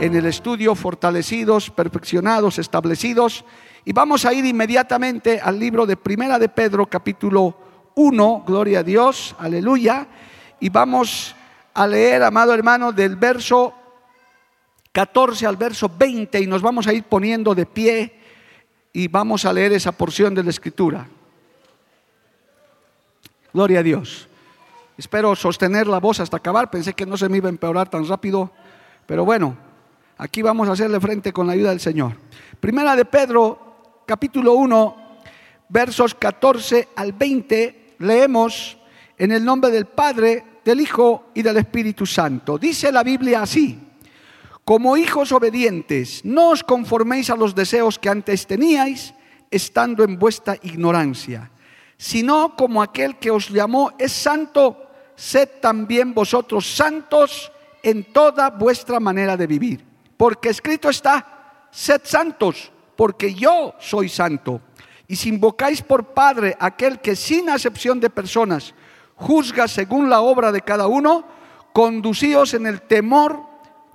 En 0.00 0.14
el 0.14 0.26
estudio 0.26 0.74
fortalecidos, 0.74 1.70
perfeccionados, 1.70 2.58
establecidos. 2.58 3.44
Y 3.84 3.92
vamos 3.92 4.24
a 4.24 4.34
ir 4.34 4.44
inmediatamente 4.44 5.40
al 5.40 5.58
libro 5.58 5.86
de 5.86 5.96
Primera 5.96 6.38
de 6.38 6.48
Pedro, 6.48 6.86
capítulo 6.86 7.56
1, 7.94 8.44
gloria 8.46 8.80
a 8.80 8.82
Dios, 8.82 9.34
aleluya. 9.38 10.06
Y 10.60 10.68
vamos 10.68 11.34
a 11.72 11.86
leer, 11.86 12.22
amado 12.22 12.52
hermano, 12.52 12.92
del 12.92 13.16
verso 13.16 13.74
14 14.92 15.46
al 15.46 15.56
verso 15.56 15.90
20 15.96 16.40
y 16.40 16.46
nos 16.46 16.62
vamos 16.62 16.86
a 16.86 16.92
ir 16.92 17.04
poniendo 17.04 17.54
de 17.54 17.66
pie 17.66 18.18
y 18.92 19.08
vamos 19.08 19.44
a 19.44 19.52
leer 19.52 19.72
esa 19.72 19.92
porción 19.92 20.34
de 20.34 20.42
la 20.42 20.50
escritura. 20.50 21.06
Gloria 23.52 23.80
a 23.80 23.82
Dios. 23.82 24.28
Espero 24.98 25.34
sostener 25.36 25.86
la 25.86 26.00
voz 26.00 26.20
hasta 26.20 26.38
acabar. 26.38 26.70
Pensé 26.70 26.94
que 26.94 27.06
no 27.06 27.16
se 27.16 27.28
me 27.28 27.38
iba 27.38 27.48
a 27.48 27.50
empeorar 27.50 27.88
tan 27.88 28.06
rápido, 28.06 28.50
pero 29.06 29.24
bueno, 29.24 29.65
Aquí 30.18 30.40
vamos 30.40 30.66
a 30.66 30.72
hacerle 30.72 30.98
frente 30.98 31.30
con 31.30 31.46
la 31.46 31.52
ayuda 31.52 31.70
del 31.70 31.80
Señor. 31.80 32.16
Primera 32.58 32.96
de 32.96 33.04
Pedro, 33.04 34.02
capítulo 34.06 34.54
1, 34.54 34.96
versos 35.68 36.14
14 36.14 36.88
al 36.96 37.12
20, 37.12 37.96
leemos 37.98 38.78
en 39.18 39.32
el 39.32 39.44
nombre 39.44 39.70
del 39.70 39.84
Padre, 39.84 40.60
del 40.64 40.80
Hijo 40.80 41.26
y 41.34 41.42
del 41.42 41.58
Espíritu 41.58 42.06
Santo. 42.06 42.56
Dice 42.56 42.90
la 42.90 43.02
Biblia 43.02 43.42
así, 43.42 43.78
como 44.64 44.96
hijos 44.96 45.32
obedientes, 45.32 46.24
no 46.24 46.48
os 46.48 46.64
conforméis 46.64 47.28
a 47.28 47.36
los 47.36 47.54
deseos 47.54 47.98
que 47.98 48.08
antes 48.08 48.46
teníais, 48.46 49.12
estando 49.50 50.02
en 50.02 50.18
vuestra 50.18 50.56
ignorancia, 50.62 51.50
sino 51.98 52.56
como 52.56 52.82
aquel 52.82 53.18
que 53.18 53.30
os 53.30 53.50
llamó 53.50 53.92
es 53.98 54.12
santo, 54.12 54.88
sed 55.14 55.60
también 55.60 56.14
vosotros 56.14 56.66
santos 56.66 57.52
en 57.82 58.02
toda 58.14 58.48
vuestra 58.48 58.98
manera 58.98 59.36
de 59.36 59.46
vivir 59.46 59.95
porque 60.16 60.48
escrito 60.48 60.88
está, 60.88 61.68
sed 61.70 62.00
santos, 62.04 62.72
porque 62.96 63.34
yo 63.34 63.74
soy 63.78 64.08
santo. 64.08 64.60
Y 65.08 65.16
si 65.16 65.28
invocáis 65.28 65.82
por 65.82 66.14
Padre 66.14 66.56
aquel 66.58 67.00
que 67.00 67.14
sin 67.14 67.48
acepción 67.50 68.00
de 68.00 68.10
personas 68.10 68.74
juzga 69.14 69.68
según 69.68 70.10
la 70.10 70.20
obra 70.20 70.50
de 70.52 70.62
cada 70.62 70.86
uno, 70.86 71.24
conducíos 71.72 72.54
en 72.54 72.66
el 72.66 72.82
temor 72.82 73.42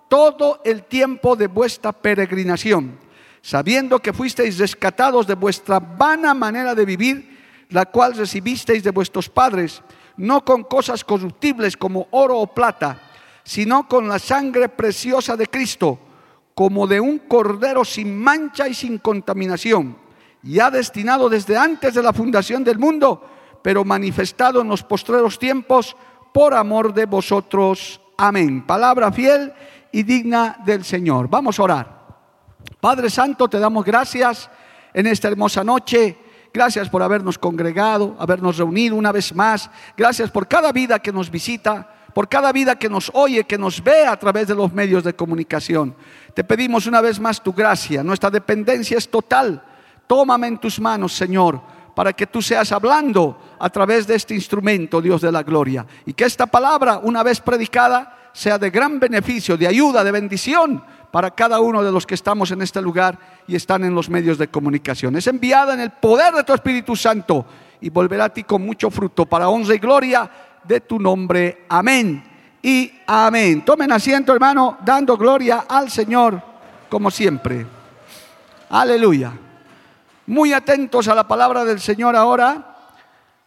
todo 0.07 0.61
el 0.63 0.83
tiempo 0.83 1.35
de 1.35 1.47
vuestra 1.47 1.91
peregrinación, 1.91 2.99
sabiendo 3.41 3.99
que 3.99 4.13
fuisteis 4.13 4.57
rescatados 4.59 5.25
de 5.25 5.35
vuestra 5.35 5.79
vana 5.79 6.33
manera 6.33 6.75
de 6.75 6.85
vivir, 6.85 7.65
la 7.69 7.85
cual 7.85 8.15
recibisteis 8.15 8.83
de 8.83 8.91
vuestros 8.91 9.29
padres, 9.29 9.81
no 10.17 10.43
con 10.43 10.63
cosas 10.63 11.03
corruptibles 11.03 11.77
como 11.77 12.07
oro 12.11 12.37
o 12.37 12.47
plata, 12.47 13.01
sino 13.43 13.87
con 13.87 14.07
la 14.07 14.19
sangre 14.19 14.69
preciosa 14.69 15.35
de 15.35 15.47
Cristo 15.47 15.99
como 16.61 16.85
de 16.85 16.99
un 16.99 17.17
cordero 17.17 17.83
sin 17.83 18.15
mancha 18.15 18.67
y 18.67 18.75
sin 18.75 18.99
contaminación, 18.99 19.97
ya 20.43 20.69
destinado 20.69 21.27
desde 21.27 21.57
antes 21.57 21.95
de 21.95 22.03
la 22.03 22.13
fundación 22.13 22.63
del 22.63 22.77
mundo, 22.77 23.27
pero 23.63 23.83
manifestado 23.83 24.61
en 24.61 24.67
los 24.67 24.83
postreros 24.83 25.39
tiempos 25.39 25.97
por 26.31 26.53
amor 26.53 26.93
de 26.93 27.07
vosotros. 27.07 27.99
Amén. 28.15 28.63
Palabra 28.63 29.11
fiel 29.11 29.51
y 29.91 30.03
digna 30.03 30.57
del 30.63 30.85
Señor. 30.85 31.27
Vamos 31.31 31.57
a 31.57 31.63
orar. 31.63 32.01
Padre 32.79 33.09
Santo, 33.09 33.47
te 33.47 33.57
damos 33.57 33.83
gracias 33.83 34.47
en 34.93 35.07
esta 35.07 35.29
hermosa 35.29 35.63
noche. 35.63 36.15
Gracias 36.53 36.89
por 36.89 37.01
habernos 37.01 37.39
congregado, 37.39 38.15
habernos 38.19 38.57
reunido 38.57 38.95
una 38.95 39.11
vez 39.11 39.33
más. 39.33 39.67
Gracias 39.97 40.29
por 40.29 40.47
cada 40.47 40.71
vida 40.71 40.99
que 40.99 41.11
nos 41.11 41.31
visita 41.31 41.90
por 42.13 42.27
cada 42.27 42.51
vida 42.51 42.75
que 42.75 42.89
nos 42.89 43.11
oye, 43.13 43.43
que 43.43 43.57
nos 43.57 43.83
ve 43.83 44.05
a 44.05 44.17
través 44.17 44.47
de 44.47 44.55
los 44.55 44.73
medios 44.73 45.03
de 45.03 45.15
comunicación. 45.15 45.95
Te 46.33 46.43
pedimos 46.43 46.87
una 46.87 47.01
vez 47.01 47.19
más 47.19 47.41
tu 47.41 47.53
gracia. 47.53 48.03
Nuestra 48.03 48.29
dependencia 48.29 48.97
es 48.97 49.09
total. 49.09 49.63
Tómame 50.07 50.47
en 50.47 50.57
tus 50.57 50.79
manos, 50.79 51.13
Señor, 51.13 51.61
para 51.95 52.13
que 52.13 52.27
tú 52.27 52.41
seas 52.41 52.71
hablando 52.71 53.37
a 53.59 53.69
través 53.69 54.07
de 54.07 54.15
este 54.15 54.35
instrumento, 54.35 55.01
Dios 55.01 55.21
de 55.21 55.31
la 55.31 55.43
gloria. 55.43 55.85
Y 56.05 56.13
que 56.13 56.25
esta 56.25 56.47
palabra, 56.47 56.99
una 57.03 57.23
vez 57.23 57.39
predicada, 57.39 58.17
sea 58.33 58.57
de 58.57 58.69
gran 58.69 58.99
beneficio, 58.99 59.57
de 59.57 59.67
ayuda, 59.67 60.03
de 60.03 60.11
bendición 60.11 60.83
para 61.11 61.31
cada 61.31 61.59
uno 61.59 61.83
de 61.83 61.91
los 61.91 62.05
que 62.05 62.15
estamos 62.15 62.51
en 62.51 62.61
este 62.61 62.81
lugar 62.81 63.17
y 63.47 63.55
están 63.55 63.83
en 63.83 63.93
los 63.93 64.09
medios 64.09 64.37
de 64.37 64.47
comunicación. 64.47 65.15
Es 65.17 65.27
enviada 65.27 65.73
en 65.73 65.81
el 65.81 65.91
poder 65.91 66.33
de 66.33 66.43
tu 66.43 66.53
Espíritu 66.53 66.95
Santo 66.95 67.45
y 67.81 67.89
volverá 67.89 68.25
a 68.25 68.29
ti 68.29 68.43
con 68.43 68.65
mucho 68.65 68.89
fruto 68.89 69.25
para 69.25 69.49
honra 69.49 69.75
y 69.75 69.79
gloria 69.79 70.29
de 70.63 70.81
tu 70.81 70.99
nombre. 70.99 71.65
Amén 71.69 72.23
y 72.61 72.91
amén. 73.07 73.63
Tomen 73.63 73.91
asiento, 73.91 74.33
hermano, 74.33 74.77
dando 74.83 75.17
gloria 75.17 75.65
al 75.67 75.89
Señor 75.89 76.41
como 76.89 77.09
siempre. 77.09 77.65
Aleluya. 78.69 79.31
Muy 80.27 80.53
atentos 80.53 81.07
a 81.07 81.15
la 81.15 81.27
palabra 81.27 81.63
del 81.65 81.79
Señor 81.79 82.15
ahora. 82.15 82.75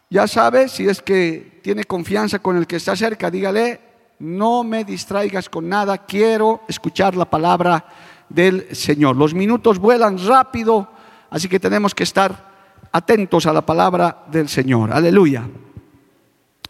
Ya 0.09 0.27
sabe, 0.27 0.67
si 0.67 0.87
es 0.87 1.01
que 1.01 1.59
tiene 1.63 1.83
confianza 1.83 2.39
con 2.39 2.57
el 2.57 2.67
que 2.67 2.75
está 2.75 2.95
cerca, 2.95 3.31
dígale, 3.31 3.81
no 4.19 4.63
me 4.63 4.83
distraigas 4.83 5.49
con 5.49 5.67
nada, 5.67 5.97
quiero 5.99 6.61
escuchar 6.67 7.15
la 7.15 7.25
palabra 7.25 7.85
del 8.29 8.75
Señor. 8.75 9.15
Los 9.15 9.33
minutos 9.33 9.79
vuelan 9.79 10.17
rápido, 10.25 10.87
así 11.29 11.47
que 11.47 11.59
tenemos 11.59 11.93
que 11.93 12.03
estar 12.03 12.53
atentos 12.91 13.45
a 13.45 13.53
la 13.53 13.65
palabra 13.65 14.23
del 14.31 14.47
Señor. 14.47 14.91
Aleluya. 14.91 15.47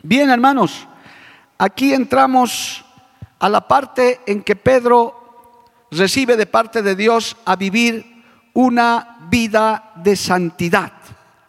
Bien, 0.07 0.29
hermanos, 0.29 0.87
aquí 1.57 1.91
entramos 1.91 2.85
a 3.39 3.49
la 3.49 3.67
parte 3.67 4.21
en 4.27 4.43
que 4.43 4.55
Pedro 4.55 5.63
recibe 5.89 6.37
de 6.37 6.45
parte 6.45 6.83
de 6.83 6.95
Dios 6.95 7.35
a 7.43 7.55
vivir 7.55 8.23
una 8.53 9.17
vida 9.31 9.93
de 9.95 10.15
santidad, 10.15 10.91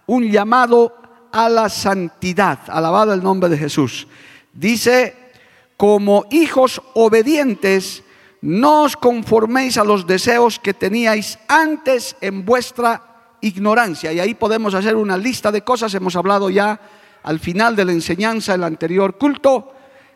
un 0.06 0.30
llamado 0.30 0.96
a 1.32 1.50
la 1.50 1.68
santidad, 1.68 2.60
alabado 2.68 3.12
el 3.12 3.22
nombre 3.22 3.50
de 3.50 3.58
Jesús. 3.58 4.08
Dice, 4.54 5.34
como 5.76 6.24
hijos 6.30 6.80
obedientes, 6.94 8.04
no 8.40 8.84
os 8.84 8.96
conforméis 8.96 9.76
a 9.76 9.84
los 9.84 10.06
deseos 10.06 10.58
que 10.58 10.72
teníais 10.72 11.38
antes 11.46 12.16
en 12.22 12.46
vuestra 12.46 13.36
ignorancia. 13.42 14.14
Y 14.14 14.20
ahí 14.20 14.32
podemos 14.32 14.72
hacer 14.72 14.96
una 14.96 15.18
lista 15.18 15.52
de 15.52 15.60
cosas, 15.60 15.92
hemos 15.92 16.16
hablado 16.16 16.48
ya 16.48 16.80
al 17.26 17.40
final 17.40 17.74
de 17.74 17.84
la 17.84 17.90
enseñanza 17.90 18.52
del 18.52 18.62
anterior 18.62 19.18
culto, 19.18 19.72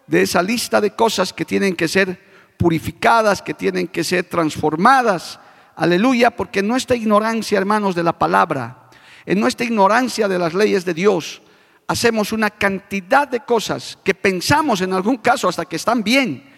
de 0.06 0.22
esa 0.22 0.44
lista 0.44 0.80
de 0.80 0.94
cosas 0.94 1.32
que 1.32 1.44
tienen 1.44 1.74
que 1.74 1.88
ser 1.88 2.20
purificadas, 2.56 3.42
que 3.42 3.52
tienen 3.52 3.88
que 3.88 4.04
ser 4.04 4.24
transformadas. 4.24 5.40
Aleluya, 5.74 6.30
porque 6.30 6.60
en 6.60 6.68
nuestra 6.68 6.94
ignorancia, 6.94 7.58
hermanos, 7.58 7.96
de 7.96 8.04
la 8.04 8.16
palabra, 8.16 8.90
en 9.26 9.40
nuestra 9.40 9.66
ignorancia 9.66 10.28
de 10.28 10.38
las 10.38 10.54
leyes 10.54 10.84
de 10.84 10.94
Dios, 10.94 11.42
hacemos 11.88 12.30
una 12.32 12.48
cantidad 12.48 13.26
de 13.26 13.40
cosas 13.40 13.98
que 14.04 14.14
pensamos 14.14 14.80
en 14.80 14.92
algún 14.92 15.16
caso 15.16 15.48
hasta 15.48 15.64
que 15.64 15.76
están 15.76 16.04
bien, 16.04 16.48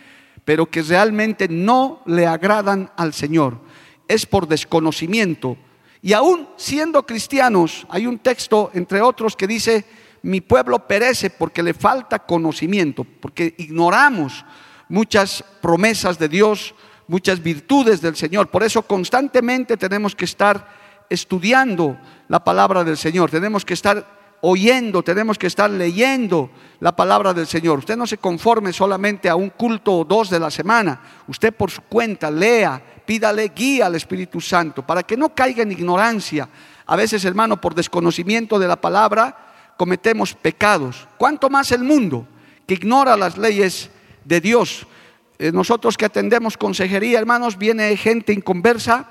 pero 0.44 0.66
que 0.66 0.82
realmente 0.82 1.48
no 1.48 2.02
le 2.04 2.26
agradan 2.26 2.92
al 2.98 3.14
Señor. 3.14 3.58
Es 4.06 4.26
por 4.26 4.46
desconocimiento. 4.46 5.56
Y 6.02 6.12
aún 6.12 6.46
siendo 6.56 7.06
cristianos, 7.06 7.86
hay 7.88 8.06
un 8.06 8.18
texto, 8.18 8.70
entre 8.74 9.00
otros, 9.00 9.34
que 9.34 9.46
dice, 9.46 9.86
mi 10.22 10.40
pueblo 10.40 10.86
perece 10.86 11.30
porque 11.30 11.62
le 11.62 11.74
falta 11.74 12.20
conocimiento, 12.20 13.04
porque 13.04 13.54
ignoramos 13.58 14.44
muchas 14.88 15.44
promesas 15.60 16.18
de 16.18 16.28
Dios, 16.28 16.74
muchas 17.08 17.42
virtudes 17.42 18.00
del 18.00 18.16
Señor. 18.16 18.48
Por 18.48 18.62
eso 18.62 18.82
constantemente 18.82 19.76
tenemos 19.76 20.14
que 20.14 20.24
estar 20.24 21.06
estudiando 21.10 21.98
la 22.28 22.42
palabra 22.42 22.84
del 22.84 22.96
Señor, 22.96 23.30
tenemos 23.30 23.64
que 23.64 23.74
estar 23.74 24.22
oyendo, 24.42 25.02
tenemos 25.02 25.38
que 25.38 25.46
estar 25.46 25.70
leyendo 25.70 26.50
la 26.80 26.94
palabra 26.94 27.32
del 27.32 27.46
Señor. 27.46 27.78
Usted 27.78 27.96
no 27.96 28.06
se 28.06 28.18
conforme 28.18 28.72
solamente 28.72 29.28
a 29.28 29.36
un 29.36 29.50
culto 29.50 29.92
o 29.98 30.04
dos 30.04 30.30
de 30.30 30.40
la 30.40 30.50
semana, 30.50 31.00
usted 31.28 31.54
por 31.54 31.70
su 31.70 31.82
cuenta 31.82 32.30
lea, 32.30 32.82
pídale 33.04 33.52
guía 33.54 33.86
al 33.86 33.94
Espíritu 33.94 34.40
Santo 34.40 34.84
para 34.86 35.02
que 35.02 35.16
no 35.16 35.34
caiga 35.34 35.62
en 35.62 35.72
ignorancia 35.72 36.48
a 36.86 36.96
veces, 36.96 37.24
hermano, 37.24 37.60
por 37.60 37.74
desconocimiento 37.74 38.58
de 38.58 38.68
la 38.68 38.80
palabra, 38.80 39.51
cometemos 39.76 40.34
pecados. 40.34 41.08
¿Cuánto 41.18 41.50
más 41.50 41.72
el 41.72 41.82
mundo 41.82 42.26
que 42.66 42.74
ignora 42.74 43.16
las 43.16 43.38
leyes 43.38 43.90
de 44.24 44.40
Dios? 44.40 44.86
Eh, 45.38 45.50
nosotros 45.52 45.96
que 45.96 46.04
atendemos 46.04 46.56
consejería, 46.56 47.18
hermanos, 47.18 47.58
viene 47.58 47.96
gente 47.96 48.32
inconversa 48.32 49.08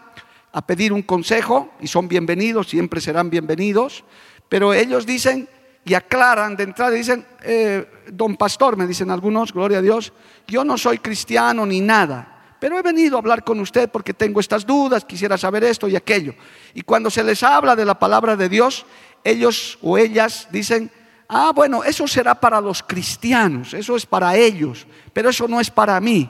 a 0.54 0.66
pedir 0.66 0.94
un 0.94 1.02
consejo 1.02 1.72
y 1.80 1.88
son 1.88 2.08
bienvenidos, 2.08 2.70
siempre 2.70 3.02
serán 3.02 3.30
bienvenidos, 3.30 4.04
pero 4.50 4.74
ellos 4.74 5.06
dicen 5.06 5.48
y 5.84 5.94
aclaran 5.94 6.56
de 6.56 6.64
entrada, 6.64 6.92
dicen, 6.92 7.26
eh, 7.42 7.86
don 8.12 8.38
pastor, 8.38 8.78
me 8.78 8.86
dicen 8.86 9.10
algunos, 9.10 9.54
gloria 9.54 9.80
a 9.80 9.82
Dios, 9.82 10.14
yo 10.48 10.64
no 10.64 10.78
soy 10.78 11.00
cristiano 11.00 11.66
ni 11.66 11.82
nada, 11.82 12.56
pero 12.60 12.78
he 12.78 12.82
venido 12.84 13.16
a 13.16 13.20
hablar 13.20 13.44
con 13.44 13.60
usted 13.60 13.90
porque 13.90 14.14
tengo 14.14 14.40
estas 14.40 14.66
dudas, 14.66 15.04
quisiera 15.06 15.38
saber 15.38 15.64
esto 15.64 15.88
y 15.88 15.96
aquello. 15.96 16.36
Y 16.76 16.84
cuando 16.84 17.10
se 17.10 17.24
les 17.24 17.42
habla 17.42 17.76
de 17.76 17.86
la 17.86 17.98
palabra 17.98 18.36
de 18.36 18.50
Dios, 18.50 18.86
ellos 19.24 19.78
o 19.82 19.98
ellas 19.98 20.48
dicen, 20.52 20.92
ah, 21.28 21.52
bueno, 21.56 21.84
eso 21.84 22.08
será 22.08 22.36
para 22.36 22.62
los 22.62 22.84
cristianos, 22.84 23.74
eso 23.74 23.96
es 23.96 24.06
para 24.06 24.36
ellos, 24.36 24.86
pero 25.14 25.30
eso 25.30 25.48
no 25.48 25.60
es 25.60 25.70
para 25.70 26.00
mí. 26.00 26.30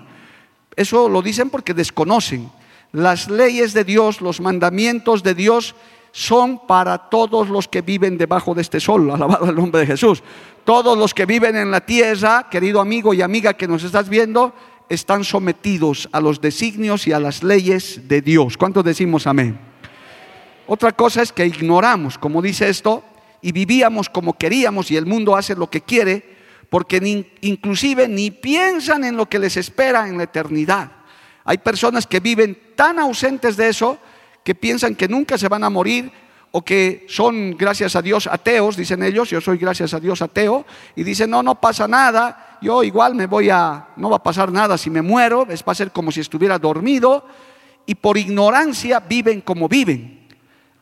Eso 0.76 1.10
lo 1.10 1.22
dicen 1.22 1.50
porque 1.50 1.74
desconocen. 1.74 2.50
Las 2.92 3.30
leyes 3.30 3.74
de 3.74 3.84
Dios, 3.84 4.22
los 4.22 4.40
mandamientos 4.40 5.24
de 5.24 5.34
Dios 5.34 5.76
son 6.12 6.66
para 6.68 7.10
todos 7.10 7.50
los 7.50 7.68
que 7.68 7.82
viven 7.82 8.18
debajo 8.18 8.54
de 8.54 8.62
este 8.62 8.80
sol, 8.80 9.10
alabado 9.14 9.50
el 9.50 9.56
nombre 9.56 9.82
de 9.82 9.88
Jesús. 9.88 10.24
Todos 10.64 10.98
los 10.98 11.14
que 11.14 11.26
viven 11.26 11.56
en 11.56 11.72
la 11.72 11.82
tierra, 11.82 12.48
querido 12.50 12.80
amigo 12.80 13.14
y 13.14 13.22
amiga 13.22 13.54
que 13.54 13.68
nos 13.68 13.84
estás 13.84 14.10
viendo, 14.10 14.54
están 14.90 15.24
sometidos 15.24 16.10
a 16.12 16.20
los 16.20 16.42
designios 16.42 17.08
y 17.08 17.14
a 17.14 17.20
las 17.20 17.44
leyes 17.44 18.08
de 18.08 18.22
Dios. 18.22 18.58
¿Cuántos 18.58 18.84
decimos 18.84 19.26
amén? 19.26 19.71
Otra 20.74 20.94
cosa 20.94 21.22
es 21.22 21.34
que 21.34 21.46
ignoramos, 21.46 22.18
como 22.18 22.42
dice 22.42 22.70
esto, 22.70 23.04
y 23.42 23.52
vivíamos 23.52 24.08
como 24.08 24.38
queríamos 24.38 24.90
y 24.90 24.96
el 24.96 25.06
mundo 25.06 25.36
hace 25.36 25.54
lo 25.54 25.70
que 25.70 25.82
quiere, 25.82 26.24
porque 26.70 27.26
inclusive 27.42 28.08
ni 28.08 28.32
piensan 28.32 29.04
en 29.04 29.18
lo 29.18 29.28
que 29.28 29.38
les 29.38 29.58
espera 29.58 30.08
en 30.08 30.18
la 30.18 30.24
eternidad. 30.24 30.90
Hay 31.44 31.58
personas 31.58 32.08
que 32.08 32.22
viven 32.22 32.58
tan 32.78 33.00
ausentes 33.00 33.58
de 33.58 33.68
eso 33.68 33.98
que 34.46 34.56
piensan 34.56 34.96
que 34.96 35.10
nunca 35.10 35.38
se 35.38 35.50
van 35.50 35.66
a 35.66 35.70
morir 35.70 36.10
o 36.52 36.64
que 36.64 37.06
son, 37.10 37.58
gracias 37.58 37.98
a 37.98 38.02
Dios, 38.02 38.28
ateos, 38.28 38.78
dicen 38.78 39.04
ellos, 39.04 39.30
yo 39.30 39.42
soy 39.42 39.58
gracias 39.58 39.94
a 39.94 40.00
Dios 40.00 40.22
ateo, 40.22 40.66
y 40.96 41.04
dicen, 41.04 41.32
no, 41.32 41.44
no 41.44 41.60
pasa 41.60 41.86
nada, 41.86 42.60
yo 42.62 42.82
igual 42.82 43.14
me 43.14 43.26
voy 43.26 43.50
a, 43.50 43.90
no 43.98 44.10
va 44.10 44.16
a 44.16 44.24
pasar 44.24 44.54
nada 44.54 44.78
si 44.78 44.90
me 44.90 45.02
muero, 45.02 45.46
es 45.50 45.66
va 45.68 45.74
a 45.74 45.76
ser 45.76 45.92
como 45.92 46.14
si 46.14 46.22
estuviera 46.22 46.58
dormido, 46.58 47.26
y 47.86 47.96
por 47.96 48.18
ignorancia 48.18 49.02
viven 49.02 49.42
como 49.42 49.68
viven, 49.68 50.21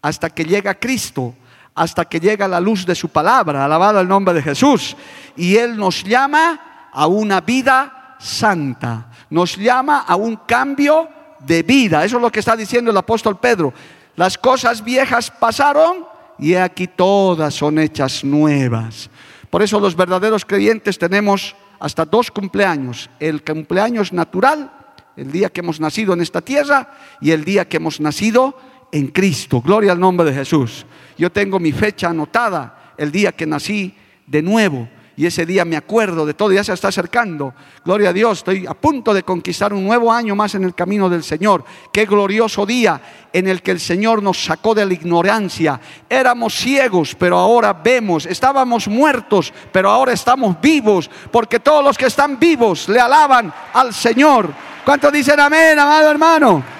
hasta 0.02 0.30
que 0.30 0.46
llega 0.46 0.76
Cristo, 0.76 1.36
hasta 1.76 2.06
que 2.06 2.20
llega 2.20 2.48
la 2.48 2.60
luz 2.60 2.86
de 2.86 2.96
su 2.96 3.10
palabra, 3.10 3.64
alabado 3.64 4.00
el 4.00 4.08
nombre 4.08 4.34
de 4.34 4.42
Jesús, 4.42 4.96
y 5.36 5.56
Él 5.56 5.78
nos 5.78 6.04
llama 6.04 6.90
a 6.92 7.08
una 7.08 7.42
vida 7.42 8.16
santa, 8.20 9.12
nos 9.30 9.56
llama 9.56 10.00
a 10.08 10.16
un 10.16 10.36
cambio 10.38 11.08
de 11.40 11.64
vida. 11.64 12.04
Eso 12.04 12.18
es 12.18 12.22
lo 12.22 12.32
que 12.32 12.40
está 12.40 12.56
diciendo 12.56 12.92
el 12.92 12.98
apóstol 12.98 13.40
Pedro. 13.40 13.74
Las 14.16 14.38
cosas 14.38 14.84
viejas 14.84 15.32
pasaron 15.32 16.06
y 16.38 16.56
aquí 16.56 16.88
todas 16.88 17.54
son 17.54 17.80
hechas 17.80 18.24
nuevas. 18.24 19.10
Por 19.50 19.62
eso 19.62 19.80
los 19.80 19.96
verdaderos 19.96 20.46
creyentes 20.46 21.00
tenemos 21.00 21.56
hasta 21.80 22.06
dos 22.06 22.30
cumpleaños. 22.30 23.10
El 23.20 23.44
cumpleaños 23.44 24.12
natural, 24.14 24.72
el 25.16 25.32
día 25.32 25.50
que 25.50 25.62
hemos 25.62 25.80
nacido 25.80 26.14
en 26.14 26.22
esta 26.22 26.42
tierra, 26.42 26.92
y 27.22 27.32
el 27.32 27.46
día 27.46 27.68
que 27.68 27.78
hemos 27.78 28.00
nacido 28.00 28.58
en 28.92 29.08
Cristo. 29.08 29.62
Gloria 29.62 29.92
al 29.92 30.00
nombre 30.00 30.30
de 30.30 30.36
Jesús. 30.36 30.86
Yo 31.18 31.32
tengo 31.32 31.60
mi 31.60 31.72
fecha 31.72 32.10
anotada, 32.10 32.94
el 32.98 33.12
día 33.12 33.32
que 33.32 33.46
nací 33.46 33.96
de 34.26 34.42
nuevo. 34.42 34.88
Y 35.20 35.26
ese 35.26 35.46
día 35.46 35.66
me 35.66 35.76
acuerdo 35.76 36.26
de 36.26 36.34
todo, 36.34 36.54
ya 36.54 36.64
se 36.64 36.72
está 36.72 36.88
acercando. 36.88 37.54
Gloria 37.84 38.12
a 38.12 38.14
Dios, 38.14 38.38
estoy 38.38 38.66
a 38.66 38.74
punto 38.74 39.14
de 39.14 39.24
conquistar 39.24 39.74
un 39.74 39.84
nuevo 39.84 40.14
año 40.14 40.34
más 40.34 40.56
en 40.56 40.64
el 40.64 40.74
camino 40.74 41.10
del 41.10 41.26
Señor. 41.26 41.66
Qué 41.92 42.06
glorioso 42.06 42.66
día 42.66 43.02
en 43.34 43.50
el 43.50 43.62
que 43.62 43.72
el 43.72 43.82
Señor 43.82 44.24
nos 44.24 44.42
sacó 44.42 44.74
de 44.74 44.86
la 44.86 44.94
ignorancia. 44.94 45.78
Éramos 46.10 46.54
ciegos, 46.56 47.16
pero 47.16 47.38
ahora 47.38 47.74
vemos. 47.74 48.26
Estábamos 48.26 48.88
muertos, 48.88 49.52
pero 49.74 49.90
ahora 49.90 50.14
estamos 50.14 50.56
vivos. 50.62 51.10
Porque 51.30 51.60
todos 51.60 51.84
los 51.84 51.98
que 51.98 52.06
están 52.06 52.40
vivos 52.40 52.88
le 52.88 53.02
alaban 53.02 53.54
al 53.74 53.94
Señor. 53.94 54.50
¿Cuántos 54.86 55.12
dicen 55.12 55.38
amén, 55.38 55.78
amado 55.78 56.12
hermano? 56.12 56.79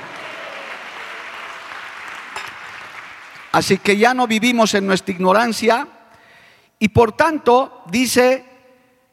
Así 3.52 3.78
que 3.78 3.98
ya 3.98 4.14
no 4.14 4.28
vivimos 4.28 4.74
en 4.74 4.86
nuestra 4.86 5.14
ignorancia 5.14 5.88
y 6.78 6.90
por 6.90 7.14
tanto 7.14 7.84
dice, 7.90 8.46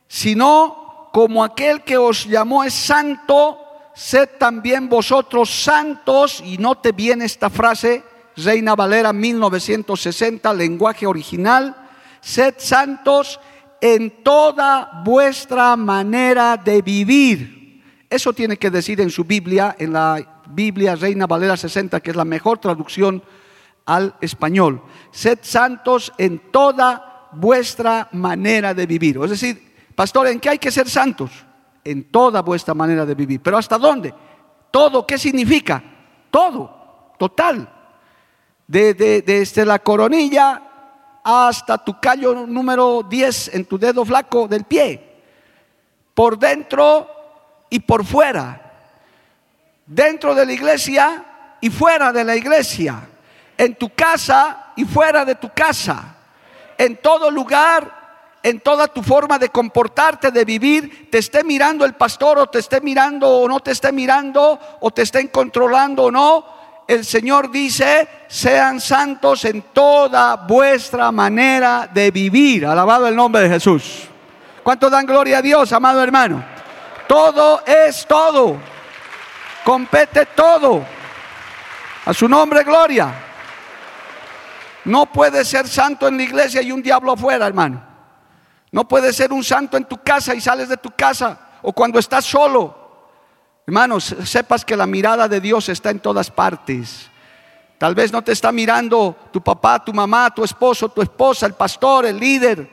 sino 0.07 1.09
como 1.13 1.43
aquel 1.43 1.83
que 1.83 1.97
os 1.97 2.27
llamó 2.27 2.63
es 2.63 2.75
santo, 2.75 3.59
sed 3.95 4.29
también 4.39 4.89
vosotros 4.89 5.51
santos, 5.51 6.43
y 6.45 6.59
note 6.59 6.93
bien 6.93 7.23
esta 7.23 7.49
frase, 7.49 8.05
Reina 8.37 8.77
Valera 8.77 9.15
1960, 9.15 10.53
lenguaje 10.53 11.07
original, 11.07 11.75
sed 12.21 12.55
santos 12.59 13.41
en 13.81 14.23
toda 14.23 15.03
vuestra 15.05 15.75
manera 15.77 16.59
de 16.59 16.83
vivir. 16.83 17.83
Eso 18.11 18.33
tiene 18.35 18.59
que 18.59 18.71
decir 18.71 19.01
en 19.01 19.11
su 19.11 19.25
Biblia, 19.25 19.75
en 19.79 19.95
la 19.95 20.43
Biblia 20.49 20.95
Reina 20.95 21.27
Valera 21.27 21.57
60, 21.57 22.01
que 22.01 22.11
es 22.11 22.17
la 22.17 22.25
mejor 22.25 22.59
traducción 22.59 23.23
al 23.87 24.15
español. 24.21 24.83
Sed 25.11 25.39
santos 25.43 26.13
en 26.19 26.51
toda 26.51 27.29
vuestra 27.33 28.09
manera 28.13 28.75
de 28.75 28.87
vivir. 28.87 29.19
Es 29.23 29.31
decir, 29.31 29.75
pastor, 29.95 30.27
¿en 30.27 30.41
qué 30.41 30.51
hay 30.51 30.59
que 30.59 30.71
ser 30.71 30.91
santos? 30.91 31.31
En 31.85 32.11
toda 32.11 32.43
vuestra 32.43 32.75
manera 32.75 33.07
de 33.07 33.15
vivir. 33.15 33.41
¿Pero 33.41 33.57
hasta 33.57 33.79
dónde? 33.79 34.13
Todo, 34.71 35.07
¿qué 35.07 35.17
significa? 35.17 35.83
Todo, 36.31 37.15
total. 37.19 37.73
Desde, 38.67 39.23
desde 39.23 39.65
la 39.65 39.79
coronilla 39.79 40.63
hasta 41.23 41.79
tu 41.79 41.99
callo 42.01 42.47
número 42.47 43.03
10 43.03 43.55
en 43.55 43.65
tu 43.65 43.79
dedo 43.79 44.05
flaco 44.05 44.49
del 44.49 44.65
pie. 44.65 45.23
Por 46.15 46.39
dentro 46.39 47.09
y 47.71 47.81
por 47.81 48.05
fuera. 48.05 48.63
Dentro 49.87 50.35
de 50.35 50.47
la 50.47 50.53
iglesia 50.53 51.25
y 51.61 51.71
fuera 51.71 52.13
de 52.13 52.25
la 52.25 52.37
iglesia. 52.37 53.09
En 53.59 53.75
tu 53.75 53.91
casa 53.95 54.73
y 54.77 54.85
fuera 54.85 55.25
de 55.25 55.35
tu 55.35 55.51
casa 55.51 56.17
en 56.79 56.97
todo 56.97 57.31
lugar, 57.31 58.07
en 58.43 58.61
toda 58.61 58.89
tu 58.89 59.03
forma 59.03 59.39
de 59.39 59.49
comportarte, 59.49 60.31
de 60.31 60.45
vivir, 60.45 61.11
te 61.11 61.19
esté 61.19 61.43
mirando 61.43 61.85
el 61.85 61.95
pastor 61.95 62.39
o 62.39 62.47
te 62.47 62.59
esté 62.59 62.81
mirando 62.81 63.29
o 63.29 63.49
no 63.49 63.61
te 63.61 63.73
esté 63.73 63.93
mirando 63.93 64.59
o 64.81 64.91
te 64.91 65.03
estén 65.03 65.29
controlando 65.29 66.05
o 66.05 66.11
no, 66.11 66.57
el 66.87 67.05
Señor 67.05 67.51
dice, 67.51 68.07
sean 68.29 68.81
santos 68.81 69.45
en 69.45 69.63
toda 69.73 70.37
vuestra 70.37 71.11
manera 71.11 71.89
de 71.93 72.13
vivir. 72.13 72.65
Alabado 72.65 73.09
el 73.09 73.17
nombre 73.17 73.43
de 73.43 73.49
Jesús. 73.49 74.05
¿Cuánto 74.63 74.89
dan 74.89 75.05
gloria 75.05 75.39
a 75.39 75.43
Dios, 75.43 75.73
amado 75.73 76.01
hermano? 76.03 76.45
Todo 77.09 77.65
es 77.67 78.07
todo. 78.07 78.57
Compete 79.65 80.27
todo. 80.27 80.85
A 82.05 82.15
su 82.15 82.29
nombre, 82.29 82.63
gloria. 82.63 83.26
No 84.87 85.13
puede 85.13 85.45
ser 85.45 85.67
santo 85.67 86.07
en 86.07 86.17
la 86.17 86.23
iglesia 86.23 86.63
y 86.63 86.71
un 86.71 86.81
diablo 86.81 87.13
afuera, 87.13 87.47
hermano. 87.47 87.83
No 88.71 88.87
puede 88.87 89.13
ser 89.13 89.33
un 89.33 89.43
santo 89.43 89.77
en 89.77 89.85
tu 89.85 89.99
casa 89.99 90.35
y 90.35 90.41
sales 90.41 90.69
de 90.69 90.77
tu 90.77 90.91
casa 90.91 91.39
o 91.63 91.73
cuando 91.73 91.99
estás 91.99 92.25
solo. 92.25 92.87
Hermanos, 93.67 94.15
sepas 94.25 94.65
que 94.65 94.77
la 94.77 94.87
mirada 94.87 95.27
de 95.27 95.41
Dios 95.41 95.69
está 95.69 95.91
en 95.91 95.99
todas 95.99 96.31
partes. 96.31 97.11
Tal 97.79 97.97
vez 97.97 98.13
no 98.13 98.23
te 98.23 98.31
está 98.31 98.53
mirando 98.53 99.17
tu 99.33 99.43
papá, 99.43 99.85
tu 99.85 99.93
mamá, 99.93 100.33
tu 100.33 100.45
esposo, 100.45 100.89
tu 100.89 101.03
esposa, 101.03 101.47
el 101.47 101.55
pastor, 101.55 102.07
el 102.07 102.21
líder, 102.21 102.71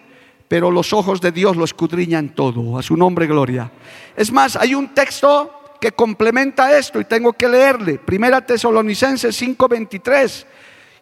pero 0.48 0.70
los 0.70 0.93
ojos 0.93 1.20
de 1.20 1.32
Dios 1.32 1.58
lo 1.58 1.65
escudriñan 1.65 2.29
todo. 2.29 2.77
A 2.77 2.84
su 2.84 2.96
nombre, 2.96 3.25
gloria. 3.25 3.72
Es 4.15 4.32
más, 4.32 4.55
hay 4.55 4.75
un 4.75 4.93
texto 4.93 5.51
que 5.82 5.91
complementa 5.91 6.77
esto 6.77 7.01
y 7.01 7.05
tengo 7.05 7.34
que 7.34 7.50
leerle. 7.50 7.98
Primera 7.98 8.46
Tesalonicenses 8.46 9.36
5:23. 9.36 10.46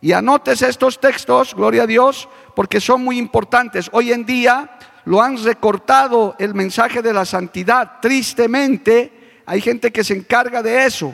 Y 0.01 0.13
anotes 0.13 0.63
estos 0.63 0.99
textos, 0.99 1.53
gloria 1.53 1.83
a 1.83 1.87
Dios, 1.87 2.27
porque 2.55 2.81
son 2.81 3.03
muy 3.03 3.19
importantes. 3.19 3.87
Hoy 3.93 4.11
en 4.11 4.25
día 4.25 4.77
lo 5.05 5.21
han 5.21 5.41
recortado 5.43 6.35
el 6.39 6.55
mensaje 6.55 7.03
de 7.03 7.13
la 7.13 7.23
santidad. 7.23 7.99
Tristemente, 8.01 9.41
hay 9.45 9.61
gente 9.61 9.91
que 9.91 10.03
se 10.03 10.15
encarga 10.15 10.63
de 10.63 10.85
eso. 10.85 11.13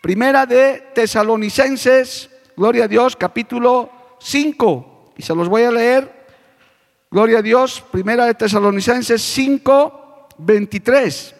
Primera 0.00 0.46
de 0.46 0.90
Tesalonicenses, 0.94 2.28
gloria 2.56 2.84
a 2.84 2.88
Dios, 2.88 3.14
capítulo 3.14 4.16
5. 4.18 5.12
Y 5.16 5.22
se 5.22 5.34
los 5.34 5.48
voy 5.48 5.62
a 5.62 5.70
leer. 5.70 6.22
Gloria 7.08 7.38
a 7.38 7.42
Dios, 7.42 7.84
primera 7.92 8.24
de 8.24 8.34
Tesalonicenses 8.34 9.22
5, 9.22 10.28
23. 10.38 11.34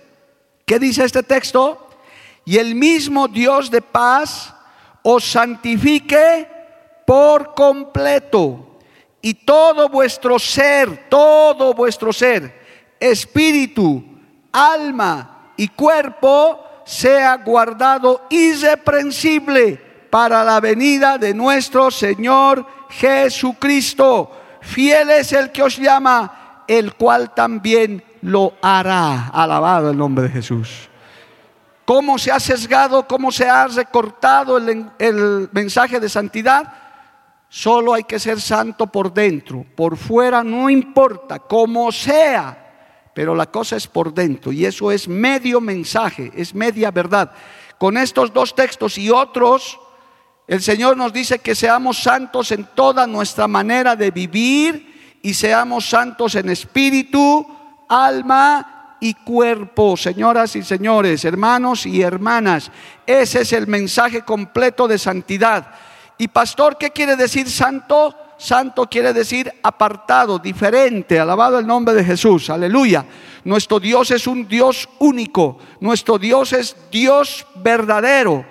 ¿Qué 0.64 0.78
dice 0.78 1.02
este 1.02 1.24
texto? 1.24 1.88
Y 2.44 2.58
el 2.58 2.74
mismo 2.74 3.26
Dios 3.26 3.70
de 3.70 3.80
paz 3.82 4.54
os 5.02 5.24
santifique 5.24 6.46
por 7.06 7.54
completo 7.54 8.78
y 9.20 9.34
todo 9.34 9.88
vuestro 9.88 10.38
ser, 10.38 11.08
todo 11.08 11.72
vuestro 11.74 12.12
ser, 12.12 12.60
espíritu, 12.98 14.04
alma 14.50 15.52
y 15.56 15.68
cuerpo, 15.68 16.58
sea 16.84 17.36
guardado 17.36 18.22
irreprensible 18.30 19.80
para 20.10 20.42
la 20.42 20.60
venida 20.60 21.16
de 21.16 21.32
nuestro 21.32 21.90
Señor 21.90 22.66
Jesucristo. 22.90 24.30
Fiel 24.60 25.10
es 25.10 25.32
el 25.32 25.52
que 25.52 25.62
os 25.62 25.76
llama, 25.76 26.64
el 26.66 26.94
cual 26.94 27.32
también 27.32 28.02
lo 28.22 28.54
hará. 28.60 29.28
Alabado 29.28 29.90
el 29.90 29.96
nombre 29.96 30.24
de 30.24 30.30
Jesús. 30.30 30.88
¿Cómo 31.84 32.18
se 32.18 32.30
ha 32.30 32.40
sesgado, 32.40 33.06
cómo 33.06 33.30
se 33.32 33.48
ha 33.48 33.66
recortado 33.68 34.56
el, 34.56 34.90
el 34.98 35.48
mensaje 35.52 36.00
de 36.00 36.08
santidad? 36.08 36.81
Solo 37.54 37.92
hay 37.92 38.04
que 38.04 38.18
ser 38.18 38.40
santo 38.40 38.86
por 38.86 39.12
dentro, 39.12 39.66
por 39.76 39.98
fuera 39.98 40.42
no 40.42 40.70
importa, 40.70 41.38
como 41.38 41.92
sea, 41.92 43.10
pero 43.14 43.34
la 43.34 43.44
cosa 43.44 43.76
es 43.76 43.86
por 43.86 44.14
dentro 44.14 44.52
y 44.52 44.64
eso 44.64 44.90
es 44.90 45.06
medio 45.06 45.60
mensaje, 45.60 46.32
es 46.34 46.54
media 46.54 46.90
verdad. 46.90 47.30
Con 47.76 47.98
estos 47.98 48.32
dos 48.32 48.54
textos 48.54 48.96
y 48.96 49.10
otros, 49.10 49.78
el 50.48 50.62
Señor 50.62 50.96
nos 50.96 51.12
dice 51.12 51.40
que 51.40 51.54
seamos 51.54 52.02
santos 52.02 52.52
en 52.52 52.70
toda 52.74 53.06
nuestra 53.06 53.46
manera 53.46 53.96
de 53.96 54.10
vivir 54.10 55.18
y 55.20 55.34
seamos 55.34 55.86
santos 55.86 56.34
en 56.36 56.48
espíritu, 56.48 57.46
alma 57.86 58.96
y 58.98 59.12
cuerpo. 59.12 59.98
Señoras 59.98 60.56
y 60.56 60.62
señores, 60.62 61.22
hermanos 61.26 61.84
y 61.84 62.00
hermanas, 62.00 62.70
ese 63.06 63.42
es 63.42 63.52
el 63.52 63.66
mensaje 63.66 64.22
completo 64.22 64.88
de 64.88 64.96
santidad. 64.96 65.91
Y 66.18 66.28
pastor, 66.28 66.76
¿qué 66.78 66.90
quiere 66.90 67.16
decir 67.16 67.48
santo? 67.48 68.14
Santo 68.42 68.86
quiere 68.86 69.12
decir 69.12 69.52
apartado, 69.62 70.38
diferente, 70.38 71.20
alabado 71.20 71.60
el 71.60 71.66
nombre 71.66 71.94
de 71.94 72.04
Jesús, 72.04 72.50
aleluya. 72.50 73.04
Nuestro 73.44 73.78
Dios 73.78 74.10
es 74.10 74.26
un 74.26 74.48
Dios 74.48 74.88
único, 74.98 75.58
nuestro 75.80 76.18
Dios 76.18 76.52
es 76.52 76.76
Dios 76.90 77.46
verdadero. 77.56 78.44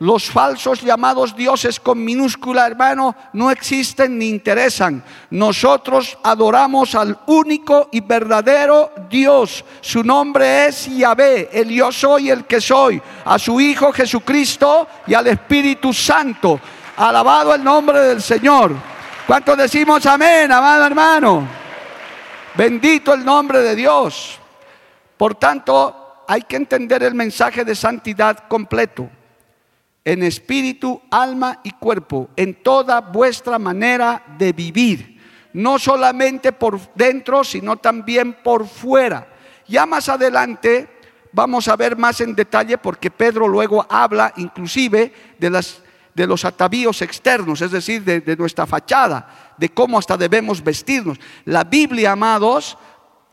Los 0.00 0.24
falsos 0.24 0.82
llamados 0.82 1.36
dioses 1.36 1.78
con 1.78 2.02
minúscula, 2.02 2.66
hermano, 2.66 3.14
no 3.32 3.50
existen 3.50 4.18
ni 4.18 4.28
interesan. 4.28 5.04
Nosotros 5.30 6.18
adoramos 6.22 6.94
al 6.94 7.18
único 7.26 7.88
y 7.92 8.00
verdadero 8.00 8.90
Dios. 9.08 9.64
Su 9.80 10.02
nombre 10.02 10.66
es 10.66 10.94
Yahvé, 10.94 11.48
el 11.52 11.70
yo 11.70 11.92
soy 11.92 12.30
el 12.30 12.44
que 12.44 12.60
soy, 12.60 13.00
a 13.24 13.38
su 13.38 13.60
Hijo 13.60 13.92
Jesucristo 13.92 14.88
y 15.06 15.14
al 15.14 15.28
Espíritu 15.28 15.92
Santo. 15.92 16.60
Alabado 16.96 17.52
el 17.54 17.64
nombre 17.64 17.98
del 18.00 18.22
Señor. 18.22 18.72
¿Cuántos 19.26 19.58
decimos 19.58 20.06
amén, 20.06 20.52
amado 20.52 20.84
hermano? 20.84 21.48
Bendito 22.54 23.12
el 23.14 23.24
nombre 23.24 23.60
de 23.62 23.74
Dios. 23.74 24.38
Por 25.16 25.34
tanto, 25.34 26.22
hay 26.28 26.42
que 26.42 26.54
entender 26.54 27.02
el 27.02 27.14
mensaje 27.14 27.64
de 27.64 27.74
santidad 27.74 28.46
completo, 28.46 29.10
en 30.04 30.22
espíritu, 30.22 31.02
alma 31.10 31.60
y 31.64 31.72
cuerpo, 31.72 32.28
en 32.36 32.62
toda 32.62 33.00
vuestra 33.00 33.58
manera 33.58 34.22
de 34.38 34.52
vivir, 34.52 35.20
no 35.52 35.80
solamente 35.80 36.52
por 36.52 36.78
dentro, 36.94 37.42
sino 37.42 37.76
también 37.76 38.34
por 38.34 38.68
fuera. 38.68 39.26
Ya 39.66 39.84
más 39.84 40.08
adelante 40.08 40.88
vamos 41.32 41.66
a 41.66 41.74
ver 41.74 41.96
más 41.96 42.20
en 42.20 42.36
detalle 42.36 42.78
porque 42.78 43.10
Pedro 43.10 43.48
luego 43.48 43.84
habla 43.90 44.32
inclusive 44.36 45.12
de 45.38 45.50
las 45.50 45.82
de 46.14 46.26
los 46.26 46.44
atavíos 46.44 47.02
externos, 47.02 47.60
es 47.60 47.70
decir, 47.70 48.04
de, 48.04 48.36
nuestra 48.36 48.66
fachada, 48.66 49.54
de 49.58 49.68
cómo 49.68 49.98
hasta 49.98 50.16
debemos 50.16 50.62
vestirnos. 50.62 51.18
La 51.44 51.64
Biblia, 51.64 52.12
amados, 52.12 52.78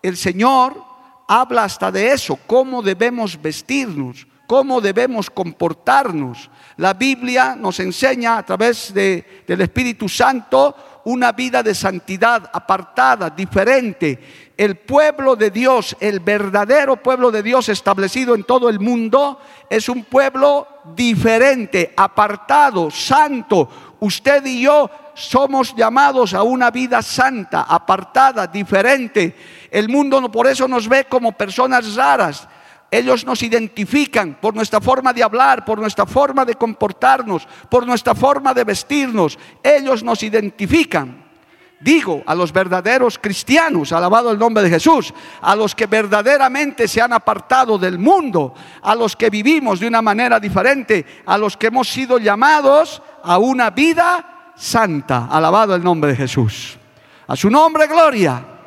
el 0.01 0.17
Señor 0.17 0.83
habla 1.27 1.63
hasta 1.63 1.91
de 1.91 2.11
eso, 2.11 2.37
cómo 2.47 2.81
debemos 2.81 3.39
vestirnos, 3.39 4.27
cómo 4.47 4.81
debemos 4.81 5.29
comportarnos. 5.29 6.49
La 6.77 6.93
Biblia 6.93 7.55
nos 7.55 7.79
enseña 7.79 8.37
a 8.37 8.45
través 8.45 8.93
de, 8.93 9.43
del 9.47 9.61
Espíritu 9.61 10.09
Santo 10.09 10.75
una 11.05 11.31
vida 11.31 11.63
de 11.63 11.73
santidad 11.73 12.49
apartada, 12.53 13.29
diferente. 13.29 14.51
El 14.57 14.77
pueblo 14.77 15.35
de 15.35 15.49
Dios, 15.49 15.95
el 15.99 16.19
verdadero 16.19 16.97
pueblo 16.97 17.31
de 17.31 17.41
Dios 17.41 17.69
establecido 17.69 18.35
en 18.35 18.43
todo 18.43 18.69
el 18.69 18.79
mundo, 18.79 19.39
es 19.69 19.89
un 19.89 20.03
pueblo 20.03 20.67
diferente, 20.95 21.93
apartado, 21.95 22.91
santo. 22.91 23.69
Usted 23.99 24.45
y 24.45 24.61
yo 24.61 24.89
somos 25.13 25.75
llamados 25.75 26.33
a 26.33 26.43
una 26.43 26.71
vida 26.71 27.01
santa, 27.01 27.63
apartada, 27.63 28.47
diferente. 28.47 29.35
El 29.69 29.89
mundo 29.89 30.31
por 30.31 30.47
eso 30.47 30.67
nos 30.67 30.87
ve 30.87 31.05
como 31.05 31.31
personas 31.31 31.95
raras. 31.95 32.47
Ellos 32.93 33.25
nos 33.25 33.41
identifican 33.41 34.37
por 34.41 34.53
nuestra 34.53 34.81
forma 34.81 35.13
de 35.13 35.23
hablar, 35.23 35.63
por 35.63 35.79
nuestra 35.79 36.05
forma 36.05 36.43
de 36.43 36.55
comportarnos, 36.55 37.47
por 37.69 37.87
nuestra 37.87 38.13
forma 38.13 38.53
de 38.53 38.65
vestirnos. 38.65 39.39
Ellos 39.63 40.03
nos 40.03 40.21
identifican. 40.23 41.31
Digo 41.79 42.21
a 42.25 42.35
los 42.35 42.51
verdaderos 42.51 43.17
cristianos, 43.17 43.93
alabado 43.93 44.29
el 44.29 44.37
nombre 44.37 44.61
de 44.61 44.69
Jesús, 44.69 45.13
a 45.41 45.55
los 45.55 45.73
que 45.73 45.87
verdaderamente 45.87 46.85
se 46.87 47.01
han 47.01 47.13
apartado 47.13 47.77
del 47.77 47.97
mundo, 47.97 48.53
a 48.81 48.93
los 48.93 49.15
que 49.15 49.29
vivimos 49.29 49.79
de 49.79 49.87
una 49.87 50.01
manera 50.01 50.37
diferente, 50.37 51.05
a 51.25 51.37
los 51.37 51.55
que 51.55 51.67
hemos 51.67 51.89
sido 51.89 52.19
llamados 52.19 53.01
a 53.23 53.37
una 53.37 53.69
vida 53.69 54.51
santa, 54.55 55.27
alabado 55.31 55.73
el 55.73 55.83
nombre 55.83 56.11
de 56.11 56.17
Jesús. 56.17 56.77
A 57.25 57.37
su 57.37 57.49
nombre, 57.49 57.87
gloria. 57.87 58.60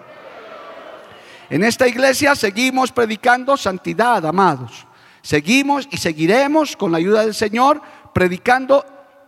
En 1.54 1.62
esta 1.62 1.86
iglesia 1.86 2.34
seguimos 2.34 2.90
predicando 2.90 3.56
santidad, 3.56 4.26
amados. 4.26 4.88
Seguimos 5.22 5.86
y 5.88 5.98
seguiremos 5.98 6.76
con 6.76 6.90
la 6.90 6.98
ayuda 6.98 7.20
del 7.20 7.32
Señor 7.32 7.80
predicando 8.12 8.84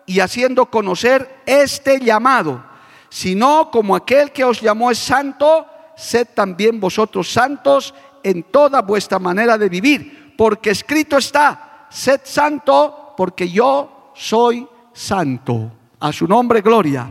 y 0.07 0.19
haciendo 0.19 0.67
conocer 0.67 1.45
este 1.47 2.01
llamado. 2.01 2.65
Sino 3.11 3.71
como 3.71 3.95
aquel 3.95 4.33
que 4.33 4.43
os 4.43 4.61
llamó 4.61 4.91
es 4.91 4.99
santo, 4.99 5.69
sed 5.97 6.27
también 6.35 6.81
vosotros 6.81 7.31
santos 7.31 7.95
en 8.25 8.43
toda 8.43 8.83
vuestra 8.83 9.21
manera 9.21 9.57
de 9.57 9.69
vivir. 9.69 10.35
Porque 10.37 10.71
escrito 10.71 11.19
está, 11.19 11.87
sed 11.91 12.23
santo 12.25 13.15
porque 13.17 13.49
yo 13.49 14.11
soy 14.17 14.67
santo. 14.93 15.71
A 16.01 16.13
su 16.13 16.27
nombre, 16.27 16.61
gloria. 16.61 17.09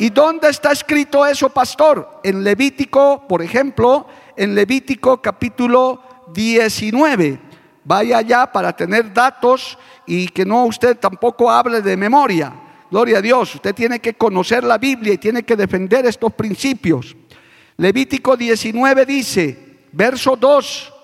¿Y 0.00 0.08
dónde 0.08 0.48
está 0.48 0.72
escrito 0.72 1.26
eso, 1.26 1.50
pastor? 1.50 2.22
En 2.24 2.42
Levítico, 2.42 3.28
por 3.28 3.42
ejemplo, 3.42 4.06
en 4.34 4.54
Levítico 4.54 5.20
capítulo 5.20 6.02
19. 6.32 7.38
Vaya 7.84 8.16
allá 8.16 8.50
para 8.50 8.74
tener 8.74 9.12
datos 9.12 9.76
y 10.06 10.28
que 10.28 10.46
no 10.46 10.64
usted 10.64 10.96
tampoco 10.96 11.50
hable 11.50 11.82
de 11.82 11.98
memoria. 11.98 12.50
Gloria 12.90 13.18
a 13.18 13.20
Dios, 13.20 13.54
usted 13.56 13.74
tiene 13.74 14.00
que 14.00 14.14
conocer 14.14 14.64
la 14.64 14.78
Biblia 14.78 15.12
y 15.12 15.18
tiene 15.18 15.42
que 15.42 15.54
defender 15.54 16.06
estos 16.06 16.32
principios. 16.32 17.14
Levítico 17.76 18.38
19 18.38 19.04
dice, 19.04 19.80
verso 19.92 20.34
2, 20.34 20.94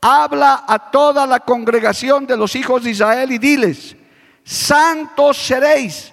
habla 0.00 0.62
a 0.68 0.92
toda 0.92 1.26
la 1.26 1.40
congregación 1.40 2.24
de 2.24 2.36
los 2.36 2.54
hijos 2.54 2.84
de 2.84 2.90
Israel 2.90 3.32
y 3.32 3.38
diles, 3.38 3.96
santos 4.44 5.38
seréis, 5.38 6.12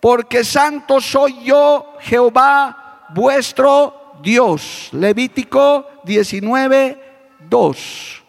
porque 0.00 0.44
santo 0.44 1.00
soy 1.00 1.44
yo, 1.44 1.94
Jehová, 2.00 3.06
vuestro 3.10 4.18
Dios. 4.22 4.88
Levítico 4.92 5.86
19, 6.04 7.00
2. 7.48 8.22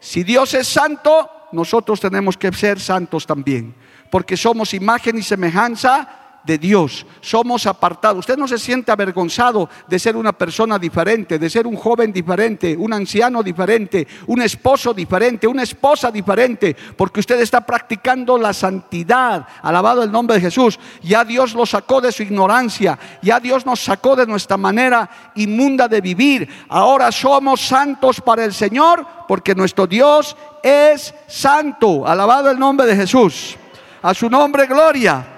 Si 0.00 0.22
Dios 0.22 0.54
es 0.54 0.68
santo, 0.68 1.30
nosotros 1.52 2.00
tenemos 2.00 2.36
que 2.36 2.52
ser 2.52 2.80
santos 2.80 3.26
también, 3.26 3.74
porque 4.10 4.36
somos 4.36 4.74
imagen 4.74 5.18
y 5.18 5.22
semejanza 5.22 6.23
de 6.44 6.58
Dios. 6.58 7.06
Somos 7.20 7.66
apartados. 7.66 8.20
Usted 8.20 8.36
no 8.36 8.46
se 8.46 8.58
siente 8.58 8.92
avergonzado 8.92 9.68
de 9.88 9.98
ser 9.98 10.16
una 10.16 10.32
persona 10.32 10.78
diferente, 10.78 11.38
de 11.38 11.50
ser 11.50 11.66
un 11.66 11.76
joven 11.76 12.12
diferente, 12.12 12.76
un 12.76 12.92
anciano 12.92 13.42
diferente, 13.42 14.06
un 14.26 14.42
esposo 14.42 14.92
diferente, 14.92 15.46
una 15.46 15.62
esposa 15.62 16.10
diferente, 16.10 16.76
porque 16.96 17.20
usted 17.20 17.40
está 17.40 17.62
practicando 17.62 18.36
la 18.38 18.52
santidad. 18.52 19.46
Alabado 19.62 20.02
el 20.02 20.12
nombre 20.12 20.36
de 20.36 20.42
Jesús. 20.42 20.78
Ya 21.02 21.24
Dios 21.24 21.54
lo 21.54 21.66
sacó 21.66 22.00
de 22.00 22.12
su 22.12 22.22
ignorancia. 22.22 22.98
Ya 23.22 23.40
Dios 23.40 23.64
nos 23.64 23.80
sacó 23.80 24.14
de 24.16 24.26
nuestra 24.26 24.56
manera 24.56 25.08
inmunda 25.34 25.88
de 25.88 26.00
vivir. 26.00 26.48
Ahora 26.68 27.10
somos 27.10 27.60
santos 27.60 28.20
para 28.20 28.44
el 28.44 28.52
Señor, 28.52 29.06
porque 29.26 29.54
nuestro 29.54 29.86
Dios 29.86 30.36
es 30.62 31.14
santo. 31.26 32.06
Alabado 32.06 32.50
el 32.50 32.58
nombre 32.58 32.86
de 32.86 32.96
Jesús. 32.96 33.56
A 34.02 34.12
su 34.12 34.28
nombre, 34.28 34.66
gloria. 34.66 35.33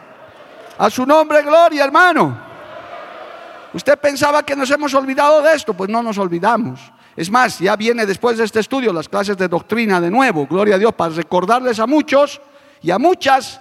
A 0.79 0.91
su 0.91 1.07
nombre, 1.07 1.43
gloria, 1.43 1.85
hermano. 1.85 2.39
Usted 3.73 3.99
pensaba 3.99 4.43
que 4.43 4.57
nos 4.57 4.71
hemos 4.71 4.93
olvidado 4.95 5.43
de 5.43 5.55
esto, 5.55 5.75
pues 5.75 5.91
no 5.91 6.03
nos 6.03 6.19
olvidamos. 6.19 6.81
Es 7.17 7.31
más, 7.31 7.59
ya 7.59 7.77
viene 7.77 8.05
después 8.05 8.39
de 8.39 8.45
este 8.45 8.61
estudio 8.61 8.93
las 8.93 9.09
clases 9.09 9.37
de 9.37 9.49
doctrina 9.49 10.01
de 10.01 10.11
nuevo, 10.11 10.47
gloria 10.47 10.77
a 10.77 10.79
Dios, 10.79 10.93
para 10.95 11.15
recordarles 11.15 11.79
a 11.79 11.87
muchos 11.87 12.41
y 12.83 12.91
a 12.91 12.99
muchas 12.99 13.61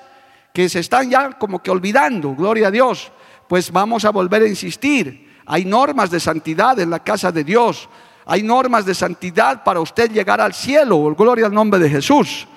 que 0.53 0.67
se 0.69 0.79
están 0.79 1.09
ya 1.09 1.31
como 1.37 1.61
que 1.61 1.71
olvidando, 1.71 2.33
gloria 2.35 2.67
a 2.67 2.71
Dios, 2.71 3.11
pues 3.47 3.71
vamos 3.71 4.05
a 4.05 4.09
volver 4.11 4.43
a 4.43 4.47
insistir. 4.47 5.35
Hay 5.45 5.65
normas 5.65 6.09
de 6.09 6.19
santidad 6.19 6.79
en 6.79 6.89
la 6.89 6.99
casa 6.99 7.31
de 7.31 7.43
Dios. 7.43 7.87
Hay 8.25 8.41
normas 8.41 8.85
de 8.85 8.95
santidad 8.95 9.63
para 9.63 9.79
usted 9.79 10.11
llegar 10.11 10.41
al 10.41 10.53
cielo. 10.53 11.13
Gloria 11.15 11.45
al 11.45 11.53
nombre 11.53 11.79
de 11.79 11.89
Jesús. 11.89 12.47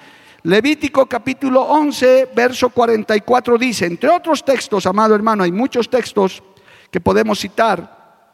Levítico 0.49 1.05
capítulo 1.05 1.61
11, 1.61 2.31
verso 2.35 2.71
44 2.71 3.59
dice, 3.59 3.85
entre 3.85 4.09
otros 4.09 4.43
textos, 4.43 4.87
amado 4.87 5.15
hermano, 5.15 5.45
hay 5.45 5.53
muchos 5.53 5.91
textos 5.91 6.43
que 6.91 7.03
podemos 7.03 7.39
citar, 7.39 8.33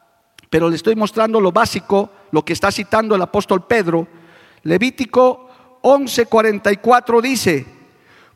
pero 0.49 0.71
le 0.71 0.77
estoy 0.77 0.95
mostrando 0.95 1.41
lo 1.41 1.51
básico, 1.51 2.09
lo 2.31 2.45
que 2.45 2.53
está 2.53 2.71
citando 2.71 3.17
el 3.17 3.23
apóstol 3.23 3.67
Pedro. 3.67 4.07
Levítico 4.63 5.49
11, 5.83 6.27
44 6.27 7.21
dice, 7.21 7.67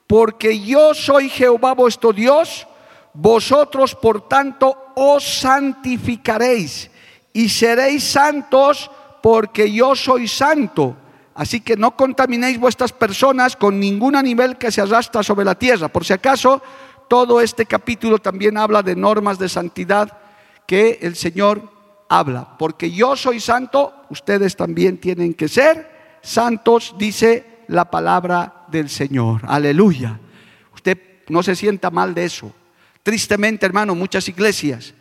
porque 0.09 0.59
yo 0.59 0.93
soy 0.93 1.29
Jehová 1.29 1.75
vuestro 1.75 2.13
Dios, 2.13 2.67
vosotros 3.15 3.95
por 3.95 4.27
tanto 4.27 4.77
os 4.97 5.23
santificaréis 5.23 6.91
y 7.33 7.49
seréis 7.49 8.03
santos 8.03 8.91
porque 9.23 9.71
yo 9.71 9.95
soy 9.95 10.27
santo. 10.27 10.97
Así 11.39 11.61
que 11.61 11.77
no 11.77 11.95
contaminéis 11.95 12.59
vuestras 12.59 12.93
personas 12.93 13.55
con 13.55 13.79
ningún 13.79 14.17
animal 14.17 14.59
que 14.59 14.73
se 14.73 14.81
arrastra 14.81 15.23
sobre 15.23 15.45
la 15.45 15.55
tierra. 15.55 15.87
Por 15.87 16.05
si 16.05 16.13
acaso, 16.13 16.61
todo 17.07 17.41
este 17.41 17.65
capítulo 17.65 18.19
también 18.19 18.59
habla 18.59 18.83
de 18.83 18.97
normas 18.97 19.39
de 19.39 19.49
santidad 19.49 20.19
que 20.67 20.99
el 21.01 21.15
Señor 21.15 21.63
habla. 22.09 22.59
Porque 22.59 22.91
yo 22.91 23.15
soy 23.15 23.39
santo, 23.39 24.03
ustedes 24.11 24.57
también 24.57 24.99
tienen 24.99 25.33
que 25.33 25.47
ser 25.47 26.19
santos, 26.23 26.97
dice 26.99 27.61
la 27.69 27.89
palabra 27.89 28.65
del 28.67 28.91
Señor. 28.91 29.43
Aleluya. 29.47 30.19
Usted 30.75 30.99
no 31.29 31.45
se 31.45 31.55
sienta 31.55 31.89
mal 31.93 32.15
de 32.15 32.25
eso. 32.25 32.53
Tristemente, 33.05 33.65
hermano, 33.65 33.95
muchas 33.95 34.29
iglesias, 34.29 34.93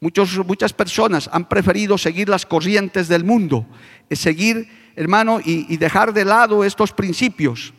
muchos, 0.00 0.44
muchas 0.44 0.72
personas 0.72 1.30
han 1.32 1.48
preferido 1.48 1.98
seguir 1.98 2.28
las 2.28 2.44
corrientes 2.46 3.06
del 3.06 3.22
mundo, 3.22 3.64
seguir, 4.10 4.82
hermano, 4.96 5.40
y, 5.44 5.76
dejar 5.76 6.12
de 6.12 6.24
lado 6.24 6.64
estos 6.64 6.92
principios. 6.92 7.72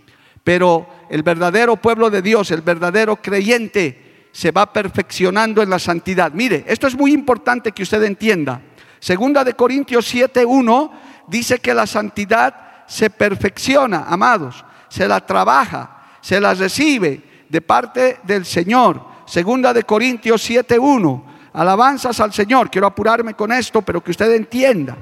Pero 0.43 0.87
el 1.09 1.23
verdadero 1.23 1.75
pueblo 1.77 2.09
de 2.09 2.21
Dios, 2.21 2.51
el 2.51 2.61
verdadero 2.61 3.15
creyente, 3.17 4.27
se 4.31 4.51
va 4.51 4.71
perfeccionando 4.71 5.63
en 5.63 5.69
la 5.69 5.79
santidad. 5.79 6.31
Mire, 6.33 6.65
esto 6.67 6.87
es 6.87 6.95
muy 6.95 7.13
importante 7.13 7.71
que 7.71 7.83
usted 7.83 8.03
entienda. 8.03 8.61
Segunda 8.99 9.43
de 9.43 9.53
Corintios 9.53 10.05
7:1 10.13 10.91
dice 11.27 11.59
que 11.59 11.73
la 11.73 11.87
santidad 11.87 12.85
se 12.87 13.09
perfecciona, 13.09 14.05
amados, 14.07 14.63
se 14.89 15.07
la 15.07 15.25
trabaja, 15.25 16.03
se 16.21 16.39
la 16.39 16.53
recibe 16.53 17.21
de 17.49 17.61
parte 17.61 18.19
del 18.23 18.45
Señor. 18.45 19.01
Segunda 19.25 19.73
de 19.73 19.83
Corintios 19.83 20.41
7:1. 20.47 21.23
Alabanzas 21.53 22.19
al 22.19 22.33
Señor. 22.33 22.69
Quiero 22.69 22.87
apurarme 22.87 23.33
con 23.33 23.51
esto, 23.51 23.81
pero 23.81 24.03
que 24.03 24.11
usted 24.11 24.31
entienda. 24.33 24.97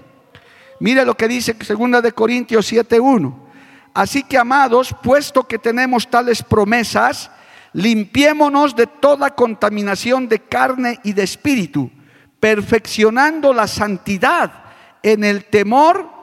Mire 0.84 1.06
lo 1.06 1.16
que 1.16 1.30
dice 1.30 1.56
Segunda 1.62 2.02
de 2.02 2.12
Corintios 2.12 2.70
7:1. 2.70 3.34
Así 3.94 4.22
que 4.24 4.38
amados, 4.38 4.94
puesto 5.02 5.48
que 5.48 5.58
tenemos 5.58 6.10
tales 6.10 6.44
promesas, 6.44 7.32
limpiémonos 7.72 8.76
de 8.76 8.88
toda 8.88 9.34
contaminación 9.34 10.28
de 10.28 10.40
carne 10.40 11.00
y 11.06 11.14
de 11.14 11.24
espíritu, 11.24 11.90
perfeccionando 12.38 13.54
la 13.54 13.66
santidad 13.66 14.52
en 15.02 15.24
el 15.24 15.46
temor 15.46 16.14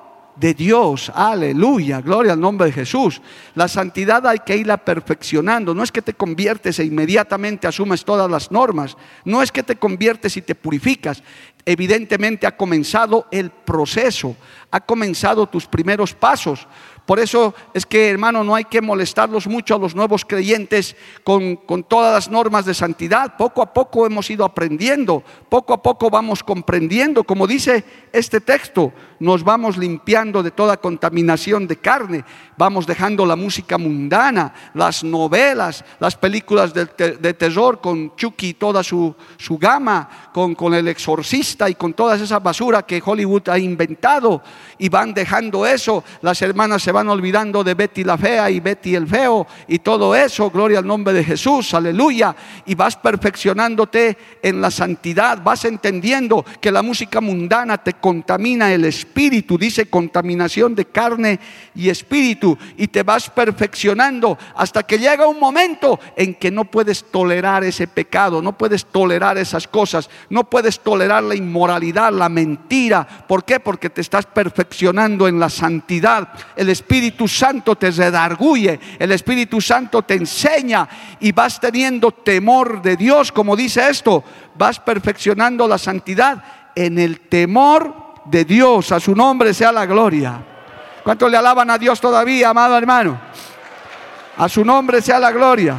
de 0.40 0.54
Dios. 0.54 1.12
Aleluya, 1.14 2.00
gloria 2.00 2.32
al 2.32 2.40
nombre 2.40 2.66
de 2.66 2.72
Jesús. 2.72 3.20
La 3.54 3.68
santidad 3.68 4.26
hay 4.26 4.38
que 4.38 4.56
irla 4.56 4.78
perfeccionando. 4.78 5.74
No 5.74 5.82
es 5.82 5.92
que 5.92 6.00
te 6.00 6.14
conviertes 6.14 6.78
e 6.78 6.84
inmediatamente 6.84 7.68
asumes 7.68 8.04
todas 8.04 8.30
las 8.30 8.50
normas. 8.50 8.96
No 9.24 9.42
es 9.42 9.52
que 9.52 9.62
te 9.62 9.76
conviertes 9.76 10.38
y 10.38 10.42
te 10.42 10.54
purificas. 10.54 11.22
Evidentemente 11.64 12.46
ha 12.46 12.56
comenzado 12.56 13.26
el 13.30 13.50
proceso, 13.50 14.36
ha 14.70 14.80
comenzado 14.80 15.46
tus 15.46 15.66
primeros 15.66 16.14
pasos. 16.14 16.66
Por 17.06 17.18
eso 17.18 17.54
es 17.74 17.86
que, 17.86 18.08
hermano, 18.08 18.44
no 18.44 18.54
hay 18.54 18.64
que 18.64 18.80
molestarlos 18.80 19.46
mucho 19.46 19.74
a 19.74 19.78
los 19.78 19.94
nuevos 19.94 20.24
creyentes 20.24 20.96
con, 21.24 21.56
con, 21.56 21.82
todas 21.84 22.12
las 22.12 22.30
normas 22.30 22.64
de 22.64 22.74
santidad. 22.74 23.36
Poco 23.36 23.62
a 23.62 23.72
poco 23.72 24.06
hemos 24.06 24.30
ido 24.30 24.44
aprendiendo, 24.44 25.22
poco 25.48 25.74
a 25.74 25.82
poco 25.82 26.10
vamos 26.10 26.42
comprendiendo. 26.42 27.24
Como 27.24 27.46
dice 27.46 27.84
este 28.12 28.40
texto, 28.40 28.92
nos 29.18 29.42
vamos 29.42 29.76
limpiando 29.76 30.42
de 30.42 30.50
toda 30.50 30.76
contaminación 30.76 31.66
de 31.66 31.76
carne, 31.76 32.24
vamos 32.56 32.86
dejando 32.86 33.26
la 33.26 33.36
música 33.36 33.78
mundana, 33.78 34.54
las 34.74 35.02
novelas, 35.04 35.84
las 35.98 36.16
películas 36.16 36.72
de, 36.72 36.86
de 36.86 37.34
terror 37.34 37.80
con 37.80 38.14
Chucky 38.16 38.48
y 38.48 38.54
toda 38.54 38.82
su, 38.82 39.14
su 39.36 39.58
gama, 39.58 40.08
con, 40.32 40.54
con 40.54 40.74
el 40.74 40.88
exorcista 40.88 41.68
y 41.68 41.74
con 41.74 41.92
toda 41.92 42.16
esa 42.16 42.38
basura 42.38 42.82
que 42.82 43.02
Hollywood 43.04 43.48
ha 43.48 43.58
inventado 43.58 44.42
y 44.78 44.88
van 44.88 45.14
dejando 45.14 45.66
eso. 45.66 46.04
Las 46.22 46.42
hermanas 46.42 46.82
se 46.82 46.92
van 46.92 46.99
olvidando 47.08 47.64
de 47.64 47.74
Betty 47.74 48.04
la 48.04 48.18
fea 48.18 48.50
y 48.50 48.60
Betty 48.60 48.94
el 48.94 49.06
feo 49.06 49.46
y 49.68 49.78
todo 49.78 50.14
eso, 50.14 50.50
gloria 50.50 50.78
al 50.78 50.86
nombre 50.86 51.12
de 51.12 51.24
Jesús, 51.24 51.74
aleluya, 51.74 52.34
y 52.66 52.74
vas 52.74 52.96
perfeccionándote 52.96 54.16
en 54.42 54.60
la 54.60 54.70
santidad, 54.70 55.42
vas 55.42 55.64
entendiendo 55.64 56.44
que 56.60 56.70
la 56.70 56.82
música 56.82 57.20
mundana 57.20 57.78
te 57.78 57.94
contamina 57.94 58.72
el 58.72 58.84
espíritu, 58.84 59.56
dice 59.56 59.86
contaminación 59.86 60.74
de 60.74 60.86
carne 60.86 61.38
y 61.74 61.88
espíritu, 61.88 62.56
y 62.76 62.88
te 62.88 63.02
vas 63.02 63.30
perfeccionando 63.30 64.38
hasta 64.56 64.82
que 64.82 64.98
llega 64.98 65.26
un 65.26 65.38
momento 65.38 65.98
en 66.16 66.34
que 66.34 66.50
no 66.50 66.64
puedes 66.64 67.04
tolerar 67.10 67.64
ese 67.64 67.86
pecado, 67.86 68.42
no 68.42 68.56
puedes 68.56 68.86
tolerar 68.86 69.38
esas 69.38 69.68
cosas, 69.68 70.10
no 70.28 70.48
puedes 70.48 70.80
tolerar 70.80 71.22
la 71.22 71.34
inmoralidad, 71.34 72.12
la 72.12 72.28
mentira, 72.28 73.06
¿por 73.26 73.44
qué? 73.44 73.60
Porque 73.60 73.90
te 73.90 74.00
estás 74.00 74.26
perfeccionando 74.26 75.28
en 75.28 75.38
la 75.38 75.48
santidad. 75.48 76.28
El 76.56 76.68
Espíritu 76.80 77.28
Santo 77.28 77.76
te 77.76 77.90
redarguye, 77.90 78.80
el 78.98 79.12
Espíritu 79.12 79.60
Santo 79.60 80.02
te 80.02 80.14
enseña 80.14 80.88
y 81.20 81.32
vas 81.32 81.60
teniendo 81.60 82.10
temor 82.10 82.80
de 82.80 82.96
Dios, 82.96 83.30
como 83.30 83.54
dice 83.54 83.88
esto, 83.90 84.24
vas 84.54 84.80
perfeccionando 84.80 85.68
la 85.68 85.76
santidad 85.76 86.42
en 86.74 86.98
el 86.98 87.20
temor 87.20 88.14
de 88.24 88.46
Dios. 88.46 88.92
A 88.92 89.00
su 89.00 89.14
nombre 89.14 89.52
sea 89.52 89.72
la 89.72 89.84
gloria. 89.84 90.42
¿Cuántos 91.04 91.30
le 91.30 91.36
alaban 91.36 91.70
a 91.70 91.76
Dios 91.76 92.00
todavía, 92.00 92.48
amado 92.48 92.76
hermano? 92.78 93.20
A 94.38 94.48
su 94.48 94.64
nombre 94.64 95.02
sea 95.02 95.18
la 95.18 95.30
gloria. 95.32 95.76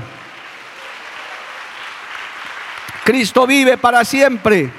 Cristo 3.03 3.47
vive 3.47 3.77
para 3.77 4.05
siempre. 4.05 4.71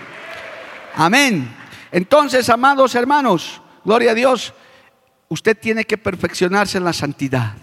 Amén. 0.94 1.52
Entonces, 1.90 2.48
amados 2.48 2.94
hermanos, 2.94 3.60
gloria 3.84 4.12
a 4.12 4.14
Dios, 4.14 4.54
usted 5.32 5.56
tiene 5.58 5.84
que 5.84 5.96
perfeccionarse 5.96 6.76
en 6.76 6.84
la 6.84 6.92
santidad, 6.92 7.54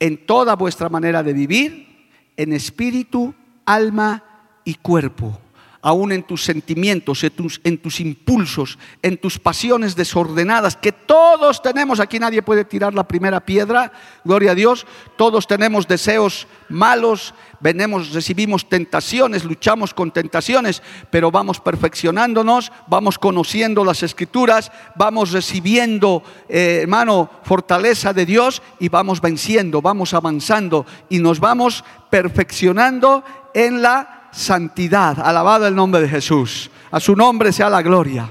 en 0.00 0.26
toda 0.26 0.56
vuestra 0.56 0.88
manera 0.88 1.22
de 1.22 1.32
vivir, 1.32 2.08
en 2.36 2.52
espíritu, 2.52 3.32
alma 3.64 4.24
y 4.64 4.74
cuerpo 4.74 5.40
aún 5.84 6.12
en 6.12 6.22
tus 6.22 6.42
sentimientos, 6.42 7.22
en 7.24 7.76
tus, 7.78 8.00
impulsos, 8.00 8.78
en 9.02 9.18
tus 9.18 9.38
pasiones 9.38 9.94
desordenadas, 9.94 10.78
que 10.78 10.92
todos 10.92 11.60
tenemos, 11.60 12.00
aquí 12.00 12.18
nadie 12.18 12.40
puede 12.40 12.64
tirar 12.64 12.94
la 12.94 13.06
primera 13.06 13.40
piedra, 13.40 13.92
gloria 14.24 14.52
a 14.52 14.54
Dios, 14.54 14.86
todos 15.18 15.46
tenemos 15.46 15.86
deseos 15.86 16.46
malos, 16.70 17.34
venemos, 17.60 18.14
recibimos 18.14 18.66
tentaciones, 18.66 19.44
luchamos 19.44 19.92
con 19.92 20.10
tentaciones, 20.10 20.82
pero 21.10 21.30
vamos 21.30 21.60
perfeccionándonos, 21.60 22.72
vamos 22.86 23.18
conociendo 23.18 23.84
las 23.84 24.02
escrituras, 24.02 24.72
vamos 24.96 25.32
recibiendo, 25.32 26.22
eh, 26.48 26.80
hermano, 26.84 27.28
fortaleza 27.42 28.14
de 28.14 28.24
Dios 28.24 28.62
y 28.80 28.88
vamos 28.88 29.20
venciendo, 29.20 29.82
vamos 29.82 30.14
avanzando 30.14 30.86
y 31.10 31.18
nos 31.18 31.40
vamos 31.40 31.84
perfeccionando 32.08 33.22
en 33.52 33.82
la 33.82 34.23
santidad. 34.34 35.18
Alabado 35.20 35.66
el 35.66 35.74
nombre 35.74 36.00
de 36.00 36.08
Jesús. 36.08 36.70
A 36.90 37.00
su 37.00 37.16
nombre 37.16 37.52
sea 37.52 37.70
la 37.70 37.82
gloria. 37.82 38.30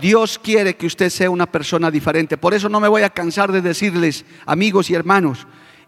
Dios 0.00 0.38
quiere 0.38 0.76
que 0.76 0.86
usted 0.86 1.10
sea 1.10 1.30
una 1.30 1.46
persona 1.46 1.90
diferente. 1.90 2.36
Por 2.38 2.54
eso 2.54 2.68
no 2.68 2.80
me 2.80 2.88
voy 2.88 3.02
a 3.02 3.10
cansar 3.10 3.52
de 3.52 3.60
decirles, 3.60 4.24
amigos 4.46 4.90
y 4.90 4.94
hermanos, 4.94 5.46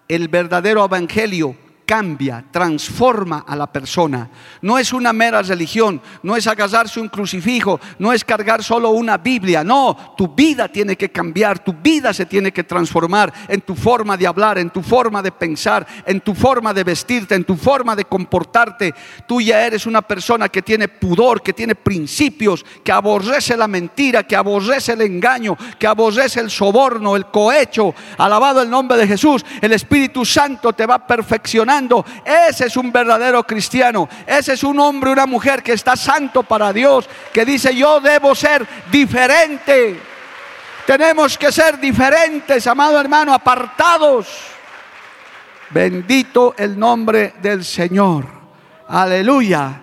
el 0.08 0.28
verdadero 0.28 0.84
evangelio 0.84 1.56
cambia, 1.84 2.44
transforma 2.50 3.44
a 3.46 3.56
la 3.56 3.66
persona. 3.66 4.30
No 4.60 4.78
es 4.78 4.92
una 4.92 5.12
mera 5.12 5.42
religión, 5.42 6.00
no 6.22 6.36
es 6.36 6.46
agarrarse 6.46 7.00
un 7.00 7.08
crucifijo, 7.08 7.80
no 7.98 8.12
es 8.12 8.24
cargar 8.24 8.62
solo 8.62 8.90
una 8.90 9.18
Biblia, 9.18 9.64
no, 9.64 10.14
tu 10.16 10.28
vida 10.28 10.68
tiene 10.68 10.96
que 10.96 11.10
cambiar, 11.10 11.58
tu 11.58 11.72
vida 11.72 12.12
se 12.12 12.26
tiene 12.26 12.52
que 12.52 12.64
transformar 12.64 13.32
en 13.48 13.60
tu 13.60 13.74
forma 13.74 14.16
de 14.16 14.26
hablar, 14.26 14.58
en 14.58 14.70
tu 14.70 14.82
forma 14.82 15.22
de 15.22 15.32
pensar, 15.32 15.86
en 16.06 16.20
tu 16.20 16.34
forma 16.34 16.72
de 16.72 16.84
vestirte, 16.84 17.34
en 17.34 17.44
tu 17.44 17.56
forma 17.56 17.96
de 17.96 18.04
comportarte. 18.04 18.94
Tú 19.26 19.40
ya 19.40 19.66
eres 19.66 19.86
una 19.86 20.02
persona 20.02 20.48
que 20.48 20.62
tiene 20.62 20.88
pudor, 20.88 21.42
que 21.42 21.52
tiene 21.52 21.74
principios, 21.74 22.64
que 22.84 22.92
aborrece 22.92 23.56
la 23.56 23.68
mentira, 23.68 24.22
que 24.22 24.36
aborrece 24.36 24.92
el 24.92 25.02
engaño, 25.02 25.56
que 25.78 25.86
aborrece 25.86 26.40
el 26.40 26.50
soborno, 26.50 27.16
el 27.16 27.26
cohecho. 27.26 27.94
Alabado 28.18 28.62
el 28.62 28.70
nombre 28.70 28.96
de 28.98 29.06
Jesús, 29.06 29.44
el 29.60 29.72
Espíritu 29.72 30.24
Santo 30.24 30.72
te 30.72 30.86
va 30.86 30.94
a 30.96 31.06
perfeccionar 31.06 31.71
Ese 32.24 32.66
es 32.66 32.76
un 32.76 32.92
verdadero 32.92 33.44
cristiano. 33.44 34.08
Ese 34.26 34.54
es 34.54 34.62
un 34.62 34.78
hombre, 34.78 35.10
una 35.10 35.26
mujer 35.26 35.62
que 35.62 35.72
está 35.72 35.96
santo 35.96 36.42
para 36.42 36.72
Dios, 36.72 37.08
que 37.32 37.44
dice, 37.44 37.74
yo 37.74 38.00
debo 38.00 38.34
ser 38.34 38.66
diferente. 38.90 39.98
Tenemos 40.86 41.38
que 41.38 41.52
ser 41.52 41.78
diferentes, 41.78 42.66
amado 42.66 43.00
hermano, 43.00 43.32
apartados. 43.32 44.26
Bendito 45.70 46.54
el 46.58 46.78
nombre 46.78 47.34
del 47.40 47.64
Señor. 47.64 48.26
Aleluya. 48.88 49.80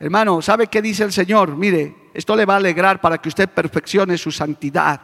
Hermano, 0.00 0.42
¿sabe 0.42 0.66
qué 0.66 0.82
dice 0.82 1.04
el 1.04 1.12
Señor? 1.12 1.56
Mire, 1.56 2.08
esto 2.14 2.34
le 2.34 2.44
va 2.44 2.54
a 2.54 2.56
alegrar 2.56 3.00
para 3.00 3.18
que 3.18 3.28
usted 3.28 3.48
perfeccione 3.48 4.18
su 4.18 4.32
santidad. 4.32 5.00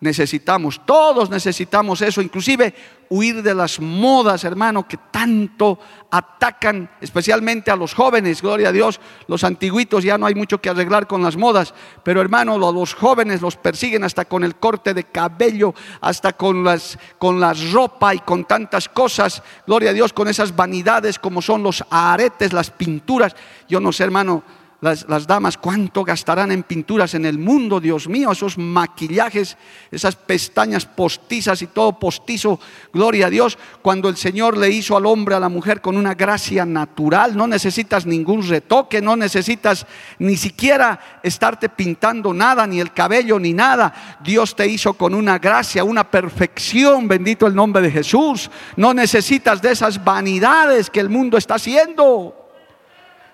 Necesitamos, 0.00 0.80
todos 0.86 1.28
necesitamos 1.28 2.00
eso, 2.00 2.22
inclusive 2.22 2.74
huir 3.10 3.42
de 3.42 3.54
las 3.54 3.80
modas, 3.80 4.44
hermano, 4.44 4.88
que 4.88 4.96
tanto 5.10 5.78
atacan, 6.10 6.88
especialmente 7.02 7.70
a 7.70 7.76
los 7.76 7.92
jóvenes, 7.92 8.40
gloria 8.40 8.70
a 8.70 8.72
Dios, 8.72 8.98
los 9.26 9.44
antiguitos 9.44 10.02
ya 10.02 10.16
no 10.16 10.24
hay 10.24 10.34
mucho 10.34 10.58
que 10.58 10.70
arreglar 10.70 11.06
con 11.06 11.22
las 11.22 11.36
modas, 11.36 11.74
pero 12.02 12.22
hermano, 12.22 12.56
los 12.56 12.94
jóvenes 12.94 13.42
los 13.42 13.56
persiguen 13.56 14.02
hasta 14.02 14.24
con 14.24 14.42
el 14.42 14.56
corte 14.56 14.94
de 14.94 15.04
cabello, 15.04 15.74
hasta 16.00 16.32
con 16.32 16.64
las 16.64 16.98
con 17.18 17.38
la 17.38 17.52
ropa 17.52 18.14
y 18.14 18.20
con 18.20 18.46
tantas 18.46 18.88
cosas, 18.88 19.42
gloria 19.66 19.90
a 19.90 19.92
Dios, 19.92 20.14
con 20.14 20.28
esas 20.28 20.56
vanidades 20.56 21.18
como 21.18 21.42
son 21.42 21.62
los 21.62 21.84
aretes, 21.90 22.54
las 22.54 22.70
pinturas. 22.70 23.36
Yo 23.68 23.80
no 23.80 23.92
sé, 23.92 24.04
hermano, 24.04 24.44
las, 24.80 25.26
damas, 25.26 25.58
cuánto 25.58 26.04
gastarán 26.04 26.52
en 26.52 26.62
pinturas 26.62 27.14
en 27.14 27.26
el 27.26 27.38
mundo, 27.38 27.80
Dios 27.80 28.08
mío, 28.08 28.32
esos 28.32 28.56
maquillajes, 28.56 29.58
esas 29.90 30.16
pestañas 30.16 30.86
postizas 30.86 31.60
y 31.60 31.66
todo 31.66 31.98
postizo, 31.98 32.58
gloria 32.92 33.26
a 33.26 33.30
Dios, 33.30 33.58
cuando 33.82 34.08
el 34.08 34.16
Señor 34.16 34.56
le 34.56 34.70
hizo 34.70 34.96
al 34.96 35.04
hombre, 35.04 35.34
a 35.34 35.40
la 35.40 35.50
mujer 35.50 35.82
con 35.82 35.98
una 35.98 36.14
gracia 36.14 36.64
natural, 36.64 37.36
no 37.36 37.46
necesitas 37.46 38.06
ningún 38.06 38.46
retoque, 38.48 39.02
no 39.02 39.16
necesitas 39.16 39.86
ni 40.18 40.36
siquiera 40.36 41.20
estarte 41.22 41.68
pintando 41.68 42.32
nada, 42.32 42.66
ni 42.66 42.80
el 42.80 42.94
cabello, 42.94 43.38
ni 43.38 43.52
nada. 43.52 44.18
Dios 44.24 44.56
te 44.56 44.66
hizo 44.66 44.94
con 44.94 45.14
una 45.14 45.38
gracia, 45.38 45.84
una 45.84 46.10
perfección, 46.10 47.06
bendito 47.06 47.46
el 47.46 47.54
nombre 47.54 47.82
de 47.82 47.90
Jesús. 47.90 48.50
No 48.76 48.94
necesitas 48.94 49.60
de 49.60 49.72
esas 49.72 50.02
vanidades 50.02 50.88
que 50.88 51.00
el 51.00 51.10
mundo 51.10 51.36
está 51.36 51.56
haciendo. 51.56 52.39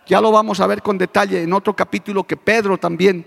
Ya 0.07 0.21
lo 0.21 0.31
vamos 0.31 0.61
a 0.61 0.66
ver 0.66 0.83
con 0.83 0.97
detalle 0.97 1.42
en 1.42 1.53
otro 1.53 1.75
capítulo 1.75 2.25
que 2.25 2.37
Pedro 2.37 2.79
también 2.79 3.27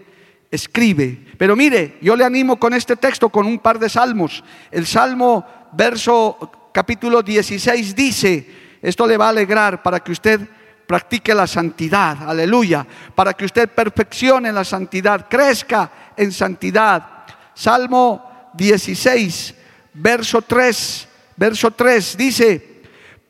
escribe. 0.50 1.26
Pero 1.38 1.56
mire, 1.56 1.98
yo 2.02 2.16
le 2.16 2.24
animo 2.24 2.58
con 2.58 2.74
este 2.74 2.96
texto, 2.96 3.30
con 3.30 3.46
un 3.46 3.60
par 3.60 3.80
de 3.80 3.90
salmos. 3.90 4.44
El 4.72 4.88
salmo, 4.88 5.46
verso 5.74 6.70
capítulo 6.74 7.22
16 7.22 7.96
dice, 7.96 8.78
esto 8.82 9.06
le 9.06 9.18
va 9.18 9.26
a 9.26 9.30
alegrar 9.30 9.84
para 9.84 10.00
que 10.00 10.14
usted 10.14 10.40
practique 10.88 11.36
la 11.36 11.46
santidad, 11.46 12.28
aleluya, 12.28 12.88
para 13.14 13.34
que 13.34 13.46
usted 13.46 13.70
perfeccione 13.70 14.52
la 14.52 14.64
santidad, 14.64 15.28
crezca 15.30 15.92
en 16.16 16.32
santidad. 16.32 17.26
Salmo 17.54 18.50
16, 18.54 19.54
verso 19.94 20.42
3, 20.42 21.08
verso 21.36 21.72
3 21.72 22.18
dice, 22.18 22.82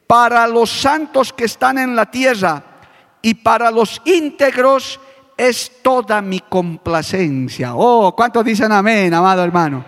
para 0.08 0.48
los 0.48 0.70
santos 0.70 1.34
que 1.34 1.46
están 1.46 1.80
en 1.80 1.96
la 1.96 2.10
tierra, 2.10 2.64
y 3.22 3.34
para 3.36 3.72
los 3.72 4.02
íntegros 4.06 5.00
es 5.38 5.82
toda 5.82 6.22
mi 6.22 6.42
complacencia. 6.42 7.76
Oh, 7.76 8.14
¿cuántos 8.16 8.44
dicen 8.44 8.72
amén, 8.72 9.14
amado 9.14 9.44
hermano? 9.44 9.86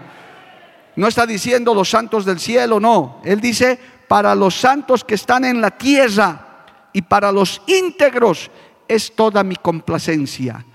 No 0.96 1.08
está 1.08 1.26
diciendo 1.26 1.74
los 1.74 1.90
santos 1.90 2.26
del 2.26 2.40
cielo, 2.40 2.80
no. 2.80 3.22
Él 3.24 3.40
dice, 3.40 3.80
para 4.08 4.36
los 4.36 4.56
santos 4.56 5.04
que 5.04 5.16
están 5.16 5.46
en 5.46 5.62
la 5.62 5.72
tierra 5.72 6.66
y 6.94 7.02
para 7.02 7.32
los 7.32 7.62
íntegros 7.68 8.52
es 8.88 9.16
toda 9.16 9.44
mi 9.44 9.56
complacencia. 9.56 10.66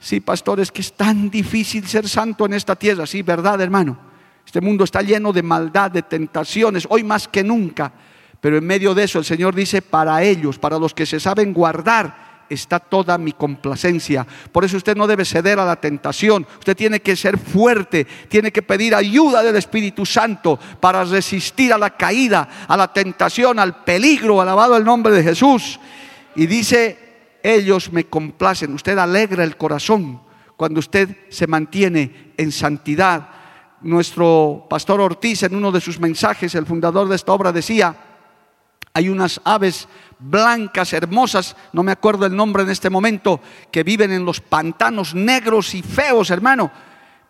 Sí, 0.00 0.20
pastor, 0.20 0.60
es 0.60 0.70
que 0.70 0.80
es 0.80 0.92
tan 0.92 1.30
difícil 1.30 1.86
ser 1.86 2.08
santo 2.08 2.46
en 2.46 2.54
esta 2.54 2.76
tierra. 2.76 3.06
Sí, 3.06 3.22
verdad, 3.22 3.60
hermano. 3.60 3.96
Este 4.44 4.60
mundo 4.60 4.84
está 4.84 5.00
lleno 5.02 5.32
de 5.32 5.42
maldad, 5.42 5.90
de 5.90 6.02
tentaciones, 6.02 6.86
hoy 6.90 7.02
más 7.02 7.26
que 7.28 7.42
nunca. 7.42 7.92
Pero 8.44 8.58
en 8.58 8.66
medio 8.66 8.94
de 8.94 9.04
eso 9.04 9.18
el 9.18 9.24
Señor 9.24 9.54
dice, 9.54 9.80
para 9.80 10.22
ellos, 10.22 10.58
para 10.58 10.78
los 10.78 10.92
que 10.92 11.06
se 11.06 11.18
saben 11.18 11.54
guardar, 11.54 12.44
está 12.50 12.78
toda 12.78 13.16
mi 13.16 13.32
complacencia. 13.32 14.26
Por 14.52 14.66
eso 14.66 14.76
usted 14.76 14.94
no 14.94 15.06
debe 15.06 15.24
ceder 15.24 15.58
a 15.58 15.64
la 15.64 15.76
tentación. 15.76 16.46
Usted 16.58 16.76
tiene 16.76 17.00
que 17.00 17.16
ser 17.16 17.38
fuerte, 17.38 18.06
tiene 18.28 18.52
que 18.52 18.60
pedir 18.60 18.94
ayuda 18.94 19.42
del 19.42 19.56
Espíritu 19.56 20.04
Santo 20.04 20.58
para 20.78 21.04
resistir 21.04 21.72
a 21.72 21.78
la 21.78 21.96
caída, 21.96 22.66
a 22.68 22.76
la 22.76 22.92
tentación, 22.92 23.58
al 23.58 23.82
peligro. 23.82 24.42
Alabado 24.42 24.76
el 24.76 24.84
nombre 24.84 25.14
de 25.14 25.22
Jesús. 25.22 25.80
Y 26.36 26.44
dice, 26.44 26.98
ellos 27.42 27.94
me 27.94 28.04
complacen. 28.04 28.74
Usted 28.74 28.98
alegra 28.98 29.42
el 29.42 29.56
corazón 29.56 30.20
cuando 30.54 30.80
usted 30.80 31.16
se 31.30 31.46
mantiene 31.46 32.34
en 32.36 32.52
santidad. 32.52 33.26
Nuestro 33.80 34.66
pastor 34.68 35.00
Ortiz 35.00 35.44
en 35.44 35.54
uno 35.54 35.72
de 35.72 35.80
sus 35.80 35.98
mensajes, 35.98 36.54
el 36.54 36.66
fundador 36.66 37.08
de 37.08 37.16
esta 37.16 37.32
obra, 37.32 37.50
decía, 37.50 38.03
hay 38.96 39.08
unas 39.08 39.40
aves 39.42 39.88
blancas, 40.20 40.92
hermosas, 40.92 41.56
no 41.72 41.82
me 41.82 41.90
acuerdo 41.90 42.26
el 42.26 42.36
nombre 42.36 42.62
en 42.62 42.70
este 42.70 42.90
momento, 42.90 43.40
que 43.72 43.82
viven 43.82 44.12
en 44.12 44.24
los 44.24 44.40
pantanos 44.40 45.16
negros 45.16 45.74
y 45.74 45.82
feos, 45.82 46.30
hermano. 46.30 46.70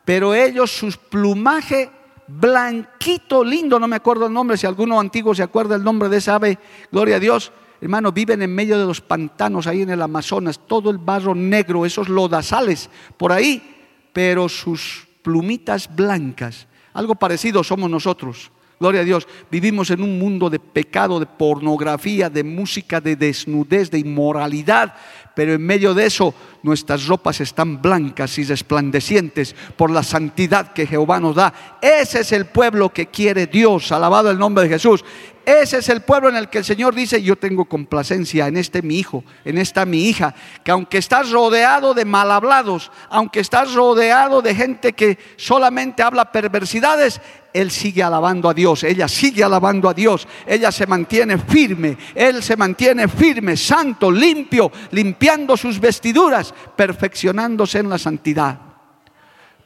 Pero 0.04 0.34
ellos, 0.34 0.70
sus 0.70 0.98
plumaje 0.98 1.90
blanquito, 2.28 3.42
lindo, 3.42 3.80
no 3.80 3.88
me 3.88 3.96
acuerdo 3.96 4.26
el 4.26 4.32
nombre, 4.34 4.58
si 4.58 4.66
alguno 4.66 5.00
antiguo 5.00 5.34
se 5.34 5.42
acuerda 5.42 5.76
el 5.76 5.82
nombre 5.82 6.10
de 6.10 6.18
esa 6.18 6.34
ave, 6.34 6.58
gloria 6.92 7.16
a 7.16 7.20
Dios. 7.20 7.50
Hermano, 7.80 8.12
viven 8.12 8.42
en 8.42 8.54
medio 8.54 8.78
de 8.78 8.84
los 8.84 9.00
pantanos 9.00 9.66
ahí 9.66 9.82
en 9.82 9.90
el 9.90 10.02
Amazonas, 10.02 10.60
todo 10.66 10.90
el 10.90 10.98
barro 10.98 11.34
negro, 11.34 11.86
esos 11.86 12.10
lodazales 12.10 12.90
por 13.16 13.32
ahí, 13.32 13.74
pero 14.12 14.50
sus 14.50 15.08
plumitas 15.22 15.94
blancas. 15.96 16.66
Algo 16.92 17.14
parecido 17.14 17.64
somos 17.64 17.88
nosotros. 17.88 18.50
Gloria 18.84 19.00
a 19.00 19.04
Dios. 19.04 19.26
Vivimos 19.50 19.88
en 19.88 20.02
un 20.02 20.18
mundo 20.18 20.50
de 20.50 20.58
pecado, 20.58 21.18
de 21.18 21.24
pornografía, 21.24 22.28
de 22.28 22.44
música, 22.44 23.00
de 23.00 23.16
desnudez, 23.16 23.90
de 23.90 23.98
inmoralidad. 23.98 24.92
Pero 25.34 25.54
en 25.54 25.64
medio 25.64 25.94
de 25.94 26.04
eso 26.04 26.34
nuestras 26.62 27.06
ropas 27.06 27.40
están 27.40 27.80
blancas 27.80 28.36
y 28.36 28.44
resplandecientes 28.44 29.56
por 29.78 29.90
la 29.90 30.02
santidad 30.02 30.74
que 30.74 30.86
Jehová 30.86 31.18
nos 31.18 31.34
da. 31.34 31.78
Ese 31.80 32.20
es 32.20 32.32
el 32.32 32.44
pueblo 32.44 32.90
que 32.90 33.06
quiere 33.06 33.46
Dios. 33.46 33.90
Alabado 33.90 34.30
el 34.30 34.38
nombre 34.38 34.64
de 34.64 34.74
Jesús. 34.74 35.02
Ese 35.44 35.78
es 35.78 35.88
el 35.90 36.00
pueblo 36.00 36.30
en 36.30 36.36
el 36.36 36.48
que 36.48 36.58
el 36.58 36.64
Señor 36.64 36.94
dice, 36.94 37.22
yo 37.22 37.36
tengo 37.36 37.66
complacencia 37.66 38.46
en 38.48 38.56
este 38.56 38.80
mi 38.80 38.98
hijo, 38.98 39.24
en 39.44 39.58
esta 39.58 39.84
mi 39.84 40.08
hija, 40.08 40.34
que 40.62 40.70
aunque 40.70 40.96
estás 40.96 41.30
rodeado 41.30 41.92
de 41.92 42.06
mal 42.06 42.30
hablados, 42.30 42.90
aunque 43.10 43.40
estás 43.40 43.74
rodeado 43.74 44.40
de 44.40 44.54
gente 44.54 44.94
que 44.94 45.18
solamente 45.36 46.02
habla 46.02 46.32
perversidades, 46.32 47.20
él 47.52 47.70
sigue 47.70 48.02
alabando 48.02 48.48
a 48.48 48.54
Dios, 48.54 48.84
ella 48.84 49.06
sigue 49.06 49.44
alabando 49.44 49.88
a 49.88 49.94
Dios, 49.94 50.26
ella 50.46 50.72
se 50.72 50.86
mantiene 50.86 51.36
firme, 51.36 51.98
él 52.14 52.42
se 52.42 52.56
mantiene 52.56 53.06
firme, 53.06 53.56
santo, 53.56 54.10
limpio, 54.10 54.72
limpiando 54.92 55.58
sus 55.58 55.78
vestiduras, 55.78 56.54
perfeccionándose 56.74 57.80
en 57.80 57.90
la 57.90 57.98
santidad. 57.98 58.58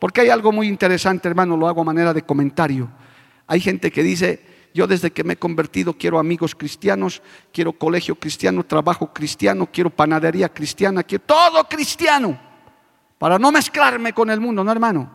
Porque 0.00 0.22
hay 0.22 0.30
algo 0.30 0.50
muy 0.50 0.66
interesante, 0.66 1.28
hermano, 1.28 1.56
lo 1.56 1.68
hago 1.68 1.82
a 1.82 1.84
manera 1.84 2.12
de 2.12 2.22
comentario. 2.22 2.90
Hay 3.46 3.60
gente 3.60 3.90
que 3.90 4.02
dice, 4.02 4.57
yo 4.74 4.86
desde 4.86 5.10
que 5.10 5.24
me 5.24 5.34
he 5.34 5.36
convertido 5.36 5.92
quiero 5.92 6.18
amigos 6.18 6.54
cristianos, 6.54 7.22
quiero 7.52 7.72
colegio 7.72 8.14
cristiano, 8.14 8.64
trabajo 8.64 9.12
cristiano, 9.12 9.68
quiero 9.72 9.90
panadería 9.90 10.48
cristiana, 10.48 11.02
quiero 11.02 11.24
todo 11.24 11.64
cristiano, 11.68 12.38
para 13.18 13.38
no 13.38 13.50
mezclarme 13.50 14.12
con 14.12 14.30
el 14.30 14.40
mundo, 14.40 14.62
¿no, 14.62 14.70
hermano? 14.70 15.10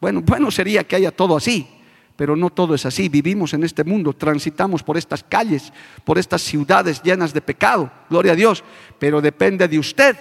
Bueno, 0.00 0.20
bueno 0.22 0.50
sería 0.50 0.84
que 0.84 0.96
haya 0.96 1.10
todo 1.10 1.36
así, 1.36 1.68
pero 2.16 2.36
no 2.36 2.50
todo 2.50 2.74
es 2.74 2.84
así. 2.86 3.08
Vivimos 3.08 3.54
en 3.54 3.64
este 3.64 3.84
mundo, 3.84 4.12
transitamos 4.12 4.82
por 4.82 4.96
estas 4.96 5.22
calles, 5.22 5.72
por 6.04 6.18
estas 6.18 6.42
ciudades 6.42 7.02
llenas 7.02 7.32
de 7.32 7.40
pecado, 7.40 7.90
gloria 8.10 8.32
a 8.32 8.36
Dios, 8.36 8.64
pero 8.98 9.20
depende 9.20 9.68
de 9.68 9.78
usted 9.78 10.16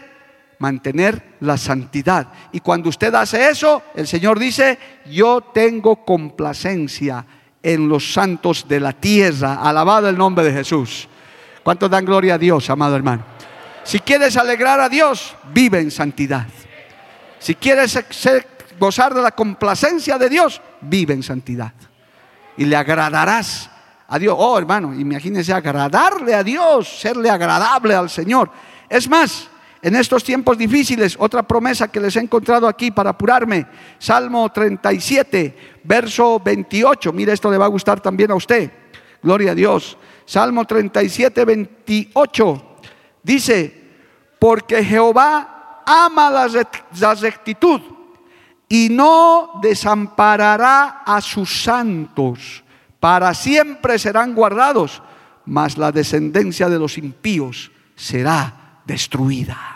mantener 0.60 1.36
la 1.41 1.58
santidad. 1.58 2.32
Y 2.52 2.60
cuando 2.60 2.89
usted 2.89 3.13
hace 3.15 3.50
eso, 3.50 3.82
el 3.96 4.08
Señor 4.08 4.39
dice, 4.39 4.78
yo 5.12 5.41
tengo 5.54 6.06
complacencia 6.06 7.26
en 7.63 7.88
los 7.88 8.13
santos 8.13 8.67
de 8.67 8.80
la 8.80 8.91
tierra. 8.93 9.62
Alabado 9.63 10.10
el 10.10 10.17
nombre 10.17 10.45
de 10.45 10.52
Jesús. 10.52 11.08
¿Cuántos 11.63 11.89
dan 11.89 12.06
gloria 12.06 12.36
a 12.36 12.38
Dios, 12.38 12.69
amado 12.69 12.95
hermano? 12.95 13.26
Si 13.84 13.99
quieres 13.99 14.38
alegrar 14.38 14.80
a 14.80 14.89
Dios, 14.89 15.36
vive 15.54 15.80
en 15.80 15.89
santidad. 15.89 16.45
Si 17.39 17.56
quieres 17.56 17.97
gozar 18.80 19.13
de 19.13 19.21
la 19.21 19.32
complacencia 19.32 20.17
de 20.17 20.30
Dios, 20.30 20.62
vive 20.82 21.13
en 21.13 21.23
santidad. 21.23 21.73
Y 22.58 22.65
le 22.65 22.76
agradarás 22.76 23.69
a 24.08 24.19
Dios. 24.19 24.36
Oh, 24.38 24.58
hermano, 24.58 24.93
imagínese 24.93 25.54
agradarle 25.54 26.36
a 26.36 26.43
Dios, 26.43 26.99
serle 26.99 27.30
agradable 27.30 27.95
al 27.95 28.10
Señor. 28.10 28.52
Es 28.89 29.10
más, 29.10 29.49
en 29.84 29.98
estos 29.98 30.24
tiempos 30.24 30.58
difíciles, 30.58 31.17
otra 31.19 31.43
promesa 31.43 31.89
que 31.89 32.00
les 32.00 32.15
he 32.15 32.22
encontrado 32.22 32.69
aquí 32.69 32.89
para 32.89 33.10
apurarme, 33.10 33.67
Salmo 34.00 34.50
37, 34.50 35.82
verso 35.84 36.39
28. 36.39 37.12
Mire, 37.12 37.34
esto 37.34 37.52
le 37.52 37.58
va 37.58 37.65
a 37.65 37.67
gustar 37.67 38.00
también 38.00 38.32
a 38.32 38.36
usted. 38.36 38.72
Gloria 39.22 39.52
a 39.52 39.56
Dios. 39.56 39.98
Salmo 40.26 40.63
37, 40.63 41.43
28 41.43 42.78
dice, 43.22 43.84
porque 44.39 44.86
Jehová 44.86 45.84
ama 45.86 46.32
la 46.32 46.48
rectitud 47.15 47.82
y 48.69 48.88
no 48.89 49.60
desamparará 49.62 51.04
a 51.06 51.19
sus 51.19 51.62
santos. 51.62 52.63
Para 53.02 53.34
siempre 53.34 54.00
serán 54.00 54.34
guardados, 54.34 55.04
mas 55.46 55.78
la 55.78 55.91
descendencia 55.91 56.69
de 56.69 56.80
los 56.80 56.98
impíos 56.98 57.69
será 57.98 58.80
destruida. 58.86 59.72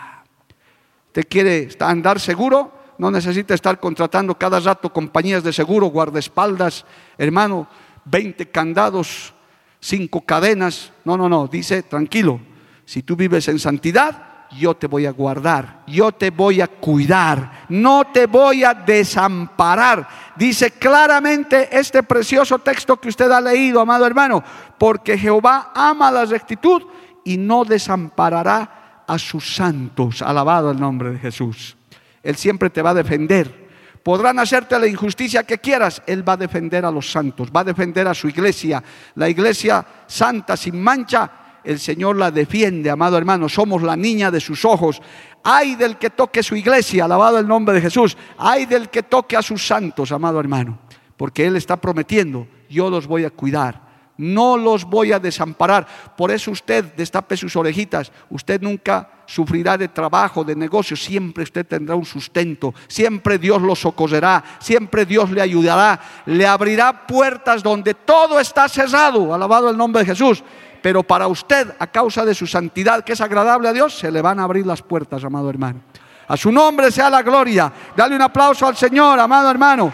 ¿Usted 1.18 1.28
quiere 1.28 1.68
andar 1.80 2.20
seguro? 2.20 2.70
No 2.96 3.10
necesita 3.10 3.52
estar 3.52 3.80
contratando 3.80 4.38
cada 4.38 4.60
rato 4.60 4.92
compañías 4.92 5.42
de 5.42 5.52
seguro, 5.52 5.88
guardaespaldas, 5.88 6.84
hermano, 7.18 7.66
20 8.04 8.48
candados, 8.52 9.34
5 9.80 10.20
cadenas. 10.20 10.92
No, 11.04 11.16
no, 11.16 11.28
no, 11.28 11.48
dice, 11.48 11.82
tranquilo, 11.82 12.38
si 12.84 13.02
tú 13.02 13.16
vives 13.16 13.48
en 13.48 13.58
santidad, 13.58 14.46
yo 14.56 14.74
te 14.74 14.86
voy 14.86 15.06
a 15.06 15.10
guardar, 15.10 15.82
yo 15.88 16.12
te 16.12 16.30
voy 16.30 16.60
a 16.60 16.68
cuidar, 16.68 17.64
no 17.68 18.04
te 18.12 18.26
voy 18.26 18.62
a 18.62 18.72
desamparar. 18.72 20.08
Dice 20.36 20.70
claramente 20.70 21.68
este 21.76 22.04
precioso 22.04 22.60
texto 22.60 22.96
que 23.00 23.08
usted 23.08 23.28
ha 23.32 23.40
leído, 23.40 23.80
amado 23.80 24.06
hermano, 24.06 24.44
porque 24.78 25.18
Jehová 25.18 25.72
ama 25.74 26.12
la 26.12 26.24
rectitud 26.26 26.80
y 27.24 27.36
no 27.38 27.64
desamparará 27.64 28.77
a 29.08 29.18
sus 29.18 29.56
santos. 29.56 30.22
Alabado 30.22 30.70
el 30.70 30.78
nombre 30.78 31.10
de 31.10 31.18
Jesús. 31.18 31.76
Él 32.22 32.36
siempre 32.36 32.70
te 32.70 32.82
va 32.82 32.90
a 32.90 32.94
defender. 32.94 33.68
Podrán 34.02 34.38
hacerte 34.38 34.78
la 34.78 34.86
injusticia 34.86 35.42
que 35.42 35.58
quieras, 35.58 36.02
Él 36.06 36.26
va 36.26 36.34
a 36.34 36.36
defender 36.36 36.84
a 36.84 36.90
los 36.90 37.10
santos, 37.10 37.48
va 37.54 37.60
a 37.60 37.64
defender 37.64 38.06
a 38.06 38.14
su 38.14 38.28
iglesia, 38.28 38.82
la 39.16 39.28
iglesia 39.28 39.84
santa, 40.06 40.56
sin 40.56 40.80
mancha. 40.80 41.30
El 41.64 41.78
Señor 41.78 42.16
la 42.16 42.30
defiende, 42.30 42.88
amado 42.88 43.18
hermano. 43.18 43.48
Somos 43.48 43.82
la 43.82 43.96
niña 43.96 44.30
de 44.30 44.40
sus 44.40 44.64
ojos. 44.64 45.02
Hay 45.42 45.74
del 45.74 45.98
que 45.98 46.10
toque 46.10 46.42
su 46.42 46.54
iglesia, 46.54 47.04
alabado 47.04 47.38
el 47.38 47.48
nombre 47.48 47.74
de 47.74 47.80
Jesús. 47.80 48.16
Hay 48.38 48.66
del 48.66 48.88
que 48.88 49.02
toque 49.02 49.36
a 49.36 49.42
sus 49.42 49.66
santos, 49.66 50.12
amado 50.12 50.38
hermano. 50.40 50.78
Porque 51.16 51.46
Él 51.46 51.56
está 51.56 51.76
prometiendo, 51.76 52.46
yo 52.70 52.88
los 52.88 53.06
voy 53.06 53.24
a 53.24 53.30
cuidar 53.30 53.87
no 54.18 54.56
los 54.56 54.84
voy 54.84 55.12
a 55.12 55.18
desamparar. 55.18 55.86
Por 56.16 56.30
eso 56.30 56.50
usted 56.50 56.84
destape 56.96 57.36
sus 57.36 57.54
orejitas. 57.56 58.12
Usted 58.28 58.60
nunca 58.60 59.08
sufrirá 59.26 59.78
de 59.78 59.88
trabajo, 59.88 60.42
de 60.44 60.56
negocio. 60.56 60.96
Siempre 60.96 61.44
usted 61.44 61.64
tendrá 61.64 61.94
un 61.94 62.04
sustento. 62.04 62.74
Siempre 62.88 63.38
Dios 63.38 63.62
lo 63.62 63.76
socorrerá. 63.76 64.42
Siempre 64.58 65.06
Dios 65.06 65.30
le 65.30 65.40
ayudará. 65.40 66.00
Le 66.26 66.46
abrirá 66.46 67.06
puertas 67.06 67.62
donde 67.62 67.94
todo 67.94 68.40
está 68.40 68.68
cerrado. 68.68 69.32
Alabado 69.32 69.70
el 69.70 69.76
nombre 69.76 70.02
de 70.02 70.06
Jesús. 70.06 70.42
Pero 70.82 71.02
para 71.02 71.28
usted, 71.28 71.74
a 71.78 71.86
causa 71.86 72.24
de 72.24 72.34
su 72.34 72.46
santidad, 72.46 73.04
que 73.04 73.12
es 73.12 73.20
agradable 73.20 73.68
a 73.68 73.72
Dios, 73.72 73.96
se 73.96 74.10
le 74.10 74.20
van 74.20 74.40
a 74.40 74.44
abrir 74.44 74.66
las 74.66 74.82
puertas, 74.82 75.24
amado 75.24 75.50
hermano. 75.50 75.80
A 76.26 76.36
su 76.36 76.52
nombre 76.52 76.90
sea 76.90 77.08
la 77.08 77.22
gloria. 77.22 77.72
Dale 77.96 78.16
un 78.16 78.22
aplauso 78.22 78.66
al 78.66 78.76
Señor, 78.76 79.18
amado 79.18 79.50
hermano. 79.50 79.92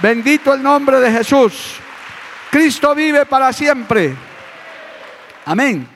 Bendito 0.00 0.54
el 0.54 0.62
nombre 0.62 1.00
de 1.00 1.10
Jesús. 1.10 1.80
Cristo 2.56 2.94
vive 2.94 3.26
para 3.26 3.52
siempre. 3.52 4.16
Amén. 5.44 5.86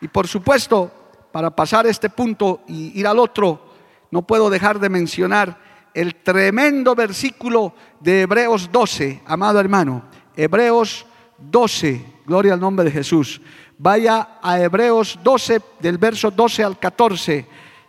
Y 0.00 0.08
por 0.08 0.26
supuesto, 0.26 0.90
para 1.30 1.54
pasar 1.54 1.86
este 1.86 2.10
punto 2.10 2.62
y 2.66 2.98
ir 2.98 3.06
al 3.06 3.20
otro, 3.20 3.76
no 4.10 4.22
puedo 4.22 4.50
dejar 4.50 4.80
de 4.80 4.88
mencionar 4.88 5.56
el 5.94 6.16
tremendo 6.16 6.96
versículo 6.96 7.72
de 8.00 8.22
Hebreos 8.22 8.68
12, 8.72 9.22
amado 9.26 9.60
hermano. 9.60 10.06
Hebreos 10.36 11.06
12, 11.38 12.04
gloria 12.26 12.54
al 12.54 12.60
nombre 12.60 12.86
de 12.86 12.90
Jesús. 12.90 13.40
Vaya 13.78 14.40
a 14.42 14.58
Hebreos 14.58 15.20
12, 15.22 15.62
del 15.78 15.98
verso 15.98 16.32
12 16.32 16.64
al 16.64 16.80
14. 16.80 17.46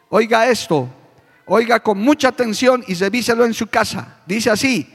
Oiga 0.10 0.48
esto, 0.48 0.88
oiga 1.48 1.80
con 1.80 1.98
mucha 1.98 2.28
atención 2.28 2.84
y 2.86 2.94
revíselo 2.94 3.44
en 3.44 3.56
su 3.56 3.66
casa. 3.66 4.20
Dice 4.28 4.52
así, 4.52 4.88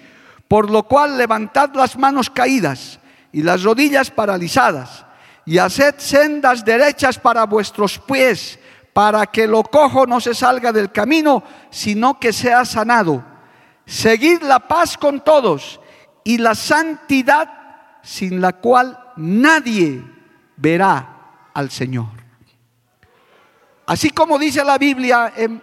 por 0.46 0.70
lo 0.70 0.84
cual 0.84 1.18
levantad 1.18 1.74
las 1.74 1.98
manos 1.98 2.30
caídas 2.30 3.00
y 3.34 3.42
las 3.42 3.64
rodillas 3.64 4.12
paralizadas, 4.12 5.04
y 5.44 5.58
haced 5.58 5.96
sendas 5.98 6.64
derechas 6.64 7.18
para 7.18 7.44
vuestros 7.46 7.98
pies, 7.98 8.60
para 8.92 9.26
que 9.26 9.48
lo 9.48 9.64
cojo 9.64 10.06
no 10.06 10.20
se 10.20 10.34
salga 10.34 10.70
del 10.70 10.92
camino, 10.92 11.42
sino 11.68 12.20
que 12.20 12.32
sea 12.32 12.64
sanado. 12.64 13.24
Seguid 13.84 14.42
la 14.42 14.60
paz 14.60 14.96
con 14.96 15.24
todos 15.24 15.80
y 16.22 16.38
la 16.38 16.54
santidad 16.54 17.50
sin 18.04 18.40
la 18.40 18.52
cual 18.52 18.96
nadie 19.16 20.00
verá 20.56 21.48
al 21.52 21.72
Señor. 21.72 22.06
Así 23.86 24.10
como 24.10 24.38
dice 24.38 24.62
la 24.62 24.78
Biblia, 24.78 25.32
en, 25.36 25.60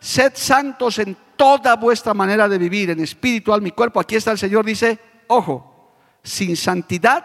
sed 0.00 0.32
santos 0.34 0.98
en 0.98 1.16
toda 1.36 1.76
vuestra 1.76 2.14
manera 2.14 2.48
de 2.48 2.58
vivir, 2.58 2.90
en 2.90 2.98
espiritual 2.98 3.62
mi 3.62 3.70
cuerpo, 3.70 4.00
aquí 4.00 4.16
está 4.16 4.32
el 4.32 4.38
Señor, 4.38 4.64
dice, 4.64 4.98
ojo, 5.28 5.75
sin 6.26 6.56
santidad 6.56 7.24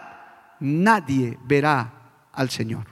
nadie 0.60 1.36
verá 1.44 1.92
al 2.32 2.48
Señor. 2.50 2.86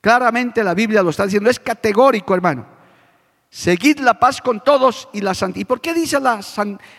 Claramente 0.00 0.64
la 0.64 0.74
Biblia 0.74 1.02
lo 1.02 1.10
está 1.10 1.24
diciendo, 1.24 1.50
es 1.50 1.60
categórico, 1.60 2.34
hermano. 2.34 2.66
Seguid 3.50 4.00
la 4.00 4.18
paz 4.18 4.40
con 4.40 4.64
todos 4.64 5.08
y 5.12 5.20
la 5.20 5.34
santidad. 5.34 5.60
¿Y 5.60 5.66
por 5.66 5.80
qué 5.80 5.92
dice 5.92 6.18
la, 6.18 6.40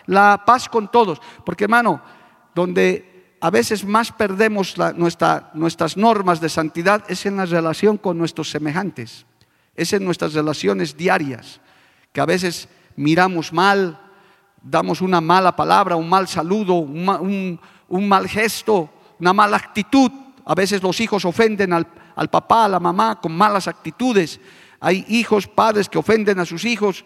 la, 0.06 0.44
paz 0.46 0.68
con 0.68 0.90
todos? 0.90 1.20
Porque, 1.44 1.64
hermano, 1.64 2.00
donde 2.54 3.36
a 3.40 3.50
veces 3.50 3.84
más 3.84 4.12
perdemos 4.12 4.76
nuestra, 4.96 5.50
nuestras 5.54 5.96
normas 5.96 6.40
de 6.40 6.48
santidad 6.48 7.02
es 7.08 7.26
en 7.26 7.38
la 7.38 7.46
relación 7.46 7.96
con 7.96 8.16
nuestros 8.16 8.50
semejantes, 8.50 9.26
es 9.74 9.92
en 9.92 10.04
nuestras 10.04 10.34
relaciones 10.34 10.96
diarias, 10.96 11.60
que 12.12 12.20
a 12.20 12.26
veces 12.26 12.68
miramos 12.94 13.52
mal, 13.52 13.98
damos 14.62 15.00
una 15.00 15.20
mala 15.20 15.56
palabra, 15.56 15.96
un 15.96 16.08
mal 16.08 16.28
saludo, 16.28 16.74
un, 16.74 17.08
un 17.08 17.60
mal 18.00 18.28
gesto, 18.28 18.90
una 19.20 19.32
mala 19.32 19.56
actitud. 19.56 20.10
A 20.44 20.54
veces 20.54 20.82
los 20.82 21.00
hijos 21.00 21.24
ofenden 21.24 21.72
al, 21.72 21.86
papá, 22.30 22.64
a 22.64 22.68
la 22.68 22.80
mamá 22.80 23.20
con 23.20 23.32
malas 23.32 23.68
actitudes. 23.68 24.40
Hay 24.80 25.04
hijos, 25.08 25.46
padres 25.46 25.88
que 25.88 25.98
ofenden 25.98 26.40
a 26.40 26.44
sus 26.46 26.64
hijos 26.64 27.04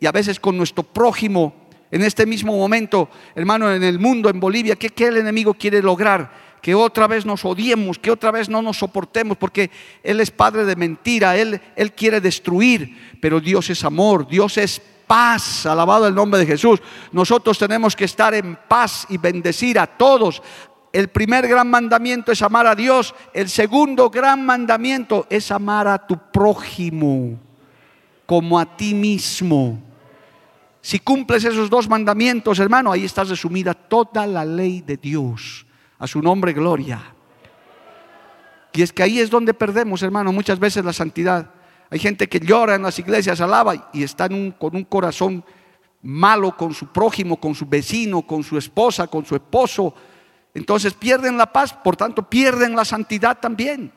y 0.00 0.06
a 0.06 0.12
veces 0.12 0.38
con 0.38 0.56
nuestro 0.56 0.84
prójimo. 0.84 1.54
En 1.90 2.02
este 2.02 2.26
mismo 2.26 2.56
momento, 2.56 3.08
hermano, 3.34 3.72
en 3.72 3.82
el 3.82 3.98
mundo, 3.98 4.30
en 4.30 4.40
Bolivia, 4.40 4.76
¿qué, 4.76 4.90
¿qué, 4.90 5.08
el 5.08 5.18
enemigo 5.18 5.54
quiere 5.54 5.82
lograr? 5.82 6.32
Que 6.62 6.74
otra 6.74 7.06
vez 7.06 7.26
nos 7.26 7.44
odiemos, 7.44 7.98
que 7.98 8.10
otra 8.10 8.30
vez 8.30 8.48
no 8.48 8.62
nos 8.62 8.78
soportemos, 8.78 9.36
porque 9.36 9.70
Él 10.02 10.20
es 10.20 10.30
padre 10.30 10.64
de 10.64 10.76
mentira, 10.76 11.36
Él, 11.36 11.60
Él 11.76 11.92
quiere 11.92 12.20
destruir, 12.20 13.16
pero 13.20 13.40
Dios 13.40 13.68
es 13.68 13.84
amor, 13.84 14.26
Dios 14.28 14.56
es 14.58 14.80
paz. 15.12 15.66
Alabado 15.66 16.06
el 16.06 16.14
nombre 16.14 16.40
de 16.40 16.46
Jesús. 16.46 16.80
Nosotros 17.12 17.58
tenemos 17.58 17.94
que 17.94 18.06
estar 18.06 18.32
en 18.32 18.56
paz 18.66 19.04
y 19.10 19.18
bendecir 19.18 19.78
a 19.78 19.86
todos. 19.86 20.42
El 20.90 21.08
primer 21.08 21.46
gran 21.46 21.68
mandamiento 21.68 22.32
es 22.32 22.40
amar 22.40 22.66
a 22.66 22.74
Dios. 22.74 23.14
El 23.34 23.50
segundo 23.50 24.08
gran 24.08 24.46
mandamiento 24.46 25.26
es 25.28 25.50
amar 25.50 25.86
a 25.86 26.06
tu 26.06 26.16
prójimo 26.32 27.38
como 28.24 28.58
a 28.58 28.64
ti 28.74 28.94
mismo. 28.94 29.82
Si 30.80 30.98
cumples 30.98 31.44
esos 31.44 31.68
dos 31.68 31.90
mandamientos, 31.90 32.58
hermano, 32.58 32.90
ahí 32.90 33.04
está 33.04 33.22
resumida 33.22 33.74
toda 33.74 34.26
la 34.26 34.46
ley 34.46 34.80
de 34.80 34.96
Dios. 34.96 35.66
A 35.98 36.06
su 36.06 36.22
nombre, 36.22 36.54
gloria. 36.54 37.14
Y 38.72 38.80
es 38.80 38.90
que 38.94 39.02
ahí 39.02 39.20
es 39.20 39.28
donde 39.28 39.52
perdemos, 39.52 40.02
hermano, 40.02 40.32
muchas 40.32 40.58
veces 40.58 40.82
la 40.82 40.94
santidad. 40.94 41.50
Hay 41.92 41.98
gente 41.98 42.26
que 42.26 42.40
llora 42.40 42.74
en 42.74 42.82
las 42.84 42.98
iglesias, 42.98 43.42
alaba 43.42 43.90
y 43.92 44.02
está 44.02 44.26
con 44.26 44.74
un 44.74 44.84
corazón 44.84 45.44
malo 46.00 46.56
con 46.56 46.72
su 46.72 46.86
prójimo, 46.86 47.38
con 47.38 47.54
su 47.54 47.66
vecino, 47.66 48.22
con 48.22 48.42
su 48.42 48.56
esposa, 48.56 49.08
con 49.08 49.26
su 49.26 49.36
esposo. 49.36 49.94
Entonces 50.54 50.94
pierden 50.94 51.36
la 51.36 51.52
paz, 51.52 51.74
por 51.74 51.94
tanto 51.94 52.22
pierden 52.22 52.74
la 52.74 52.86
santidad 52.86 53.38
también. 53.38 53.92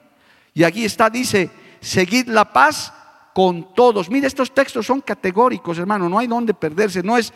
Y 0.53 0.65
aquí 0.65 0.83
está, 0.83 1.09
dice, 1.09 1.49
seguid 1.79 2.27
la 2.27 2.51
paz 2.51 2.91
con 3.33 3.73
todos. 3.73 4.09
Mire, 4.09 4.27
estos 4.27 4.53
textos 4.53 4.85
son 4.85 4.99
categóricos, 4.99 5.79
hermano, 5.79 6.09
no 6.09 6.19
hay 6.19 6.27
donde 6.27 6.53
perderse, 6.53 7.01
no 7.01 7.17
es 7.17 7.31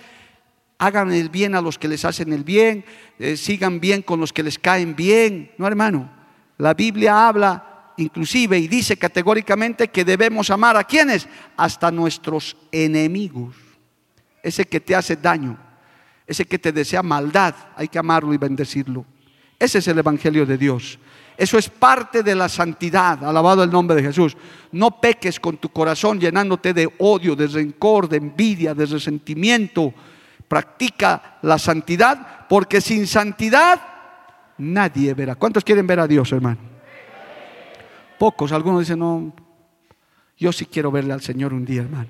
hagan 0.78 1.14
el 1.14 1.30
bien 1.30 1.56
a 1.56 1.62
los 1.62 1.80
que 1.80 1.88
les 1.88 2.04
hacen 2.04 2.34
el 2.34 2.44
bien, 2.44 2.84
eh, 3.18 3.38
sigan 3.38 3.80
bien 3.80 4.02
con 4.02 4.20
los 4.20 4.34
que 4.34 4.44
les 4.44 4.60
caen 4.60 4.94
bien. 4.94 5.52
No, 5.58 5.68
hermano, 5.68 6.10
la 6.58 6.74
Biblia 6.74 7.30
habla 7.30 7.69
inclusive 8.00 8.58
y 8.58 8.68
dice 8.68 8.98
categóricamente 8.98 9.90
que 9.90 10.06
debemos 10.06 10.50
amar 10.50 10.78
a 10.78 10.84
quienes, 10.84 11.28
hasta 11.58 11.92
nuestros 11.92 12.58
enemigos. 12.72 13.56
Ese 14.42 14.66
que 14.66 14.80
te 14.80 14.96
hace 14.96 15.16
daño, 15.16 15.58
ese 16.26 16.46
que 16.46 16.60
te 16.60 16.72
desea 16.72 17.04
maldad, 17.04 17.54
hay 17.76 17.88
que 17.88 18.00
amarlo 18.00 18.34
y 18.34 18.38
bendecirlo. 18.38 19.06
Ese 19.58 19.80
es 19.80 19.88
el 19.88 20.00
Evangelio 20.00 20.46
de 20.46 20.58
Dios. 20.58 20.98
Eso 21.38 21.58
es 21.58 21.70
parte 21.70 22.24
de 22.24 22.36
la 22.36 22.50
santidad, 22.50 23.24
alabado 23.24 23.64
el 23.64 23.72
nombre 23.72 23.96
de 23.96 24.04
Jesús. 24.04 24.36
No 24.72 25.00
peques 25.00 25.40
con 25.40 25.58
tu 25.58 25.70
corazón 25.70 26.20
llenándote 26.20 26.74
de 26.74 26.90
odio, 27.00 27.36
de 27.36 27.48
rencor, 27.48 28.08
de 28.08 28.18
envidia, 28.18 28.74
de 28.74 28.86
resentimiento. 28.86 29.94
Practica 30.48 31.38
la 31.42 31.58
santidad, 31.58 32.48
porque 32.48 32.82
sin 32.82 33.08
santidad 33.08 33.80
nadie 34.58 35.14
verá. 35.14 35.36
¿Cuántos 35.36 35.64
quieren 35.64 35.88
ver 35.88 36.00
a 36.00 36.08
Dios, 36.08 36.32
hermano? 36.32 36.69
Pocos, 38.20 38.52
algunos 38.52 38.82
dicen, 38.82 39.00
no, 39.00 39.34
yo 40.38 40.52
sí 40.52 40.66
quiero 40.66 40.92
verle 40.92 41.14
al 41.14 41.22
Señor 41.22 41.54
un 41.54 41.66
día, 41.66 41.82
hermano. 41.82 42.10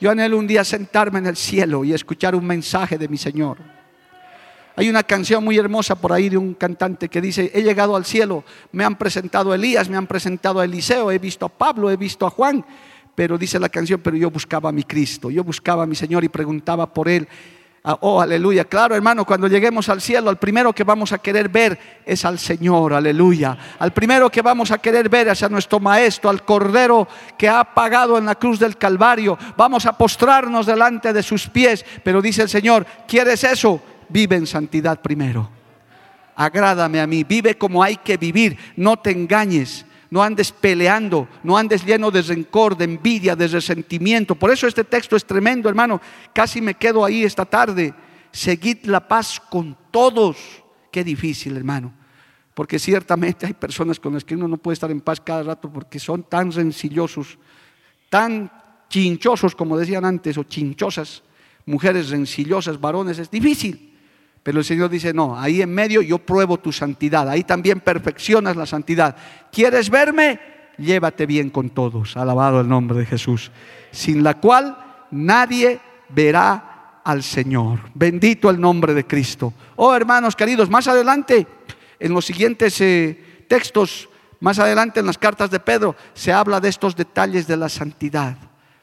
Yo 0.00 0.10
anhelo 0.10 0.38
un 0.38 0.46
día 0.46 0.64
sentarme 0.64 1.20
en 1.20 1.26
el 1.26 1.36
cielo 1.36 1.84
y 1.84 1.92
escuchar 1.92 2.34
un 2.34 2.44
mensaje 2.44 2.98
de 2.98 3.06
mi 3.08 3.18
Señor. 3.18 3.58
Hay 4.74 4.88
una 4.88 5.02
canción 5.02 5.44
muy 5.44 5.58
hermosa 5.58 5.94
por 5.96 6.12
ahí 6.12 6.30
de 6.30 6.38
un 6.38 6.54
cantante 6.54 7.08
que 7.08 7.20
dice, 7.20 7.50
he 7.54 7.62
llegado 7.62 7.94
al 7.94 8.06
cielo, 8.06 8.42
me 8.72 8.84
han 8.84 8.96
presentado 8.96 9.52
a 9.52 9.54
Elías, 9.54 9.88
me 9.88 9.98
han 9.98 10.06
presentado 10.06 10.60
a 10.60 10.64
Eliseo, 10.64 11.10
he 11.10 11.18
visto 11.18 11.44
a 11.44 11.50
Pablo, 11.50 11.90
he 11.90 11.96
visto 11.96 12.26
a 12.26 12.30
Juan, 12.30 12.64
pero 13.14 13.36
dice 13.36 13.60
la 13.60 13.68
canción, 13.68 14.00
pero 14.02 14.16
yo 14.16 14.30
buscaba 14.30 14.70
a 14.70 14.72
mi 14.72 14.82
Cristo, 14.82 15.30
yo 15.30 15.44
buscaba 15.44 15.82
a 15.82 15.86
mi 15.86 15.94
Señor 15.94 16.24
y 16.24 16.30
preguntaba 16.30 16.92
por 16.92 17.08
Él. 17.08 17.28
Ah, 17.84 17.98
oh, 18.00 18.20
aleluya. 18.20 18.64
Claro, 18.64 18.94
hermano, 18.94 19.24
cuando 19.24 19.48
lleguemos 19.48 19.88
al 19.88 20.00
cielo, 20.00 20.30
al 20.30 20.38
primero 20.38 20.72
que 20.72 20.84
vamos 20.84 21.12
a 21.12 21.18
querer 21.18 21.48
ver 21.48 21.76
es 22.06 22.24
al 22.24 22.38
Señor, 22.38 22.94
aleluya. 22.94 23.58
Al 23.80 23.92
primero 23.92 24.30
que 24.30 24.40
vamos 24.40 24.70
a 24.70 24.78
querer 24.78 25.08
ver 25.08 25.26
es 25.26 25.42
a 25.42 25.48
nuestro 25.48 25.80
Maestro, 25.80 26.30
al 26.30 26.44
Cordero 26.44 27.08
que 27.36 27.48
ha 27.48 27.64
pagado 27.64 28.16
en 28.18 28.26
la 28.26 28.36
cruz 28.36 28.60
del 28.60 28.76
Calvario. 28.76 29.36
Vamos 29.56 29.84
a 29.86 29.98
postrarnos 29.98 30.64
delante 30.64 31.12
de 31.12 31.24
sus 31.24 31.48
pies. 31.48 31.84
Pero 32.04 32.22
dice 32.22 32.42
el 32.42 32.48
Señor, 32.48 32.86
¿quieres 33.08 33.42
eso? 33.42 33.82
Vive 34.08 34.36
en 34.36 34.46
santidad 34.46 35.00
primero. 35.00 35.50
Agrádame 36.36 37.00
a 37.00 37.06
mí, 37.08 37.24
vive 37.24 37.58
como 37.58 37.82
hay 37.82 37.96
que 37.96 38.16
vivir, 38.16 38.56
no 38.76 38.96
te 38.96 39.10
engañes 39.10 39.84
no 40.12 40.22
andes 40.22 40.52
peleando, 40.52 41.26
no 41.42 41.56
andes 41.56 41.86
lleno 41.86 42.10
de 42.10 42.20
rencor, 42.20 42.76
de 42.76 42.84
envidia, 42.84 43.34
de 43.34 43.48
resentimiento. 43.48 44.34
Por 44.34 44.50
eso 44.50 44.66
este 44.66 44.84
texto 44.84 45.16
es 45.16 45.24
tremendo, 45.24 45.70
hermano. 45.70 46.02
Casi 46.34 46.60
me 46.60 46.74
quedo 46.74 47.02
ahí 47.02 47.24
esta 47.24 47.46
tarde. 47.46 47.94
Seguid 48.30 48.84
la 48.84 49.08
paz 49.08 49.40
con 49.40 49.74
todos. 49.90 50.36
Qué 50.90 51.02
difícil, 51.02 51.56
hermano. 51.56 51.94
Porque 52.52 52.78
ciertamente 52.78 53.46
hay 53.46 53.54
personas 53.54 53.98
con 53.98 54.12
las 54.12 54.22
que 54.22 54.34
uno 54.34 54.46
no 54.46 54.58
puede 54.58 54.74
estar 54.74 54.90
en 54.90 55.00
paz 55.00 55.18
cada 55.18 55.44
rato 55.44 55.72
porque 55.72 55.98
son 55.98 56.24
tan 56.24 56.52
rencillosos, 56.52 57.38
tan 58.10 58.52
chinchosos, 58.90 59.54
como 59.54 59.78
decían 59.78 60.04
antes, 60.04 60.36
o 60.36 60.44
chinchosas, 60.44 61.22
mujeres 61.64 62.10
rencillosas, 62.10 62.78
varones. 62.78 63.18
Es 63.18 63.30
difícil. 63.30 63.91
Pero 64.42 64.58
el 64.58 64.64
Señor 64.64 64.90
dice, 64.90 65.12
no, 65.12 65.38
ahí 65.38 65.62
en 65.62 65.72
medio 65.72 66.02
yo 66.02 66.18
pruebo 66.18 66.58
tu 66.58 66.72
santidad, 66.72 67.28
ahí 67.28 67.44
también 67.44 67.80
perfeccionas 67.80 68.56
la 68.56 68.66
santidad. 68.66 69.16
¿Quieres 69.52 69.88
verme? 69.88 70.40
Llévate 70.78 71.26
bien 71.26 71.50
con 71.50 71.70
todos, 71.70 72.16
alabado 72.16 72.60
el 72.60 72.68
nombre 72.68 72.98
de 72.98 73.06
Jesús, 73.06 73.52
sin 73.92 74.24
la 74.24 74.40
cual 74.40 74.76
nadie 75.12 75.80
verá 76.08 77.00
al 77.04 77.22
Señor. 77.22 77.80
Bendito 77.94 78.50
el 78.50 78.60
nombre 78.60 78.94
de 78.94 79.06
Cristo. 79.06 79.52
Oh 79.76 79.94
hermanos 79.94 80.34
queridos, 80.34 80.68
más 80.68 80.88
adelante, 80.88 81.46
en 82.00 82.12
los 82.12 82.24
siguientes 82.24 82.80
eh, 82.80 83.44
textos, 83.48 84.08
más 84.40 84.58
adelante 84.58 84.98
en 84.98 85.06
las 85.06 85.18
cartas 85.18 85.52
de 85.52 85.60
Pedro, 85.60 85.94
se 86.14 86.32
habla 86.32 86.58
de 86.58 86.68
estos 86.68 86.96
detalles 86.96 87.46
de 87.46 87.56
la 87.56 87.68
santidad, 87.68 88.36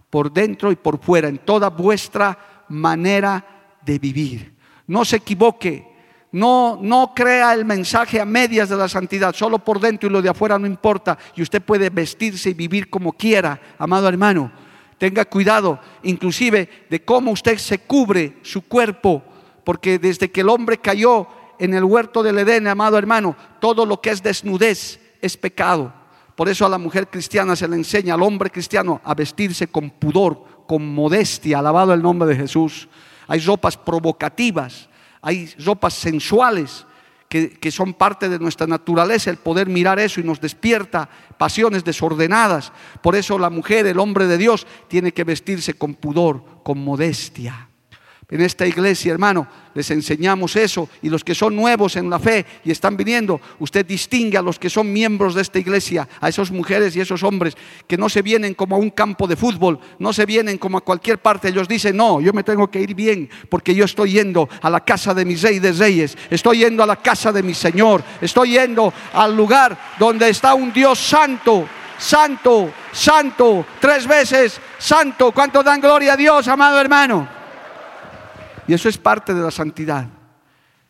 por 0.10 0.32
dentro 0.32 0.72
y 0.72 0.78
por 0.78 1.02
fuera, 1.02 1.28
en 1.28 1.40
toda 1.40 1.70
vuestra 1.70 2.66
manera 2.70 3.46
de 3.84 4.00
vivir 4.00 4.59
no 4.90 5.06
se 5.06 5.18
equivoque, 5.18 5.88
no, 6.32 6.80
no 6.82 7.14
crea 7.16 7.54
el 7.54 7.64
mensaje 7.64 8.20
a 8.20 8.26
medias 8.26 8.70
de 8.70 8.76
la 8.76 8.90
santidad, 8.90 9.36
solo 9.36 9.60
por 9.60 9.80
dentro 9.80 10.10
y 10.10 10.12
lo 10.12 10.22
de 10.22 10.30
afuera 10.30 10.58
no 10.58 10.66
importa, 10.66 11.16
y 11.36 11.44
usted 11.44 11.62
puede 11.62 11.92
vestirse 11.92 12.50
y 12.50 12.56
vivir 12.56 12.90
como 12.90 13.14
quiera, 13.14 13.62
amado 13.78 14.10
hermano. 14.10 14.52
Tenga 14.98 15.26
cuidado, 15.26 15.80
inclusive, 16.02 16.88
de 16.90 17.06
cómo 17.06 17.32
usted 17.32 17.60
se 17.60 17.78
cubre 17.78 18.38
su 18.42 18.64
cuerpo, 18.64 19.24
porque 19.64 20.00
desde 20.00 20.32
que 20.32 20.42
el 20.42 20.50
hombre 20.50 20.80
cayó 20.80 21.28
en 21.60 21.76
el 21.76 21.84
huerto 21.84 22.24
del 22.24 22.40
Edén, 22.40 22.68
amado 22.68 22.98
hermano, 22.98 23.36
todo 23.62 23.86
lo 23.86 24.02
que 24.02 24.10
es 24.10 24.24
desnudez 24.24 25.00
es 25.22 25.38
pecado. 25.38 25.94
Por 26.36 26.50
eso 26.50 26.66
a 26.66 26.70
la 26.70 26.80
mujer 26.80 27.08
cristiana 27.10 27.56
se 27.56 27.68
le 27.68 27.76
enseña 27.76 28.16
al 28.16 28.24
hombre 28.24 28.50
cristiano 28.50 29.02
a 29.04 29.14
vestirse 29.14 29.68
con 29.68 29.92
pudor, 29.92 30.66
con 30.66 30.94
modestia, 30.96 31.60
alabado 31.60 31.94
el 31.94 32.02
nombre 32.02 32.28
de 32.28 32.36
Jesús 32.36 32.90
hay 33.30 33.40
ropas 33.40 33.78
provocativas, 33.78 34.90
hay 35.22 35.54
ropas 35.60 35.94
sensuales 35.94 36.86
que, 37.30 37.52
que, 37.52 37.72
son 37.72 37.94
parte 37.94 38.28
de 38.28 38.40
nuestra 38.40 38.66
naturaleza, 38.66 39.30
el 39.30 39.38
poder 39.38 39.70
mirar 39.70 40.00
eso 40.00 40.20
y 40.20 40.24
nos 40.24 40.42
despierta 40.42 41.08
pasiones 41.38 41.84
desordenadas. 41.84 42.74
Por 43.04 43.16
eso 43.16 43.38
la 43.38 43.52
mujer, 43.52 43.86
el 43.86 44.00
hombre 44.00 44.26
de 44.26 44.40
Dios, 44.40 44.66
tiene 44.88 45.14
que 45.14 45.24
vestirse 45.24 45.76
con 45.76 45.94
pudor, 45.94 46.44
con 46.64 46.84
modestia. 46.84 47.69
En 48.32 48.42
esta 48.42 48.68
iglesia, 48.68 49.12
hermano, 49.12 49.48
les 49.74 49.90
enseñamos 49.90 50.56
eso 50.56 50.88
y 51.02 51.10
los 51.10 51.24
que 51.24 51.34
son 51.34 51.56
nuevos 51.56 51.96
en 51.96 52.12
la 52.12 52.20
fe 52.20 52.46
y 52.64 52.70
están 52.70 52.96
viniendo, 52.96 53.42
usted 53.58 53.84
distingue 53.84 54.38
a 54.38 54.44
los 54.44 54.60
que 54.60 54.70
son 54.70 54.94
miembros 54.94 55.34
de 55.34 55.42
esta 55.42 55.58
iglesia, 55.58 56.08
a 56.22 56.30
esas 56.30 56.52
mujeres 56.52 56.96
y 56.96 57.02
esos 57.02 57.24
hombres 57.24 57.58
que 57.88 57.98
no 57.98 58.08
se 58.08 58.22
vienen 58.22 58.54
como 58.54 58.76
a 58.76 58.80
un 58.80 58.92
campo 58.92 59.26
de 59.26 59.36
fútbol, 59.36 59.80
no 59.98 60.14
se 60.14 60.28
vienen 60.28 60.60
como 60.60 60.78
a 60.78 60.82
cualquier 60.82 61.18
parte. 61.18 61.48
Ellos 61.48 61.68
dicen, 61.68 61.98
no, 61.98 62.22
yo 62.22 62.32
me 62.32 62.44
tengo 62.44 62.70
que 62.70 62.80
ir 62.80 62.94
bien 62.94 63.28
porque 63.50 63.74
yo 63.74 63.86
estoy 63.86 64.12
yendo 64.12 64.48
a 64.62 64.70
la 64.70 64.82
casa 64.82 65.16
de 65.16 65.26
mi 65.26 65.36
rey 65.36 65.58
de 65.58 65.72
reyes, 65.72 66.16
estoy 66.30 66.60
yendo 66.60 66.84
a 66.84 66.86
la 66.86 66.98
casa 66.98 67.32
de 67.32 67.42
mi 67.42 67.56
Señor, 67.56 68.04
estoy 68.22 68.52
yendo 68.52 68.94
al 69.12 69.36
lugar 69.36 69.76
donde 69.98 70.30
está 70.30 70.54
un 70.54 70.72
Dios 70.72 71.00
santo, 71.00 71.68
santo, 71.98 72.72
santo, 72.92 73.66
tres 73.80 74.06
veces 74.06 74.62
santo. 74.78 75.32
¿Cuánto 75.32 75.64
dan 75.64 75.82
gloria 75.82 76.14
a 76.14 76.18
Dios, 76.18 76.48
amado 76.48 76.80
hermano? 76.80 77.39
Y 78.70 78.74
eso 78.76 78.88
es 78.88 79.00
parte 79.00 79.34
de 79.34 79.42
la 79.42 79.50
santidad. 79.50 80.08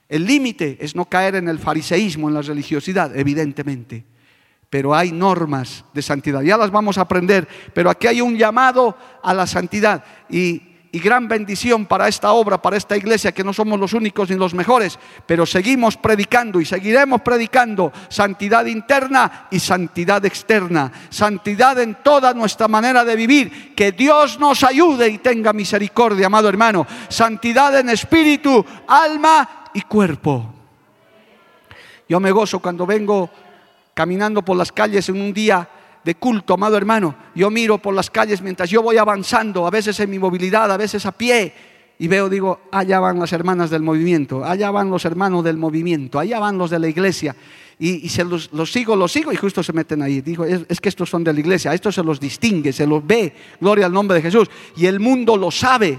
El 0.10 0.26
límite 0.26 0.78
es 0.82 0.98
no 0.98 1.06
caer 1.06 1.36
en 1.36 1.48
el 1.48 1.60
fariseísmo, 1.60 2.28
en 2.28 2.34
la 2.34 2.42
religiosidad, 2.42 3.16
evidentemente. 3.18 4.04
Pero 4.70 4.94
hay 4.94 5.14
normas 5.14 5.86
de 5.94 6.02
santidad. 6.02 6.42
Ya 6.42 6.58
las 6.58 6.72
vamos 6.72 6.98
a 6.98 7.02
aprender. 7.04 7.48
Pero 7.74 7.90
aquí 7.90 8.08
hay 8.08 8.20
un 8.20 8.36
llamado 8.38 8.98
a 9.24 9.34
la 9.34 9.48
santidad. 9.48 10.04
Y 10.30 10.69
y 10.92 11.00
gran 11.00 11.28
bendición 11.28 11.86
para 11.86 12.08
esta 12.08 12.32
obra, 12.32 12.62
para 12.62 12.78
esta 12.78 12.98
iglesia, 12.98 13.32
que 13.32 13.44
no 13.44 13.54
somos 13.54 13.80
los 13.80 13.94
únicos 13.94 14.30
ni 14.30 14.36
los 14.36 14.54
mejores, 14.54 14.98
pero 15.26 15.46
seguimos 15.46 15.98
predicando 15.98 16.60
y 16.60 16.66
seguiremos 16.66 17.22
predicando 17.22 17.92
santidad 18.08 18.66
interna 18.66 19.48
y 19.52 19.60
santidad 19.60 20.26
externa, 20.26 20.92
santidad 21.10 21.80
en 21.80 21.96
toda 22.04 22.34
nuestra 22.34 22.68
manera 22.68 23.06
de 23.06 23.16
vivir, 23.16 23.76
que 23.76 23.92
Dios 23.92 24.40
nos 24.40 24.64
ayude 24.64 25.10
y 25.10 25.20
tenga 25.20 25.54
misericordia, 25.54 26.26
amado 26.26 26.50
hermano, 26.50 26.88
santidad 27.08 27.78
en 27.80 27.90
espíritu, 27.90 28.66
alma 28.88 29.70
y 29.74 29.82
cuerpo. 29.82 30.54
Yo 32.08 32.20
me 32.20 32.32
gozo 32.32 32.60
cuando 32.60 32.88
vengo 32.88 33.30
caminando 33.94 34.44
por 34.44 34.58
las 34.58 34.72
calles 34.72 35.08
en 35.10 35.22
un 35.22 35.34
día 35.34 35.70
de 36.04 36.16
culto, 36.16 36.54
amado 36.54 36.78
hermano. 36.78 37.16
Yo 37.36 37.50
miro 37.50 37.78
por 37.78 37.94
las 37.94 38.10
calles 38.10 38.42
mientras 38.42 38.70
yo 38.70 38.82
voy 38.82 38.98
avanzando, 38.98 39.66
a 39.66 39.70
veces 39.70 40.00
en 40.00 40.10
mi 40.10 40.20
movilidad, 40.20 40.72
a 40.72 40.78
veces 40.78 41.06
a 41.06 41.12
pie, 41.12 41.54
y 41.98 42.08
veo, 42.08 42.30
digo, 42.30 42.62
allá 42.72 43.00
van 43.02 43.20
las 43.20 43.34
hermanas 43.34 43.70
del 43.70 43.84
movimiento, 43.84 44.46
allá 44.46 44.72
van 44.72 44.90
los 44.90 45.04
hermanos 45.04 45.44
del 45.44 45.58
movimiento, 45.58 46.18
allá 46.18 46.40
van 46.40 46.58
los 46.58 46.70
de 46.70 46.80
la 46.80 46.88
iglesia. 46.88 47.36
Y, 47.78 48.10
se 48.10 48.26
los, 48.26 48.50
sigo, 48.72 48.96
los 48.96 49.12
sigo 49.12 49.32
y 49.32 49.38
justo 49.38 49.64
se 49.64 49.72
meten 49.72 50.02
ahí. 50.02 50.22
Digo, 50.22 50.44
es, 50.44 50.62
es, 50.68 50.82
que 50.82 50.90
estos 50.90 51.10
son 51.10 51.24
de 51.24 51.32
la 51.32 51.40
iglesia, 51.40 51.74
estos 51.74 51.96
se 51.96 52.04
los 52.04 52.20
distingue, 52.20 52.74
se 52.74 52.86
los 52.86 53.06
ve, 53.06 53.34
gloria 53.60 53.86
al 53.86 53.94
nombre 53.94 54.16
de 54.16 54.22
Jesús. 54.22 54.50
Y 54.76 54.86
el 54.86 55.00
mundo 55.00 55.38
lo 55.38 55.50
sabe. 55.50 55.98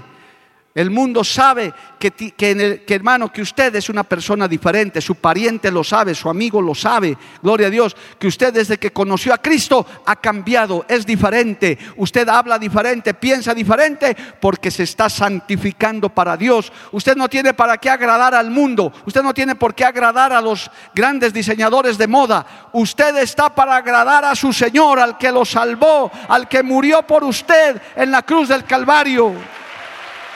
El 0.73 0.89
mundo 0.89 1.21
sabe 1.25 1.73
que, 1.99 2.11
que, 2.11 2.95
hermano, 2.95 3.29
que 3.31 3.41
usted 3.41 3.75
es 3.75 3.89
una 3.89 4.03
persona 4.05 4.47
diferente, 4.47 5.01
su 5.01 5.15
pariente 5.15 5.69
lo 5.69 5.83
sabe, 5.83 6.15
su 6.15 6.29
amigo 6.29 6.61
lo 6.61 6.73
sabe, 6.73 7.17
gloria 7.43 7.67
a 7.67 7.69
Dios, 7.69 7.93
que 8.17 8.27
usted 8.27 8.53
desde 8.53 8.77
que 8.77 8.93
conoció 8.93 9.33
a 9.33 9.39
Cristo 9.39 9.85
ha 10.05 10.15
cambiado, 10.15 10.85
es 10.87 11.05
diferente, 11.05 11.77
usted 11.97 12.29
habla 12.29 12.57
diferente, 12.57 13.13
piensa 13.13 13.53
diferente, 13.53 14.15
porque 14.39 14.71
se 14.71 14.83
está 14.83 15.09
santificando 15.09 16.07
para 16.07 16.37
Dios. 16.37 16.71
Usted 16.93 17.17
no 17.17 17.27
tiene 17.27 17.53
para 17.53 17.77
qué 17.77 17.89
agradar 17.89 18.33
al 18.33 18.49
mundo, 18.49 18.93
usted 19.05 19.23
no 19.23 19.33
tiene 19.33 19.55
por 19.55 19.75
qué 19.75 19.83
agradar 19.83 20.31
a 20.31 20.39
los 20.39 20.71
grandes 20.95 21.33
diseñadores 21.33 21.97
de 21.97 22.07
moda, 22.07 22.69
usted 22.71 23.17
está 23.17 23.53
para 23.53 23.75
agradar 23.75 24.23
a 24.23 24.35
su 24.35 24.53
Señor, 24.53 24.99
al 24.99 25.17
que 25.17 25.33
lo 25.33 25.43
salvó, 25.43 26.09
al 26.29 26.47
que 26.47 26.63
murió 26.63 27.01
por 27.01 27.25
usted 27.25 27.81
en 27.97 28.09
la 28.09 28.21
cruz 28.21 28.47
del 28.47 28.63
Calvario. 28.63 29.35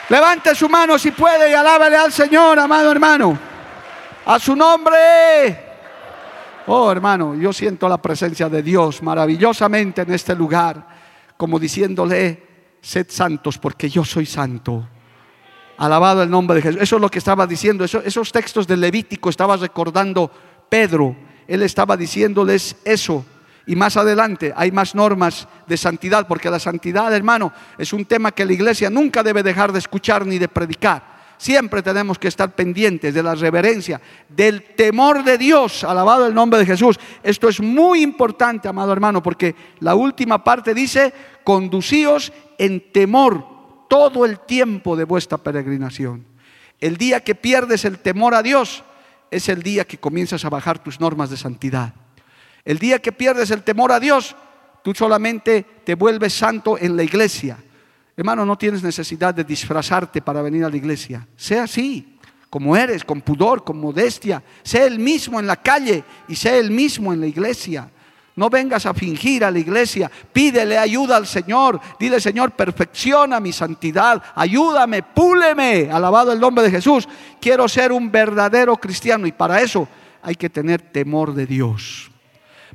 Levante 0.08 0.54
su 0.54 0.68
mano 0.68 0.98
si 0.98 1.10
puede 1.10 1.50
y 1.50 1.54
alábale 1.54 1.96
al 1.96 2.12
Señor, 2.12 2.58
amado 2.58 2.92
hermano. 2.92 3.38
A 4.26 4.38
su 4.38 4.54
nombre. 4.54 5.64
Oh, 6.66 6.90
hermano, 6.90 7.34
yo 7.34 7.52
siento 7.52 7.88
la 7.88 8.00
presencia 8.00 8.48
de 8.48 8.62
Dios 8.62 9.02
maravillosamente 9.02 10.02
en 10.02 10.12
este 10.12 10.34
lugar, 10.34 10.86
como 11.36 11.58
diciéndole, 11.58 12.42
sed 12.80 13.06
santos 13.08 13.58
porque 13.58 13.88
yo 13.88 14.04
soy 14.04 14.26
santo. 14.26 14.88
Alabado 15.78 16.22
el 16.22 16.30
nombre 16.30 16.56
de 16.56 16.62
Jesús. 16.62 16.80
Eso 16.80 16.96
es 16.96 17.02
lo 17.02 17.10
que 17.10 17.18
estaba 17.18 17.46
diciendo. 17.46 17.84
esos 17.84 18.32
textos 18.32 18.66
de 18.66 18.76
Levítico 18.76 19.28
estaba 19.28 19.56
recordando 19.56 20.30
Pedro. 20.68 21.16
Él 21.48 21.62
estaba 21.62 21.96
diciéndoles 21.96 22.76
eso. 22.84 23.24
Y 23.66 23.74
más 23.74 23.96
adelante 23.96 24.52
hay 24.56 24.70
más 24.70 24.94
normas 24.94 25.48
de 25.66 25.76
santidad, 25.76 26.26
porque 26.28 26.48
la 26.48 26.60
santidad, 26.60 27.12
hermano, 27.12 27.52
es 27.76 27.92
un 27.92 28.04
tema 28.04 28.30
que 28.30 28.44
la 28.44 28.52
iglesia 28.52 28.88
nunca 28.90 29.24
debe 29.24 29.42
dejar 29.42 29.72
de 29.72 29.80
escuchar 29.80 30.24
ni 30.24 30.38
de 30.38 30.46
predicar. 30.46 31.16
Siempre 31.36 31.82
tenemos 31.82 32.18
que 32.18 32.28
estar 32.28 32.54
pendientes 32.54 33.12
de 33.12 33.22
la 33.22 33.34
reverencia, 33.34 34.00
del 34.28 34.62
temor 34.74 35.22
de 35.24 35.36
Dios. 35.36 35.84
Alabado 35.84 36.26
el 36.26 36.34
nombre 36.34 36.60
de 36.60 36.66
Jesús. 36.66 36.98
Esto 37.22 37.48
es 37.48 37.60
muy 37.60 38.02
importante, 38.02 38.68
amado 38.68 38.92
hermano, 38.92 39.22
porque 39.22 39.54
la 39.80 39.94
última 39.96 40.42
parte 40.42 40.72
dice, 40.72 41.12
conducíos 41.44 42.32
en 42.58 42.92
temor 42.92 43.44
todo 43.88 44.24
el 44.24 44.40
tiempo 44.40 44.96
de 44.96 45.04
vuestra 45.04 45.38
peregrinación. 45.38 46.24
El 46.80 46.96
día 46.96 47.20
que 47.22 47.34
pierdes 47.34 47.84
el 47.84 47.98
temor 47.98 48.34
a 48.34 48.42
Dios 48.42 48.84
es 49.30 49.48
el 49.48 49.62
día 49.62 49.84
que 49.84 49.98
comienzas 49.98 50.44
a 50.44 50.50
bajar 50.50 50.78
tus 50.78 51.00
normas 51.00 51.30
de 51.30 51.36
santidad. 51.36 51.94
El 52.66 52.78
día 52.78 52.98
que 52.98 53.12
pierdes 53.12 53.50
el 53.50 53.62
temor 53.62 53.92
a 53.92 54.00
Dios, 54.00 54.36
tú 54.84 54.92
solamente 54.94 55.64
te 55.84 55.94
vuelves 55.94 56.34
santo 56.34 56.76
en 56.76 56.96
la 56.96 57.02
iglesia 57.02 57.56
Hermano, 58.16 58.46
no 58.46 58.56
tienes 58.56 58.82
necesidad 58.82 59.34
de 59.34 59.44
disfrazarte 59.44 60.22
para 60.22 60.40
venir 60.40 60.64
a 60.64 60.70
la 60.70 60.76
iglesia. 60.76 61.28
Sea 61.36 61.64
así, 61.64 62.18
como 62.48 62.74
eres, 62.74 63.04
con 63.04 63.20
pudor, 63.20 63.62
con 63.62 63.78
modestia. 63.78 64.42
Sé 64.62 64.86
el 64.86 64.98
mismo 64.98 65.38
en 65.38 65.46
la 65.46 65.56
calle 65.56 66.02
y 66.26 66.34
sé 66.34 66.58
el 66.58 66.70
mismo 66.70 67.12
en 67.12 67.20
la 67.20 67.26
iglesia. 67.26 67.90
No 68.34 68.48
vengas 68.48 68.86
a 68.86 68.94
fingir 68.94 69.44
a 69.44 69.50
la 69.50 69.58
iglesia. 69.58 70.10
Pídele 70.32 70.78
ayuda 70.78 71.16
al 71.16 71.26
Señor. 71.26 71.78
Dile, 72.00 72.18
Señor, 72.18 72.52
perfecciona 72.52 73.38
mi 73.38 73.52
santidad. 73.52 74.22
Ayúdame, 74.34 75.02
púleme. 75.02 75.90
Alabado 75.90 76.32
el 76.32 76.40
nombre 76.40 76.64
de 76.64 76.70
Jesús. 76.70 77.06
Quiero 77.38 77.68
ser 77.68 77.92
un 77.92 78.10
verdadero 78.10 78.78
cristiano 78.78 79.26
y 79.26 79.32
para 79.32 79.60
eso 79.60 79.86
hay 80.22 80.36
que 80.36 80.48
tener 80.48 80.80
temor 80.80 81.34
de 81.34 81.46
Dios. 81.46 82.10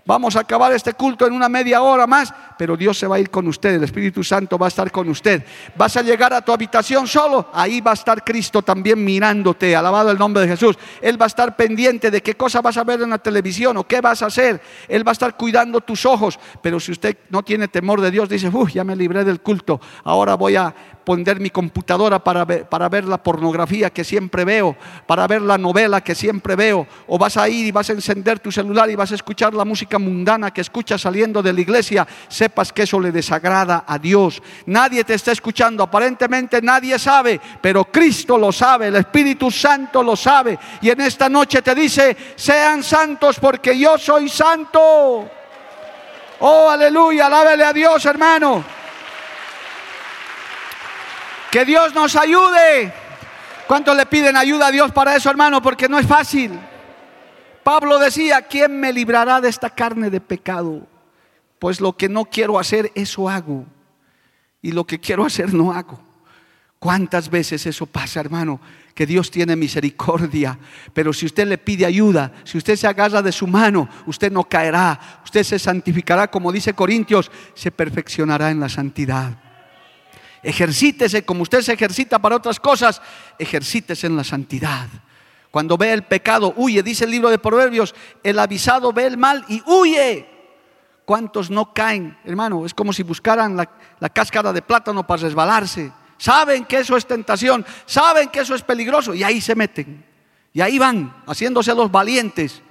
Vamos 0.05 0.35
a 0.35 0.41
acabar 0.41 0.73
este 0.73 0.93
culto 0.93 1.27
en 1.27 1.33
una 1.33 1.47
media 1.47 1.81
hora 1.81 2.07
más, 2.07 2.33
pero 2.61 2.77
Dios 2.77 2.95
se 2.99 3.07
va 3.07 3.15
a 3.15 3.19
ir 3.19 3.31
con 3.31 3.47
usted, 3.47 3.73
el 3.73 3.83
Espíritu 3.85 4.23
Santo 4.23 4.55
va 4.55 4.67
a 4.67 4.69
estar 4.69 4.91
con 4.91 5.09
usted. 5.09 5.43
Vas 5.75 5.97
a 5.97 6.03
llegar 6.03 6.31
a 6.31 6.41
tu 6.41 6.51
habitación 6.51 7.07
solo, 7.07 7.47
ahí 7.53 7.81
va 7.81 7.89
a 7.89 7.95
estar 7.95 8.23
Cristo 8.23 8.61
también 8.61 9.03
mirándote, 9.03 9.75
alabado 9.75 10.11
el 10.11 10.19
nombre 10.19 10.43
de 10.43 10.49
Jesús. 10.49 10.77
Él 11.01 11.19
va 11.19 11.25
a 11.25 11.27
estar 11.27 11.55
pendiente 11.55 12.11
de 12.11 12.21
qué 12.21 12.35
cosa 12.35 12.61
vas 12.61 12.77
a 12.77 12.83
ver 12.83 13.01
en 13.01 13.09
la 13.09 13.17
televisión 13.17 13.77
o 13.77 13.87
qué 13.87 13.99
vas 13.99 14.21
a 14.21 14.27
hacer. 14.27 14.61
Él 14.87 15.03
va 15.03 15.09
a 15.09 15.13
estar 15.13 15.35
cuidando 15.35 15.81
tus 15.81 16.05
ojos, 16.05 16.37
pero 16.61 16.79
si 16.79 16.91
usted 16.91 17.17
no 17.31 17.41
tiene 17.41 17.67
temor 17.67 17.99
de 17.99 18.11
Dios, 18.11 18.29
dice, 18.29 18.47
uy, 18.53 18.73
ya 18.73 18.83
me 18.83 18.95
libré 18.95 19.23
del 19.23 19.41
culto, 19.41 19.81
ahora 20.03 20.35
voy 20.35 20.55
a 20.55 20.71
poner 21.03 21.39
mi 21.39 21.49
computadora 21.49 22.23
para 22.23 22.45
ver, 22.45 22.69
para 22.69 22.87
ver 22.87 23.05
la 23.05 23.21
pornografía 23.21 23.89
que 23.89 24.03
siempre 24.03 24.45
veo, 24.45 24.75
para 25.07 25.25
ver 25.27 25.41
la 25.41 25.57
novela 25.57 26.01
que 26.01 26.15
siempre 26.15 26.55
veo, 26.55 26.87
o 27.07 27.17
vas 27.17 27.37
a 27.37 27.49
ir 27.49 27.65
y 27.65 27.71
vas 27.71 27.89
a 27.89 27.93
encender 27.93 28.39
tu 28.39 28.51
celular 28.51 28.89
y 28.89 28.95
vas 28.95 29.11
a 29.11 29.15
escuchar 29.15 29.53
la 29.53 29.65
música 29.65 29.97
mundana 29.97 30.51
que 30.51 30.61
escuchas 30.61 31.01
saliendo 31.01 31.41
de 31.41 31.53
la 31.53 31.61
iglesia, 31.61 32.07
sepas 32.51 32.73
que 32.73 32.83
eso 32.83 32.99
le 32.99 33.13
desagrada 33.13 33.85
a 33.87 33.97
Dios. 33.97 34.41
Nadie 34.65 35.05
te 35.05 35.13
está 35.13 35.31
escuchando, 35.31 35.83
aparentemente 35.83 36.61
nadie 36.61 36.99
sabe, 36.99 37.39
pero 37.61 37.85
Cristo 37.85 38.37
lo 38.37 38.51
sabe, 38.51 38.87
el 38.87 38.97
Espíritu 38.97 39.49
Santo 39.49 40.03
lo 40.03 40.17
sabe, 40.17 40.59
y 40.81 40.89
en 40.89 40.99
esta 40.99 41.29
noche 41.29 41.61
te 41.61 41.73
dice, 41.73 42.17
sean 42.35 42.83
santos 42.83 43.39
porque 43.39 43.77
yo 43.79 43.97
soy 43.97 44.27
santo. 44.27 45.29
Oh, 46.39 46.69
aleluya, 46.69 47.27
alábele 47.27 47.63
a 47.63 47.71
Dios, 47.71 48.05
hermano. 48.05 48.63
Que 51.49 51.63
Dios 51.63 51.93
nos 51.93 52.15
ayude. 52.17 52.91
¿Cuántos 53.65 53.95
le 53.95 54.05
piden 54.05 54.35
ayuda 54.35 54.67
a 54.67 54.71
Dios 54.71 54.91
para 54.91 55.15
eso, 55.15 55.29
hermano? 55.29 55.61
Porque 55.61 55.87
no 55.87 55.97
es 55.97 56.07
fácil. 56.07 56.59
Pablo 57.63 57.97
decía, 57.99 58.41
¿quién 58.41 58.77
me 58.77 58.91
librará 58.91 59.39
de 59.39 59.49
esta 59.49 59.69
carne 59.69 60.09
de 60.09 60.19
pecado? 60.19 60.90
Pues 61.61 61.79
lo 61.79 61.95
que 61.95 62.09
no 62.09 62.25
quiero 62.25 62.57
hacer, 62.57 62.91
eso 62.95 63.29
hago. 63.29 63.67
Y 64.63 64.71
lo 64.71 64.83
que 64.83 64.99
quiero 64.99 65.23
hacer, 65.23 65.53
no 65.53 65.71
hago. 65.71 66.01
¿Cuántas 66.79 67.29
veces 67.29 67.67
eso 67.67 67.85
pasa, 67.85 68.19
hermano? 68.19 68.59
Que 68.95 69.05
Dios 69.05 69.29
tiene 69.29 69.55
misericordia. 69.55 70.57
Pero 70.91 71.13
si 71.13 71.27
usted 71.27 71.47
le 71.47 71.59
pide 71.59 71.85
ayuda, 71.85 72.33
si 72.45 72.57
usted 72.57 72.75
se 72.75 72.87
agarra 72.87 73.21
de 73.21 73.31
su 73.31 73.45
mano, 73.45 73.87
usted 74.07 74.31
no 74.31 74.43
caerá. 74.43 75.21
Usted 75.23 75.43
se 75.43 75.59
santificará, 75.59 76.31
como 76.31 76.51
dice 76.51 76.73
Corintios, 76.73 77.29
se 77.53 77.69
perfeccionará 77.69 78.49
en 78.49 78.59
la 78.59 78.67
santidad. 78.67 79.37
Ejercítese 80.41 81.23
como 81.23 81.43
usted 81.43 81.61
se 81.61 81.73
ejercita 81.73 82.17
para 82.17 82.37
otras 82.37 82.59
cosas, 82.59 82.99
ejercítese 83.37 84.07
en 84.07 84.15
la 84.15 84.23
santidad. 84.23 84.87
Cuando 85.51 85.77
ve 85.77 85.93
el 85.93 86.01
pecado, 86.01 86.55
huye, 86.57 86.81
dice 86.81 87.05
el 87.05 87.11
libro 87.11 87.29
de 87.29 87.37
Proverbios, 87.37 87.93
el 88.23 88.39
avisado 88.39 88.91
ve 88.91 89.05
el 89.05 89.17
mal 89.19 89.45
y 89.47 89.61
huye. 89.67 90.40
¿Cuántos 91.11 91.51
no 91.51 91.73
caen? 91.73 92.17
Hermano, 92.23 92.65
es 92.65 92.73
como 92.73 92.93
si 92.93 93.03
buscaran 93.03 93.57
la, 93.57 93.69
la 93.99 94.07
cáscara 94.07 94.53
de 94.53 94.61
plátano 94.61 95.05
para 95.05 95.23
resbalarse. 95.23 95.91
Saben 96.15 96.63
que 96.63 96.77
eso 96.77 96.95
es 96.95 97.05
tentación, 97.05 97.65
saben 97.85 98.29
que 98.29 98.39
eso 98.39 98.55
es 98.55 98.61
peligroso 98.61 99.13
y 99.13 99.21
ahí 99.21 99.41
se 99.41 99.53
meten. 99.53 100.05
Y 100.53 100.61
ahí 100.61 100.79
van, 100.79 101.13
haciéndose 101.27 101.75
los 101.75 101.91
valientes. 101.91 102.61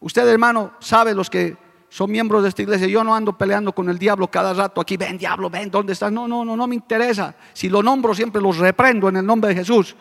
Usted, 0.00 0.26
hermano, 0.26 0.72
sabe 0.78 1.14
los 1.14 1.28
que 1.28 1.58
son 1.90 2.10
miembros 2.10 2.42
de 2.42 2.48
esta 2.48 2.62
iglesia. 2.62 2.86
Yo 2.86 3.04
no 3.04 3.14
ando 3.14 3.36
peleando 3.36 3.74
con 3.74 3.90
el 3.90 3.98
diablo 3.98 4.30
cada 4.30 4.54
rato 4.54 4.80
aquí, 4.80 4.96
ven 4.96 5.18
diablo, 5.18 5.50
ven, 5.50 5.70
¿dónde 5.70 5.92
estás? 5.92 6.10
No, 6.10 6.26
no, 6.26 6.42
no, 6.42 6.56
no 6.56 6.66
me 6.66 6.76
interesa. 6.76 7.34
Si 7.52 7.68
lo 7.68 7.82
nombro 7.82 8.14
siempre 8.14 8.40
los 8.40 8.56
reprendo 8.56 9.10
en 9.10 9.18
el 9.18 9.26
nombre 9.26 9.50
de 9.50 9.56
Jesús. 9.56 9.94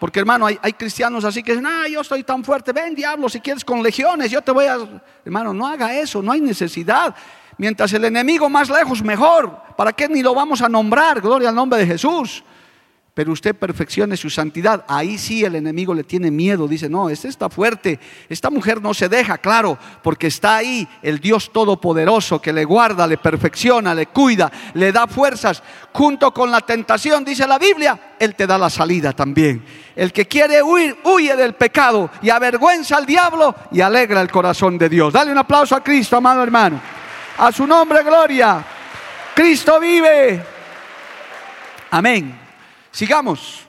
Porque 0.00 0.18
hermano, 0.18 0.46
hay, 0.46 0.58
hay 0.62 0.72
cristianos 0.72 1.24
así 1.24 1.42
que 1.42 1.52
dicen, 1.52 1.66
ah, 1.66 1.86
yo 1.86 2.00
estoy 2.00 2.24
tan 2.24 2.42
fuerte, 2.42 2.72
ven 2.72 2.94
diablo, 2.94 3.28
si 3.28 3.38
quieres 3.38 3.64
con 3.64 3.82
legiones, 3.82 4.30
yo 4.30 4.42
te 4.42 4.50
voy 4.50 4.64
a... 4.64 4.78
Hermano, 5.24 5.54
no 5.54 5.68
haga 5.68 5.94
eso, 5.94 6.22
no 6.22 6.32
hay 6.32 6.40
necesidad. 6.40 7.14
Mientras 7.58 7.92
el 7.92 8.06
enemigo 8.06 8.48
más 8.48 8.70
lejos, 8.70 9.02
mejor. 9.02 9.60
¿Para 9.76 9.92
qué 9.92 10.08
ni 10.08 10.22
lo 10.22 10.34
vamos 10.34 10.62
a 10.62 10.68
nombrar? 10.68 11.20
Gloria 11.20 11.50
al 11.50 11.54
nombre 11.54 11.78
de 11.78 11.86
Jesús 11.86 12.42
pero 13.20 13.32
usted 13.32 13.54
perfeccione 13.54 14.16
su 14.16 14.30
santidad. 14.30 14.82
Ahí 14.88 15.18
sí 15.18 15.44
el 15.44 15.54
enemigo 15.54 15.92
le 15.92 16.04
tiene 16.04 16.30
miedo. 16.30 16.66
Dice, 16.66 16.88
no, 16.88 17.10
este 17.10 17.28
está 17.28 17.50
fuerte. 17.50 18.00
Esta 18.30 18.48
mujer 18.48 18.80
no 18.80 18.94
se 18.94 19.10
deja, 19.10 19.36
claro, 19.36 19.76
porque 20.02 20.28
está 20.28 20.56
ahí 20.56 20.88
el 21.02 21.20
Dios 21.20 21.52
Todopoderoso 21.52 22.40
que 22.40 22.50
le 22.50 22.64
guarda, 22.64 23.06
le 23.06 23.18
perfecciona, 23.18 23.94
le 23.94 24.06
cuida, 24.06 24.50
le 24.72 24.90
da 24.90 25.06
fuerzas. 25.06 25.62
Junto 25.92 26.32
con 26.32 26.50
la 26.50 26.62
tentación, 26.62 27.22
dice 27.22 27.46
la 27.46 27.58
Biblia, 27.58 28.14
Él 28.18 28.34
te 28.34 28.46
da 28.46 28.56
la 28.56 28.70
salida 28.70 29.12
también. 29.12 29.62
El 29.94 30.14
que 30.14 30.26
quiere 30.26 30.62
huir, 30.62 30.96
huye 31.04 31.36
del 31.36 31.52
pecado 31.52 32.08
y 32.22 32.30
avergüenza 32.30 32.96
al 32.96 33.04
diablo 33.04 33.54
y 33.70 33.82
alegra 33.82 34.22
el 34.22 34.30
corazón 34.30 34.78
de 34.78 34.88
Dios. 34.88 35.12
Dale 35.12 35.30
un 35.30 35.36
aplauso 35.36 35.76
a 35.76 35.84
Cristo, 35.84 36.16
amado 36.16 36.42
hermano. 36.42 36.80
A 37.36 37.52
su 37.52 37.66
nombre, 37.66 38.02
gloria. 38.02 38.64
Cristo 39.34 39.78
vive. 39.78 40.42
Amén. 41.90 42.39
Sigamos. 42.90 43.66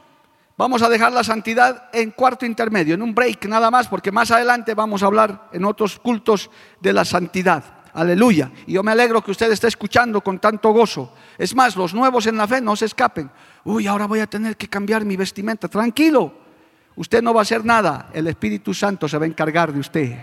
Vamos 0.57 0.81
a 0.81 0.89
dejar 0.89 1.11
la 1.11 1.23
santidad 1.23 1.89
en 1.91 2.11
cuarto 2.11 2.45
intermedio, 2.45 2.93
en 2.93 3.01
un 3.01 3.15
break 3.15 3.45
nada 3.47 3.71
más, 3.71 3.87
porque 3.87 4.11
más 4.11 4.29
adelante 4.29 4.75
vamos 4.75 5.01
a 5.01 5.07
hablar 5.07 5.49
en 5.53 5.65
otros 5.65 5.97
cultos 5.99 6.51
de 6.79 6.93
la 6.93 7.03
santidad. 7.03 7.63
Aleluya. 7.93 8.51
Y 8.67 8.73
yo 8.73 8.83
me 8.83 8.91
alegro 8.91 9.23
que 9.23 9.31
usted 9.31 9.51
esté 9.51 9.67
escuchando 9.67 10.21
con 10.21 10.39
tanto 10.39 10.69
gozo. 10.71 11.13
Es 11.37 11.55
más, 11.55 11.75
los 11.75 11.93
nuevos 11.93 12.27
en 12.27 12.37
la 12.37 12.47
fe 12.47 12.61
no 12.61 12.75
se 12.75 12.85
escapen. 12.85 13.29
Uy, 13.63 13.87
ahora 13.87 14.05
voy 14.05 14.19
a 14.19 14.27
tener 14.27 14.55
que 14.55 14.67
cambiar 14.67 15.03
mi 15.03 15.17
vestimenta. 15.17 15.67
Tranquilo. 15.67 16.31
Usted 16.95 17.21
no 17.23 17.33
va 17.33 17.41
a 17.41 17.43
hacer 17.43 17.65
nada. 17.65 18.09
El 18.13 18.27
Espíritu 18.27 18.73
Santo 18.73 19.07
se 19.07 19.17
va 19.17 19.25
a 19.25 19.27
encargar 19.27 19.73
de 19.73 19.79
usted. 19.79 20.15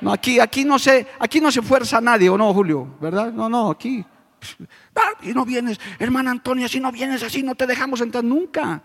No, 0.00 0.12
aquí, 0.12 0.38
aquí, 0.40 0.64
no 0.64 0.78
se, 0.78 1.06
aquí 1.18 1.40
no 1.40 1.50
se 1.50 1.60
fuerza 1.60 2.00
nadie, 2.00 2.30
¿o 2.30 2.38
no, 2.38 2.54
Julio? 2.54 2.86
¿Verdad? 3.00 3.32
No, 3.32 3.48
no, 3.48 3.70
aquí 3.70 4.04
y 5.22 5.32
no 5.32 5.44
vienes, 5.44 5.78
hermana 5.98 6.30
Antonia, 6.30 6.68
si 6.68 6.80
no 6.80 6.90
vienes 6.92 7.22
así 7.22 7.42
no 7.42 7.54
te 7.54 7.66
dejamos 7.66 8.00
entrar 8.00 8.24
nunca. 8.24 8.82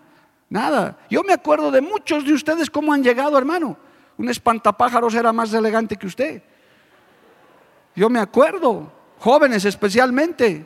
Nada. 0.49 0.97
Yo 1.10 1.24
me 1.24 1.34
acuerdo 1.34 1.72
de 1.72 1.82
muchos 1.82 2.26
de 2.26 2.34
ustedes 2.34 2.70
cómo 2.70 2.93
han 2.93 3.03
llegado, 3.03 3.38
hermano. 3.38 3.78
Un 4.18 4.30
espantapájaros 4.30 5.14
era 5.16 5.34
más 5.34 5.53
elegante 5.53 5.97
que 5.97 6.08
usted. 6.08 6.43
Yo 7.95 8.10
me 8.10 8.20
acuerdo, 8.20 8.91
jóvenes 9.20 9.66
especialmente, 9.66 10.66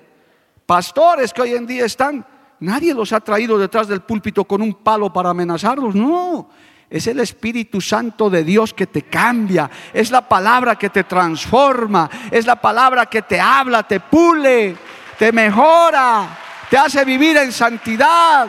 pastores 0.66 1.32
que 1.32 1.42
hoy 1.42 1.54
en 1.54 1.66
día 1.66 1.86
están, 1.86 2.26
nadie 2.60 2.94
los 2.94 3.14
ha 3.14 3.20
traído 3.20 3.58
detrás 3.58 3.88
del 3.88 4.02
púlpito 4.02 4.44
con 4.46 4.62
un 4.62 4.74
palo 4.74 5.12
para 5.14 5.30
amenazarlos, 5.30 5.96
no. 5.96 6.50
Es 6.90 7.06
el 7.06 7.20
Espíritu 7.20 7.80
Santo 7.82 8.30
de 8.30 8.44
Dios 8.44 8.74
que 8.74 8.88
te 8.88 9.04
cambia. 9.04 9.70
Es 9.94 10.10
la 10.10 10.28
palabra 10.28 10.76
que 10.76 10.90
te 10.90 11.04
transforma. 11.04 12.10
Es 12.32 12.46
la 12.46 12.56
palabra 12.56 13.06
que 13.06 13.22
te 13.22 13.40
habla, 13.40 13.84
te 13.84 14.00
pule, 14.00 14.76
te 15.18 15.32
mejora, 15.32 16.28
te 16.70 16.78
hace 16.78 17.06
vivir 17.06 17.38
en 17.38 17.52
santidad. 17.52 18.48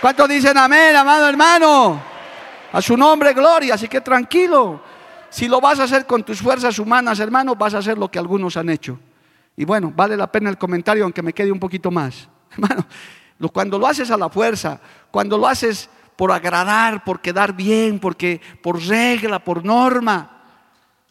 ¿Cuántos 0.00 0.28
dicen 0.28 0.56
amén, 0.56 0.96
amado 0.96 1.28
hermano? 1.28 2.02
A 2.72 2.80
su 2.80 2.96
nombre, 2.96 3.34
gloria. 3.34 3.74
Así 3.74 3.86
que 3.86 4.00
tranquilo. 4.00 4.80
Si 5.28 5.46
lo 5.46 5.60
vas 5.60 5.78
a 5.80 5.84
hacer 5.84 6.06
con 6.06 6.22
tus 6.22 6.40
fuerzas 6.40 6.78
humanas, 6.78 7.20
hermano, 7.20 7.54
vas 7.54 7.74
a 7.74 7.78
hacer 7.78 7.98
lo 7.98 8.10
que 8.10 8.18
algunos 8.18 8.56
han 8.56 8.70
hecho. 8.70 8.98
Y 9.56 9.64
bueno, 9.64 9.92
vale 9.94 10.16
la 10.16 10.30
pena 10.30 10.48
el 10.48 10.56
comentario, 10.56 11.04
aunque 11.04 11.22
me 11.22 11.32
quede 11.32 11.52
un 11.52 11.60
poquito 11.60 11.90
más. 11.90 12.28
Hermano, 12.52 12.86
cuando 13.52 13.78
lo 13.78 13.86
haces 13.86 14.10
a 14.10 14.16
la 14.16 14.28
fuerza, 14.28 14.80
cuando 15.10 15.36
lo 15.36 15.46
haces 15.46 15.88
por 16.16 16.32
agradar, 16.32 17.04
por 17.04 17.20
quedar 17.20 17.54
bien, 17.54 17.98
porque 17.98 18.40
por 18.62 18.80
regla, 18.82 19.42
por 19.42 19.64
norma. 19.64 20.42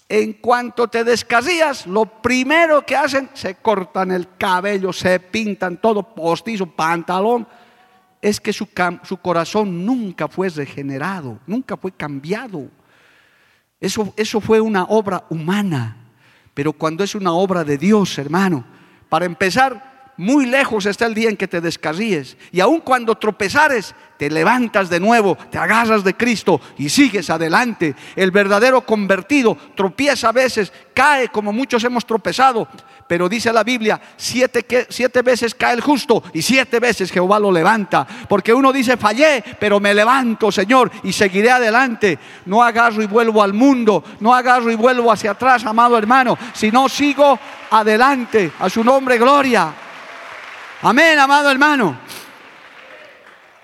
En 0.08 0.34
cuanto 0.34 0.88
te 0.88 1.04
descasillas, 1.04 1.88
lo 1.88 2.06
primero 2.06 2.86
que 2.86 2.96
hacen, 2.96 3.30
se 3.34 3.56
cortan 3.56 4.12
el 4.12 4.28
cabello, 4.38 4.92
se 4.92 5.20
pintan 5.20 5.78
todo 5.78 6.04
postizo, 6.04 6.66
pantalón. 6.66 7.48
es 8.22 8.40
que 8.40 8.52
su, 8.52 8.68
corazón 9.22 9.86
nunca 9.86 10.28
fue 10.28 10.50
regenerado, 10.50 11.40
nunca 11.48 11.78
fue 11.78 11.92
cambiado. 11.92 12.68
Eso 13.80 14.42
fue 14.42 14.60
una 14.60 14.84
obra 14.84 15.26
humana. 15.30 15.98
Pero 16.54 16.74
cuando 16.74 17.04
es 17.04 17.16
una 17.16 17.32
obra 17.32 17.64
de 17.64 17.78
Dios, 17.78 18.18
hermano, 18.18 18.66
para 19.10 19.26
empezar, 19.26 19.91
muy 20.22 20.46
lejos 20.46 20.86
está 20.86 21.08
el 21.08 21.16
día 21.16 21.32
en 21.32 21.36
que 21.36 21.48
te 21.48 21.62
descarríes. 21.62 22.38
Y 22.52 22.60
aun 22.60 22.82
cuando 22.82 23.16
tropezares, 23.16 23.96
te 24.18 24.30
levantas 24.30 24.88
de 24.88 25.00
nuevo, 25.00 25.36
te 25.50 25.58
agarras 25.58 26.04
de 26.04 26.14
Cristo 26.14 26.62
y 26.78 26.90
sigues 26.90 27.32
adelante. 27.32 27.96
El 28.16 28.30
verdadero 28.30 28.82
convertido 28.82 29.58
tropieza 29.76 30.30
a 30.30 30.32
veces, 30.32 30.72
cae 30.94 31.30
como 31.30 31.52
muchos 31.52 31.84
hemos 31.86 32.06
tropezado. 32.06 32.68
Pero 33.08 33.28
dice 33.28 33.52
la 33.52 33.64
Biblia, 33.64 34.00
siete, 34.16 34.64
siete 34.90 35.24
veces 35.24 35.56
cae 35.56 35.74
el 35.74 35.82
justo 35.82 36.22
y 36.34 36.44
siete 36.44 36.80
veces 36.80 37.12
Jehová 37.12 37.40
lo 37.40 37.52
levanta. 37.52 38.06
Porque 38.30 38.54
uno 38.54 38.72
dice, 38.72 38.98
fallé, 38.98 39.44
pero 39.60 39.80
me 39.80 39.92
levanto, 39.92 40.52
Señor, 40.52 40.92
y 41.02 41.14
seguiré 41.14 41.50
adelante. 41.50 42.20
No 42.46 42.62
agarro 42.62 43.02
y 43.02 43.08
vuelvo 43.08 43.42
al 43.42 43.54
mundo, 43.54 44.04
no 44.20 44.36
agarro 44.36 44.70
y 44.70 44.76
vuelvo 44.76 45.12
hacia 45.12 45.32
atrás, 45.32 45.66
amado 45.66 45.98
hermano, 45.98 46.38
sino 46.54 46.88
sigo 46.88 47.40
adelante. 47.72 48.52
A 48.60 48.70
su 48.70 48.84
nombre, 48.84 49.18
gloria. 49.18 49.74
Amén, 50.84 51.20
amado 51.20 51.52
hermano. 51.52 51.96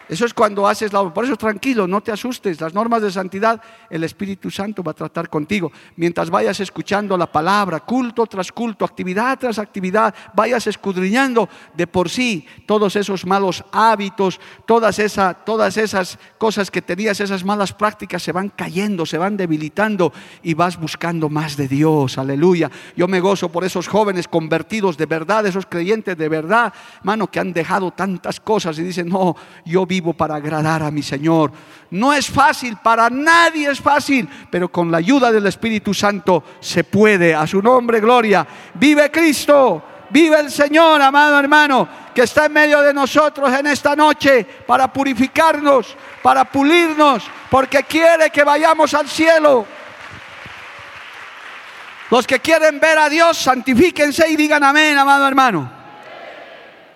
Eso 0.09 0.25
es 0.25 0.33
cuando 0.33 0.67
haces 0.67 0.93
la 0.93 1.01
obra. 1.01 1.13
Por 1.13 1.25
eso 1.25 1.35
tranquilo, 1.35 1.87
no 1.87 2.01
te 2.01 2.11
asustes. 2.11 2.61
Las 2.61 2.73
normas 2.73 3.01
de 3.01 3.11
santidad, 3.11 3.61
el 3.89 4.03
Espíritu 4.03 4.49
Santo 4.49 4.81
va 4.83 4.91
a 4.91 4.95
tratar 4.95 5.29
contigo. 5.29 5.71
Mientras 5.97 6.29
vayas 6.29 6.59
escuchando 6.59 7.17
la 7.17 7.31
palabra, 7.31 7.81
culto 7.81 8.25
tras 8.25 8.51
culto, 8.51 8.85
actividad 8.85 9.37
tras 9.37 9.59
actividad, 9.59 10.13
vayas 10.33 10.67
escudriñando 10.67 11.49
de 11.75 11.87
por 11.87 12.09
sí 12.09 12.45
todos 12.65 12.95
esos 12.95 13.25
malos 13.25 13.63
hábitos, 13.71 14.39
todas, 14.65 14.99
todas 15.45 15.77
esas 15.77 16.17
cosas 16.37 16.71
que 16.71 16.81
tenías, 16.81 17.19
esas 17.19 17.43
malas 17.43 17.73
prácticas 17.73 18.23
se 18.23 18.31
van 18.31 18.49
cayendo, 18.49 19.05
se 19.05 19.17
van 19.17 19.37
debilitando 19.37 20.13
y 20.43 20.53
vas 20.53 20.79
buscando 20.79 21.29
más 21.29 21.57
de 21.57 21.67
Dios. 21.67 22.17
Aleluya. 22.17 22.71
Yo 22.95 23.07
me 23.07 23.19
gozo 23.19 23.49
por 23.49 23.63
esos 23.63 23.87
jóvenes 23.87 24.27
convertidos 24.27 24.97
de 24.97 25.05
verdad, 25.05 25.45
esos 25.45 25.65
creyentes 25.65 26.17
de 26.17 26.29
verdad, 26.29 26.73
mano, 27.03 27.27
que 27.27 27.39
han 27.39 27.53
dejado 27.53 27.91
tantas 27.91 28.39
cosas 28.39 28.77
y 28.79 28.83
dicen, 28.83 29.09
no, 29.09 29.35
yo 29.65 29.85
vi 29.85 29.96
para 30.01 30.35
agradar 30.35 30.83
a 30.83 30.91
mi 30.91 31.01
Señor. 31.03 31.51
No 31.91 32.13
es 32.13 32.29
fácil, 32.29 32.77
para 32.77 33.09
nadie 33.09 33.69
es 33.69 33.79
fácil, 33.79 34.27
pero 34.49 34.69
con 34.69 34.91
la 34.91 34.97
ayuda 34.97 35.31
del 35.31 35.47
Espíritu 35.47 35.93
Santo 35.93 36.43
se 36.59 36.83
puede. 36.83 37.33
A 37.33 37.47
su 37.47 37.61
nombre, 37.61 37.99
gloria. 37.99 38.45
Vive 38.73 39.09
Cristo, 39.09 39.83
vive 40.09 40.39
el 40.39 40.51
Señor, 40.51 41.01
amado 41.01 41.39
hermano, 41.39 41.87
que 42.13 42.23
está 42.23 42.45
en 42.45 42.53
medio 42.53 42.81
de 42.81 42.93
nosotros 42.93 43.51
en 43.53 43.67
esta 43.67 43.95
noche 43.95 44.45
para 44.65 44.91
purificarnos, 44.91 45.95
para 46.21 46.45
pulirnos, 46.45 47.23
porque 47.49 47.83
quiere 47.83 48.29
que 48.29 48.43
vayamos 48.43 48.93
al 48.93 49.07
cielo. 49.07 49.65
Los 52.09 52.25
que 52.25 52.39
quieren 52.39 52.79
ver 52.79 52.97
a 52.97 53.09
Dios, 53.09 53.37
santifíquense 53.37 54.29
y 54.29 54.35
digan 54.35 54.63
amén, 54.63 54.97
amado 54.97 55.27
hermano. 55.27 55.76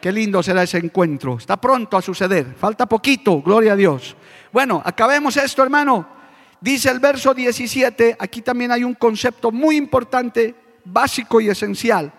Qué 0.02 0.12
lindo 0.12 0.42
será 0.42 0.64
ese 0.64 0.80
encuentro. 0.80 1.38
Está 1.38 1.58
pronto 1.58 1.96
a 1.96 2.02
suceder. 2.02 2.56
Falta 2.60 2.88
poquito, 2.88 3.42
gloria 3.42 3.74
a 3.74 3.76
Dios. 3.76 4.16
Bueno, 4.52 4.82
acabemos 4.84 5.38
esto, 5.38 5.62
hermano. 5.62 6.08
Dice 6.60 6.90
el 6.90 7.00
verso 7.00 7.34
17, 7.34 8.18
aquí 8.20 8.42
también 8.42 8.72
hay 8.72 8.84
un 8.84 8.96
concepto 8.96 9.52
muy 9.52 9.78
importante, 9.78 10.56
básico 10.86 11.40
y 11.40 11.50
esencial. 11.50 12.12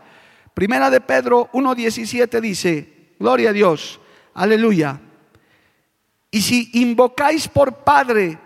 Primera 0.54 0.90
de 0.90 1.00
Pedro 1.00 1.50
1.17 1.52 2.40
dice, 2.40 3.14
gloria 3.18 3.50
a 3.50 3.52
Dios, 3.52 4.00
aleluya. 4.34 5.00
Y 6.30 6.40
si 6.40 6.70
invocáis 6.74 7.48
por 7.48 7.78
Padre 7.78 8.38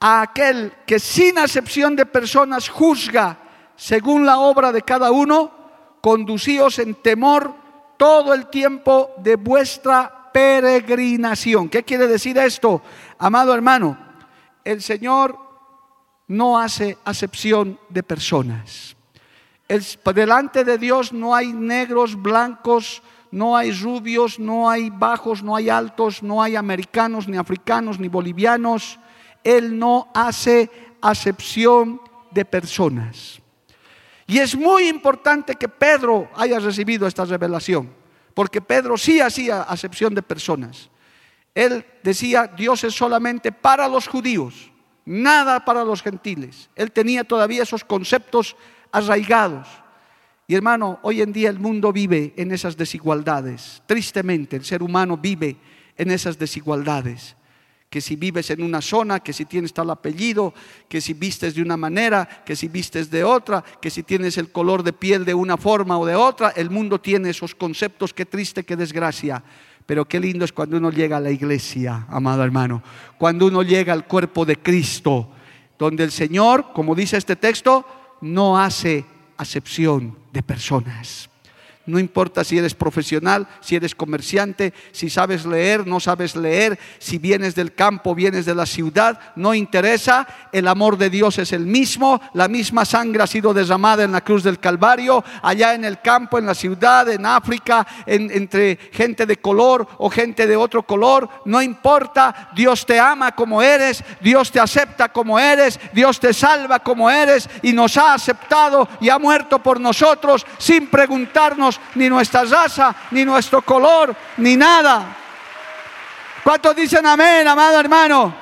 a 0.00 0.22
aquel 0.22 0.72
que 0.86 0.98
sin 0.98 1.38
acepción 1.38 1.96
de 1.96 2.04
personas 2.04 2.68
juzga 2.68 3.38
según 3.74 4.26
la 4.26 4.38
obra 4.38 4.70
de 4.72 4.82
cada 4.82 5.10
uno, 5.10 5.52
conducíos 6.00 6.78
en 6.78 6.94
temor 6.94 7.65
todo 7.96 8.34
el 8.34 8.46
tiempo 8.48 9.10
de 9.18 9.36
vuestra 9.36 10.30
peregrinación. 10.32 11.68
¿Qué 11.68 11.82
quiere 11.82 12.06
decir 12.06 12.36
esto? 12.38 12.82
Amado 13.18 13.54
hermano, 13.54 13.98
el 14.64 14.82
Señor 14.82 15.38
no 16.28 16.58
hace 16.58 16.98
acepción 17.04 17.78
de 17.88 18.02
personas. 18.02 18.96
delante 20.14 20.64
de 20.64 20.78
Dios 20.78 21.12
no 21.12 21.34
hay 21.34 21.52
negros, 21.52 22.20
blancos, 22.20 23.02
no 23.30 23.56
hay 23.56 23.72
rubios, 23.72 24.38
no 24.38 24.68
hay 24.68 24.90
bajos, 24.90 25.42
no 25.42 25.56
hay 25.56 25.68
altos, 25.68 26.22
no 26.22 26.42
hay 26.42 26.56
americanos, 26.56 27.28
ni 27.28 27.36
africanos, 27.36 27.98
ni 27.98 28.08
bolivianos. 28.08 28.98
Él 29.42 29.78
no 29.78 30.08
hace 30.14 30.70
acepción 31.00 32.00
de 32.30 32.44
personas. 32.44 33.40
Y 34.26 34.38
es 34.38 34.56
muy 34.56 34.88
importante 34.88 35.54
que 35.54 35.68
Pedro 35.68 36.28
haya 36.34 36.58
recibido 36.58 37.06
esta 37.06 37.24
revelación, 37.24 37.92
porque 38.34 38.60
Pedro 38.60 38.96
sí 38.96 39.20
hacía 39.20 39.62
acepción 39.62 40.14
de 40.14 40.22
personas. 40.22 40.90
Él 41.54 41.84
decía, 42.02 42.46
Dios 42.46 42.84
es 42.84 42.94
solamente 42.94 43.52
para 43.52 43.88
los 43.88 44.08
judíos, 44.08 44.70
nada 45.04 45.64
para 45.64 45.84
los 45.84 46.02
gentiles. 46.02 46.68
Él 46.74 46.92
tenía 46.92 47.24
todavía 47.24 47.62
esos 47.62 47.84
conceptos 47.84 48.56
arraigados. 48.90 49.68
Y 50.48 50.54
hermano, 50.54 50.98
hoy 51.02 51.22
en 51.22 51.32
día 51.32 51.48
el 51.48 51.58
mundo 51.58 51.92
vive 51.92 52.34
en 52.36 52.52
esas 52.52 52.76
desigualdades. 52.76 53.82
Tristemente, 53.86 54.56
el 54.56 54.64
ser 54.64 54.82
humano 54.82 55.16
vive 55.16 55.56
en 55.96 56.10
esas 56.10 56.38
desigualdades 56.38 57.36
que 57.96 58.02
si 58.02 58.14
vives 58.14 58.50
en 58.50 58.62
una 58.62 58.82
zona, 58.82 59.20
que 59.20 59.32
si 59.32 59.46
tienes 59.46 59.72
tal 59.72 59.88
apellido, 59.88 60.52
que 60.86 61.00
si 61.00 61.14
vistes 61.14 61.54
de 61.54 61.62
una 61.62 61.78
manera, 61.78 62.28
que 62.44 62.54
si 62.54 62.68
vistes 62.68 63.10
de 63.10 63.24
otra, 63.24 63.64
que 63.80 63.88
si 63.88 64.02
tienes 64.02 64.36
el 64.36 64.52
color 64.52 64.82
de 64.82 64.92
piel 64.92 65.24
de 65.24 65.32
una 65.32 65.56
forma 65.56 65.98
o 65.98 66.04
de 66.04 66.14
otra, 66.14 66.50
el 66.50 66.68
mundo 66.68 67.00
tiene 67.00 67.30
esos 67.30 67.54
conceptos, 67.54 68.12
qué 68.12 68.26
triste, 68.26 68.64
qué 68.64 68.76
desgracia. 68.76 69.42
Pero 69.86 70.06
qué 70.06 70.20
lindo 70.20 70.44
es 70.44 70.52
cuando 70.52 70.76
uno 70.76 70.90
llega 70.90 71.16
a 71.16 71.20
la 71.20 71.30
iglesia, 71.30 72.04
amado 72.10 72.44
hermano, 72.44 72.82
cuando 73.16 73.46
uno 73.46 73.62
llega 73.62 73.94
al 73.94 74.06
cuerpo 74.06 74.44
de 74.44 74.56
Cristo, 74.56 75.30
donde 75.78 76.04
el 76.04 76.12
Señor, 76.12 76.74
como 76.74 76.94
dice 76.94 77.16
este 77.16 77.36
texto, 77.36 77.86
no 78.20 78.60
hace 78.60 79.06
acepción 79.38 80.18
de 80.34 80.42
personas. 80.42 81.30
No 81.86 82.00
importa 82.00 82.42
si 82.42 82.58
eres 82.58 82.74
profesional, 82.74 83.46
si 83.60 83.76
eres 83.76 83.94
comerciante, 83.94 84.74
si 84.90 85.08
sabes 85.08 85.46
leer, 85.46 85.86
no 85.86 86.00
sabes 86.00 86.34
leer, 86.34 86.78
si 86.98 87.18
vienes 87.18 87.54
del 87.54 87.74
campo, 87.74 88.14
vienes 88.14 88.44
de 88.44 88.56
la 88.56 88.66
ciudad, 88.66 89.20
no 89.36 89.54
interesa. 89.54 90.26
El 90.50 90.66
amor 90.66 90.98
de 90.98 91.10
Dios 91.10 91.38
es 91.38 91.52
el 91.52 91.64
mismo. 91.64 92.20
La 92.34 92.48
misma 92.48 92.84
sangre 92.84 93.22
ha 93.22 93.26
sido 93.28 93.54
derramada 93.54 94.02
en 94.02 94.10
la 94.10 94.22
cruz 94.22 94.42
del 94.42 94.58
Calvario, 94.58 95.24
allá 95.42 95.74
en 95.74 95.84
el 95.84 96.00
campo, 96.00 96.38
en 96.38 96.46
la 96.46 96.54
ciudad, 96.54 97.08
en 97.08 97.24
África, 97.24 97.86
entre 98.06 98.76
gente 98.92 99.24
de 99.24 99.36
color 99.36 99.86
o 99.98 100.10
gente 100.10 100.46
de 100.48 100.56
otro 100.56 100.82
color. 100.82 101.28
No 101.44 101.62
importa. 101.62 102.50
Dios 102.54 102.84
te 102.84 102.98
ama 102.98 103.32
como 103.32 103.62
eres, 103.62 104.02
Dios 104.20 104.50
te 104.50 104.58
acepta 104.58 105.08
como 105.10 105.38
eres, 105.38 105.78
Dios 105.92 106.18
te 106.18 106.32
salva 106.32 106.80
como 106.80 107.08
eres 107.10 107.48
y 107.62 107.72
nos 107.72 107.96
ha 107.96 108.14
aceptado 108.14 108.88
y 109.00 109.08
ha 109.08 109.18
muerto 109.18 109.62
por 109.62 109.80
nosotros 109.80 110.44
sin 110.58 110.88
preguntarnos 110.88 111.75
ni 111.94 112.08
nuestra 112.08 112.44
raza, 112.44 112.94
ni 113.10 113.24
nuestro 113.24 113.62
color, 113.62 114.14
ni 114.38 114.56
nada. 114.56 115.16
¿Cuántos 116.42 116.76
dicen 116.76 117.04
amén, 117.06 117.46
amado 117.46 117.80
hermano? 117.80 118.34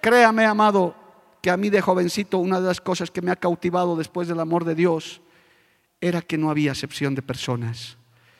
Créame, 0.00 0.44
amado, 0.44 0.94
que 1.42 1.50
a 1.50 1.56
mí 1.56 1.68
de 1.68 1.80
jovencito 1.80 2.38
una 2.38 2.60
de 2.60 2.66
las 2.68 2.80
cosas 2.80 3.10
que 3.10 3.22
me 3.22 3.30
ha 3.30 3.36
cautivado 3.36 3.96
después 3.96 4.28
del 4.28 4.40
amor 4.40 4.64
de 4.64 4.74
Dios 4.74 5.20
era 6.00 6.22
que 6.22 6.38
no 6.38 6.50
había 6.50 6.72
acepción 6.72 7.14
de 7.14 7.22
personas. 7.22 7.96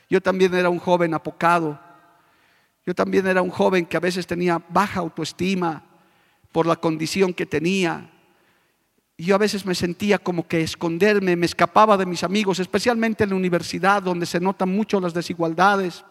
Yo 0.08 0.20
también 0.20 0.54
era 0.54 0.68
un 0.68 0.78
joven 0.78 1.14
apocado. 1.14 1.78
Yo 2.86 2.94
también 2.94 3.26
era 3.26 3.42
un 3.42 3.50
joven 3.50 3.84
que 3.84 3.96
a 3.96 4.00
veces 4.00 4.26
tenía 4.26 4.62
baja 4.68 5.00
autoestima 5.00 5.82
por 6.52 6.66
la 6.66 6.76
condición 6.76 7.34
que 7.34 7.46
tenía. 7.46 8.08
Yo 9.18 9.34
a 9.34 9.38
veces 9.38 9.64
me 9.64 9.74
sentía 9.74 10.18
como 10.18 10.46
que 10.46 10.60
esconderme, 10.60 11.36
me 11.36 11.46
escapaba 11.46 11.96
de 11.96 12.04
mis 12.04 12.22
amigos, 12.22 12.58
especialmente 12.58 13.24
en 13.24 13.30
la 13.30 13.36
universidad 13.36 14.02
donde 14.02 14.26
se 14.26 14.40
notan 14.40 14.68
mucho 14.68 15.00
las 15.00 15.14
desigualdades. 15.14 16.04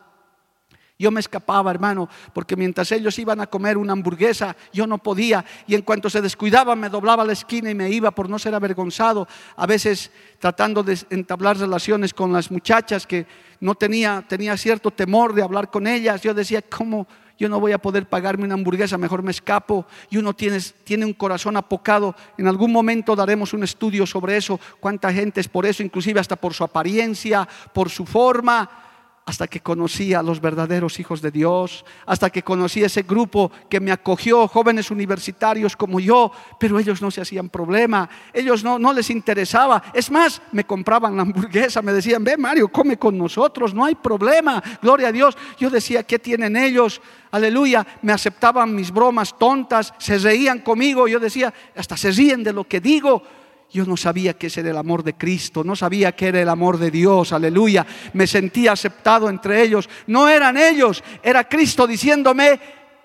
Yo 0.97 1.12
me 1.12 1.20
escapaba, 1.20 1.72
hermano, 1.72 2.10
porque 2.34 2.56
mientras 2.56 2.91
ellos 2.91 3.20
iban 3.20 3.41
a 3.41 3.47
comer 3.47 3.78
una 3.78 3.93
hamburguesa, 3.93 4.56
yo 4.72 4.88
no 4.88 4.97
podía. 4.97 5.43
Y 5.68 5.76
en 5.76 5.82
cuanto 5.82 6.10
se 6.10 6.22
descuidaba, 6.22 6.76
me 6.76 6.89
doblaba 6.89 7.26
la 7.26 7.34
esquina 7.34 7.70
y 7.70 7.76
me 7.76 7.89
iba 7.91 8.12
por 8.12 8.30
no 8.30 8.39
ser 8.39 8.56
avergonzado. 8.56 9.28
A 9.58 9.68
veces 9.68 10.10
tratando 10.39 10.82
de 10.84 10.97
entablar 11.10 11.58
relaciones 11.58 12.14
con 12.14 12.32
las 12.32 12.49
muchachas 12.49 13.06
que 13.06 13.28
no 13.60 13.76
tenía, 13.76 14.26
tenía 14.28 14.56
cierto 14.56 14.89
temor 14.89 15.36
de 15.36 15.43
hablar 15.43 15.70
con 15.70 15.86
ellas. 15.86 16.22
Yo 16.22 16.34
decía, 16.34 16.62
¿cómo? 16.62 17.08
Yo 17.38 17.49
no 17.49 17.59
voy 17.59 17.73
a 17.73 17.77
poder 17.77 18.07
pagarme 18.07 18.45
una 18.45 18.53
hamburguesa, 18.53 18.97
mejor 18.97 19.23
me 19.23 19.31
escapo. 19.31 19.86
Y 20.09 20.17
uno 20.17 20.33
tiene, 20.33 20.59
tiene 20.83 21.05
un 21.05 21.13
corazón 21.13 21.57
apocado. 21.57 22.15
En 22.38 22.47
algún 22.47 22.71
momento 22.71 23.15
daremos 23.15 23.53
un 23.53 23.63
estudio 23.63 24.05
sobre 24.05 24.38
eso, 24.38 24.59
cuánta 24.79 25.11
gente 25.11 25.41
es 25.41 25.47
por 25.47 25.65
eso, 25.65 25.83
inclusive 25.83 26.19
hasta 26.19 26.36
por 26.36 26.53
su 26.53 26.63
apariencia, 26.63 27.47
por 27.73 27.89
su 27.89 28.05
forma. 28.05 28.84
Hasta 29.28 29.47
que 29.47 29.59
conocí 29.59 30.13
a 30.13 30.21
los 30.21 30.39
verdaderos 30.39 30.99
hijos 30.99 31.19
de 31.19 31.32
Dios, 31.32 31.84
hasta 32.05 32.30
que 32.30 32.43
conocí 32.43 32.84
ese 32.84 33.01
grupo 33.01 33.51
que 33.67 33.80
me 33.80 33.91
acogió, 33.91 34.47
jóvenes 34.47 34.91
universitarios 34.91 35.76
como 35.76 35.99
yo, 35.99 36.32
pero 36.59 36.78
ellos 36.78 37.01
no 37.01 37.09
se 37.09 37.21
hacían 37.21 37.49
problema, 37.49 38.07
ellos 38.32 38.63
no, 38.63 38.78
no 38.78 38.93
les 38.93 39.09
interesaba. 39.09 39.82
Es 39.95 40.11
más, 40.11 40.43
me 40.51 40.63
compraban 40.63 41.15
la 41.15 41.23
hamburguesa, 41.23 41.82
me 41.82 41.91
decían, 41.91 42.23
ve 42.23 42.38
Mario, 42.38 42.67
come 42.67 42.97
con 42.97 43.17
nosotros, 43.17 43.73
no 43.73 43.84
hay 43.84 43.95
problema, 43.95 44.61
gloria 44.80 45.07
a 45.07 45.11
Dios. 45.11 45.36
Yo 45.57 45.71
decía, 45.71 46.03
¿qué 46.03 46.19
tienen 46.19 46.55
ellos? 46.55 47.01
Aleluya, 47.32 47.86
me 48.03 48.13
aceptaban 48.13 48.76
mis 48.76 48.91
bromas 48.91 49.36
tontas, 49.39 49.91
se 49.97 50.19
reían 50.19 50.59
conmigo, 50.59 51.07
yo 51.07 51.19
decía, 51.19 51.51
hasta 51.76 51.97
se 51.97 52.11
ríen 52.11 52.43
de 52.43 52.53
lo 52.53 52.65
que 52.65 52.80
digo. 52.80 53.23
Yo 53.72 53.86
no 53.86 53.97
sabía 53.97 54.36
que 54.36 54.47
ese 54.47 54.61
era 54.61 54.70
el 54.70 54.78
amor 54.78 55.03
de 55.03 55.16
Cristo, 55.16 55.63
no 55.63 55.76
sabía 55.76 56.13
que 56.13 56.28
era 56.28 56.41
el 56.41 56.49
amor 56.49 56.78
de 56.78 56.91
Dios, 56.91 57.34
aleluya. 57.34 57.86
Me 58.13 58.26
sentía 58.26 58.72
aceptado 58.72 59.30
entre 59.30 59.61
ellos. 59.61 59.89
No 60.07 60.30
eran 60.30 60.57
ellos, 60.57 61.03
era 61.22 61.43
Cristo 61.43 61.86
diciéndome, 61.86 62.59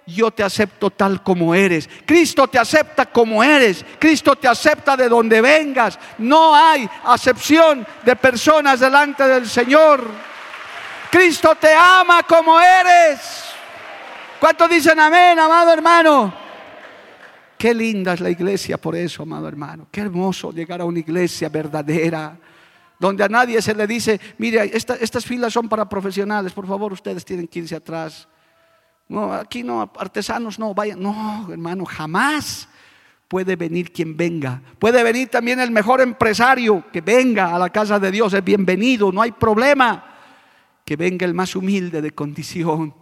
yo 0.06 0.30
te 0.30 0.42
acepto 0.42 0.90
tal 0.90 1.22
como 1.22 1.54
eres. 1.54 1.88
Cristo 2.04 2.48
te 2.48 2.58
acepta 2.58 3.06
como 3.06 3.42
eres. 3.42 3.84
Cristo 3.98 4.36
te 4.36 4.48
acepta 4.48 4.96
de 4.96 5.08
donde 5.08 5.40
vengas. 5.40 5.98
No 6.18 6.54
hay 6.54 6.88
acepción 7.04 7.86
de 8.04 8.16
personas 8.16 8.80
delante 8.80 9.26
del 9.26 9.48
Señor. 9.48 10.04
Cristo 11.10 11.56
te 11.56 11.74
ama 11.74 12.22
como 12.24 12.60
eres. 12.60 13.20
¿Cuántos 14.38 14.70
dicen 14.70 14.98
amén, 14.98 15.38
amado 15.38 15.72
hermano? 15.72 16.49
Qué 17.60 17.74
linda 17.74 18.14
es 18.14 18.20
la 18.22 18.30
iglesia 18.30 18.78
por 18.78 18.96
eso, 18.96 19.22
amado 19.22 19.46
hermano. 19.46 19.86
Qué 19.90 20.00
hermoso 20.00 20.50
llegar 20.50 20.80
a 20.80 20.86
una 20.86 21.00
iglesia 21.00 21.50
verdadera, 21.50 22.40
donde 22.98 23.22
a 23.22 23.28
nadie 23.28 23.60
se 23.60 23.74
le 23.74 23.86
dice, 23.86 24.18
mire, 24.38 24.74
estas 24.74 25.26
filas 25.26 25.52
son 25.52 25.68
para 25.68 25.86
profesionales, 25.86 26.54
por 26.54 26.66
favor, 26.66 26.90
ustedes 26.90 27.22
tienen 27.22 27.46
que 27.46 27.58
irse 27.58 27.76
atrás. 27.76 28.26
No, 29.08 29.34
aquí 29.34 29.62
no, 29.62 29.92
artesanos 29.98 30.58
no, 30.58 30.72
vayan. 30.72 31.02
No, 31.02 31.48
hermano, 31.52 31.84
jamás 31.84 32.66
puede 33.28 33.56
venir 33.56 33.92
quien 33.92 34.16
venga. 34.16 34.62
Puede 34.78 35.02
venir 35.02 35.28
también 35.28 35.60
el 35.60 35.70
mejor 35.70 36.00
empresario 36.00 36.86
que 36.90 37.02
venga 37.02 37.54
a 37.54 37.58
la 37.58 37.68
casa 37.68 37.98
de 37.98 38.10
Dios, 38.10 38.32
es 38.32 38.42
bienvenido, 38.42 39.12
no 39.12 39.20
hay 39.20 39.32
problema. 39.32 40.14
Que 40.86 40.96
venga 40.96 41.26
el 41.26 41.34
más 41.34 41.54
humilde 41.54 42.00
de 42.00 42.12
condición 42.12 42.94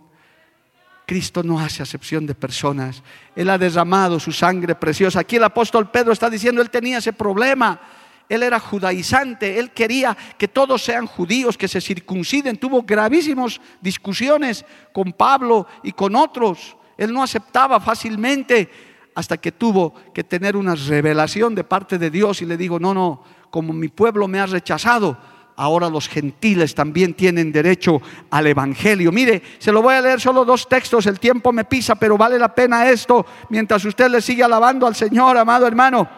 Cristo 1.09 1.43
no 1.43 1.59
hace 1.59 1.83
acepción 1.83 2.27
de 2.27 2.35
personas. 2.35 3.03
Él 3.35 3.49
ha 3.49 3.57
derramado 3.57 4.21
su 4.21 4.31
sangre 4.31 4.75
preciosa. 4.75 5.21
Aquí 5.21 5.37
el 5.37 5.45
apóstol 5.45 5.91
Pedro 5.91 6.13
está 6.13 6.29
diciendo, 6.29 6.61
él 6.61 6.69
tenía 6.69 6.99
ese 6.99 7.15
problema. 7.15 7.81
Él 8.29 8.43
era 8.43 8.61
judaizante, 8.61 9.59
él 9.59 9.71
quería 9.71 10.15
que 10.37 10.49
todos 10.49 10.83
sean 10.83 11.07
judíos, 11.07 11.57
que 11.57 11.67
se 11.67 11.81
circunciden. 11.81 12.59
Tuvo 12.59 12.83
gravísimas 12.83 13.59
discusiones 13.81 14.67
con 14.93 15.15
Pablo 15.15 15.67
y 15.83 15.93
con 15.93 16.15
otros. 16.15 16.77
Él 16.99 17.11
no 17.11 17.23
aceptaba 17.23 17.81
fácilmente 17.81 18.69
hasta 19.15 19.39
que 19.39 19.53
tuvo 19.53 19.95
que 20.13 20.25
tener 20.25 20.59
una 20.59 20.75
revelación 20.75 21.55
de 21.55 21.65
parte 21.65 21.97
de 21.97 22.11
Dios 22.11 22.43
y 22.43 22.45
le 22.45 22.59
dijo, 22.59 22.79
no, 22.79 22.93
no, 22.93 23.25
como 23.49 23.73
mi 23.73 23.89
pueblo 23.89 24.29
me 24.29 24.41
ha 24.41 24.47
rechazado, 24.47 25.17
ahora 25.59 25.91
los 25.91 26.09
gentiles 26.09 26.73
también 26.73 27.15
tienen 27.15 27.51
derecho 27.51 28.01
al 28.31 28.47
Evangelio. 28.47 29.11
Mire, 29.11 29.43
se 29.59 29.73
lo 29.73 29.83
voy 29.83 29.97
a 29.97 30.01
leer 30.01 30.21
solo 30.21 30.45
dos 30.45 30.69
textos, 30.69 31.07
el 31.07 31.19
tiempo 31.19 31.53
me 31.53 31.65
pisa, 31.65 31.97
pero 31.97 32.17
vale 32.17 32.39
la 32.39 32.55
pena 32.55 32.89
esto 32.89 33.27
mientras 33.51 33.85
usted 33.85 34.09
le 34.09 34.23
sigue 34.23 34.45
alabando 34.45 34.87
al 34.87 34.95
Señor, 34.95 35.37
amado 35.37 35.67
hermano. 35.67 36.09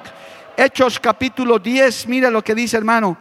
Hechos 0.59 1.01
capítulo 1.01 1.59
10, 1.59 2.07
mire 2.09 2.31
lo 2.31 2.45
que 2.45 2.55
dice 2.55 2.77
hermano, 2.77 3.17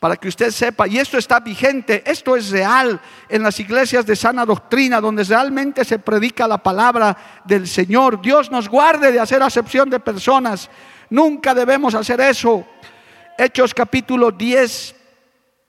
para 0.00 0.16
que 0.16 0.28
usted 0.28 0.50
sepa, 0.50 0.88
y 0.88 0.96
esto 0.96 1.18
está 1.18 1.40
vigente, 1.40 2.02
esto 2.06 2.36
es 2.36 2.48
real 2.48 2.98
en 3.28 3.42
las 3.42 3.60
iglesias 3.60 4.06
de 4.06 4.16
sana 4.16 4.46
doctrina, 4.46 4.98
donde 4.98 5.24
realmente 5.24 5.84
se 5.84 5.98
predica 5.98 6.48
la 6.48 6.56
palabra 6.56 7.42
del 7.44 7.68
Señor. 7.68 8.22
Dios 8.22 8.50
nos 8.50 8.66
guarde 8.66 9.12
de 9.12 9.20
hacer 9.20 9.42
acepción 9.42 9.90
de 9.90 10.00
personas, 10.00 10.70
nunca 11.10 11.54
debemos 11.54 11.94
hacer 11.94 12.18
eso. 12.22 12.66
Hechos 13.36 13.74
capítulo 13.74 14.30
10, 14.30 15.03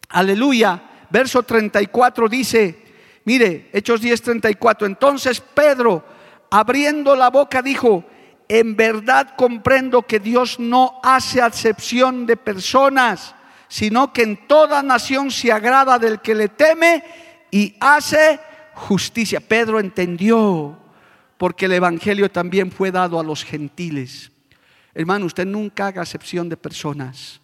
Aleluya. 0.09 0.81
Verso 1.09 1.43
34 1.43 2.27
dice, 2.27 2.83
mire, 3.25 3.69
Hechos 3.73 4.01
10, 4.01 4.21
34. 4.21 4.87
Entonces 4.87 5.39
Pedro, 5.39 6.03
abriendo 6.49 7.15
la 7.15 7.29
boca, 7.29 7.61
dijo, 7.61 8.03
en 8.47 8.75
verdad 8.75 9.35
comprendo 9.35 10.03
que 10.03 10.19
Dios 10.19 10.59
no 10.59 10.99
hace 11.03 11.41
acepción 11.41 12.25
de 12.25 12.37
personas, 12.37 13.35
sino 13.67 14.13
que 14.13 14.23
en 14.23 14.47
toda 14.47 14.83
nación 14.83 15.31
se 15.31 15.51
agrada 15.51 15.97
del 15.99 16.21
que 16.21 16.35
le 16.35 16.49
teme 16.49 17.03
y 17.51 17.75
hace 17.79 18.39
justicia. 18.73 19.39
Pedro 19.39 19.79
entendió, 19.79 20.77
porque 21.37 21.65
el 21.65 21.73
Evangelio 21.73 22.29
también 22.29 22.71
fue 22.71 22.91
dado 22.91 23.19
a 23.19 23.23
los 23.23 23.43
gentiles. 23.43 24.31
Hermano, 24.93 25.25
usted 25.25 25.45
nunca 25.45 25.87
haga 25.87 26.01
acepción 26.01 26.47
de 26.47 26.57
personas. 26.57 27.41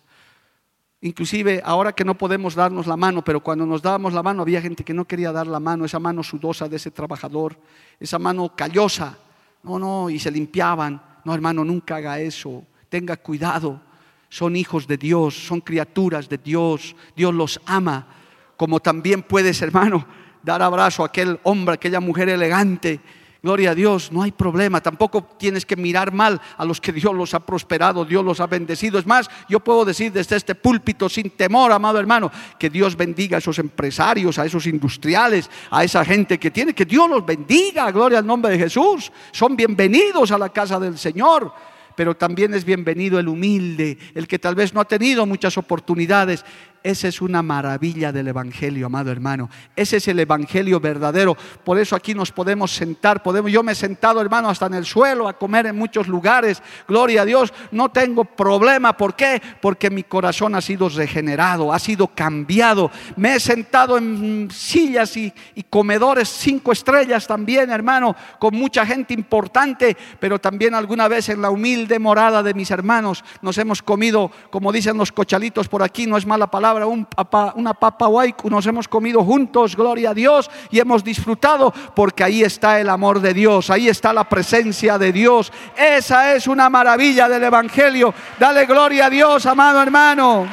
Inclusive 1.04 1.62
ahora 1.66 1.94
que 1.94 2.06
no 2.06 2.16
podemos 2.16 2.54
darnos 2.54 2.86
la 2.86 2.96
mano, 2.96 3.24
pero 3.24 3.42
cuando 3.42 3.66
nos 3.66 3.82
dábamos 3.82 4.14
la 4.14 4.22
mano 4.22 4.44
había 4.44 4.62
gente 4.62 4.84
que 4.84 4.94
no 4.94 5.06
quería 5.06 5.32
dar 5.32 5.48
la 5.48 5.60
mano, 5.60 5.84
esa 5.84 6.00
mano 6.00 6.22
sudosa 6.22 6.70
de 6.70 6.76
ese 6.76 6.92
trabajador, 6.92 7.58
esa 8.00 8.20
mano 8.20 8.56
callosa. 8.56 9.18
No, 9.64 9.80
no, 9.80 10.10
y 10.10 10.20
se 10.20 10.30
limpiaban. 10.30 11.02
No, 11.26 11.34
hermano, 11.34 11.64
nunca 11.64 11.96
haga 11.96 12.20
eso. 12.20 12.64
Tenga 12.88 13.18
cuidado. 13.18 13.82
Son 14.30 14.56
hijos 14.56 14.88
de 14.88 14.98
Dios, 14.98 15.36
son 15.48 15.62
criaturas 15.62 16.30
de 16.30 16.38
Dios. 16.38 16.96
Dios 17.16 17.34
los 17.34 17.60
ama. 17.66 18.08
Como 18.56 18.80
también 18.80 19.24
puedes, 19.24 19.60
hermano, 19.64 20.06
dar 20.44 20.62
abrazo 20.62 21.02
a 21.02 21.08
aquel 21.08 21.40
hombre, 21.44 21.74
a 21.74 21.76
aquella 21.76 22.00
mujer 22.00 22.30
elegante 22.30 23.00
Gloria 23.44 23.72
a 23.72 23.76
Dios, 23.76 24.12
no 24.12 24.22
hay 24.22 24.32
problema. 24.32 24.82
Tampoco 24.82 25.24
tienes 25.24 25.66
que 25.66 25.76
mirar 25.76 26.14
mal 26.14 26.40
a 26.58 26.64
los 26.64 26.80
que 26.80 26.94
Dios 26.94 27.16
los 27.16 27.34
ha 27.34 27.40
prosperado, 27.40 28.06
Dios 28.06 28.24
los 28.24 28.40
ha 28.40 28.46
bendecido. 28.46 29.00
Es 29.00 29.08
más, 29.08 29.30
yo 29.50 29.60
puedo 29.60 29.84
decir 29.84 30.12
desde 30.12 30.36
este 30.36 30.54
púlpito 30.54 31.10
sin 31.10 31.32
temor, 31.32 31.72
amado 31.72 32.00
hermano, 32.00 32.32
que 32.60 32.70
Dios 32.70 32.96
bendiga 32.96 33.38
a 33.38 33.40
esos 33.40 33.58
empresarios, 33.58 34.38
a 34.38 34.46
esos 34.46 34.68
industriales, 34.68 35.50
a 35.72 35.84
esa 35.84 36.06
gente 36.06 36.40
que 36.40 36.52
tiene, 36.52 36.76
que 36.76 36.86
Dios 36.86 37.10
los 37.10 37.26
bendiga. 37.26 37.92
Gloria 37.92 38.20
al 38.20 38.28
nombre 38.28 38.52
de 38.52 38.60
Jesús. 38.60 39.12
Son 39.32 39.56
bienvenidos 39.56 40.32
a 40.32 40.38
la 40.38 40.50
casa 40.50 40.80
del 40.80 40.98
Señor 40.98 41.52
pero 41.94 42.16
también 42.16 42.54
es 42.54 42.66
bienvenido 42.66 43.20
el 43.20 43.28
humilde, 43.28 43.98
el 44.16 44.28
que 44.28 44.40
tal 44.40 44.56
vez 44.56 44.74
no 44.74 44.82
ha 44.82 44.86
tenido 44.86 45.26
muchas 45.26 45.58
oportunidades, 45.58 46.44
esa 46.84 47.08
es 47.08 47.22
una 47.22 47.44
maravilla 47.44 48.12
del 48.12 48.30
Evangelio, 48.30 48.88
amado 48.88 49.12
hermano. 49.12 49.50
Ese 49.76 49.98
es 49.98 50.08
el 50.08 50.20
Evangelio 50.20 50.80
verdadero. 50.80 51.38
Por 51.64 51.78
eso 51.78 51.96
aquí 51.96 52.16
nos 52.16 52.32
podemos 52.32 52.72
sentar. 52.72 53.22
Podemos, 53.22 53.52
yo 53.52 53.62
me 53.62 53.74
he 53.74 53.76
sentado, 53.76 54.20
hermano, 54.20 54.50
hasta 54.50 54.66
en 54.66 54.74
el 54.74 54.86
suelo 54.86 55.28
a 55.28 55.34
comer 55.34 55.68
en 55.68 55.78
muchos 55.78 56.08
lugares. 56.08 56.64
Gloria 56.88 57.22
a 57.22 57.26
Dios. 57.26 57.54
No 57.72 57.90
tengo 57.90 58.26
problema. 58.26 58.98
¿Por 58.98 59.16
qué? 59.16 59.40
Porque 59.62 59.92
mi 59.92 60.04
corazón 60.04 60.56
ha 60.56 60.62
sido 60.62 60.90
regenerado, 60.90 61.72
ha 61.72 61.78
sido 61.78 62.08
cambiado. 62.08 62.90
Me 63.16 63.36
he 63.36 63.40
sentado 63.40 63.98
en 63.98 64.50
sillas 64.52 65.16
y, 65.18 65.32
y 65.54 65.64
comedores 65.64 66.30
cinco 66.30 66.72
estrellas 66.72 67.28
también, 67.28 67.70
hermano, 67.70 68.16
con 68.40 68.56
mucha 68.56 68.88
gente 68.88 69.14
importante, 69.14 69.96
pero 70.20 70.40
también 70.40 70.74
alguna 70.74 71.08
vez 71.08 71.30
en 71.30 71.44
la 71.44 71.52
humilde 71.52 72.00
morada 72.00 72.42
de 72.42 72.56
mis 72.56 72.72
hermanos 72.72 73.24
nos 73.42 73.58
hemos 73.60 73.84
comido, 73.84 74.32
como 74.50 74.72
dicen 74.72 74.98
los 74.98 75.12
cochalitos 75.12 75.68
por 75.68 75.84
aquí, 75.84 76.08
no 76.08 76.18
es 76.18 76.26
mala 76.26 76.50
palabra 76.50 76.71
un 76.74 77.08
una 77.56 77.74
papa 77.74 78.08
guay, 78.08 78.34
nos 78.46 78.66
hemos 78.66 78.88
comido 78.88 79.24
juntos, 79.24 79.76
gloria 79.76 80.12
a 80.12 80.14
Dios, 80.14 80.50
y 80.70 80.80
hemos 80.80 81.04
disfrutado 81.04 81.74
porque 81.96 82.24
ahí 82.24 82.44
está 82.44 82.80
el 82.80 82.90
amor 82.90 83.20
de 83.20 83.34
Dios, 83.34 83.70
ahí 83.70 83.88
está 83.88 84.14
la 84.14 84.28
presencia 84.28 84.98
de 84.98 85.12
Dios. 85.12 85.52
Esa 85.78 86.34
es 86.34 86.48
una 86.48 86.70
maravilla 86.70 87.28
del 87.30 87.44
Evangelio. 87.44 88.14
Dale 88.40 88.66
gloria 88.66 89.08
a 89.08 89.10
Dios, 89.10 89.46
amado 89.46 89.82
hermano. 89.82 90.48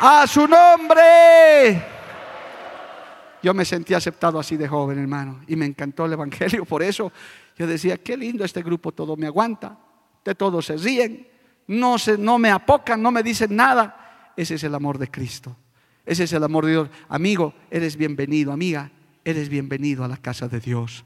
A 0.00 0.26
su 0.26 0.46
nombre. 0.46 1.84
Yo 3.42 3.54
me 3.54 3.64
sentí 3.64 3.94
aceptado 3.94 4.38
así 4.38 4.56
de 4.56 4.68
joven, 4.68 4.98
hermano, 4.98 5.40
y 5.46 5.56
me 5.56 5.64
encantó 5.64 6.04
el 6.04 6.12
Evangelio. 6.12 6.64
Por 6.64 6.82
eso 6.82 7.10
yo 7.56 7.66
decía, 7.66 7.96
qué 7.98 8.16
lindo 8.16 8.44
este 8.44 8.62
grupo, 8.62 8.92
todo 8.92 9.16
me 9.16 9.26
aguanta, 9.26 9.76
de 10.24 10.34
todos 10.34 10.66
se 10.66 10.76
ríen, 10.76 11.26
no, 11.66 11.98
se, 11.98 12.18
no 12.18 12.38
me 12.38 12.50
apocan, 12.50 13.02
no 13.02 13.10
me 13.10 13.22
dicen 13.22 13.54
nada. 13.54 13.99
Ese 14.40 14.54
es 14.54 14.64
el 14.64 14.74
amor 14.74 14.96
de 14.96 15.10
Cristo. 15.10 15.54
Ese 16.06 16.24
es 16.24 16.32
el 16.32 16.42
amor 16.42 16.64
de 16.64 16.70
Dios. 16.70 16.88
Amigo, 17.10 17.52
eres 17.70 17.94
bienvenido. 17.94 18.52
Amiga, 18.52 18.90
eres 19.22 19.50
bienvenido 19.50 20.02
a 20.02 20.08
la 20.08 20.16
casa 20.16 20.48
de 20.48 20.60
Dios. 20.60 21.04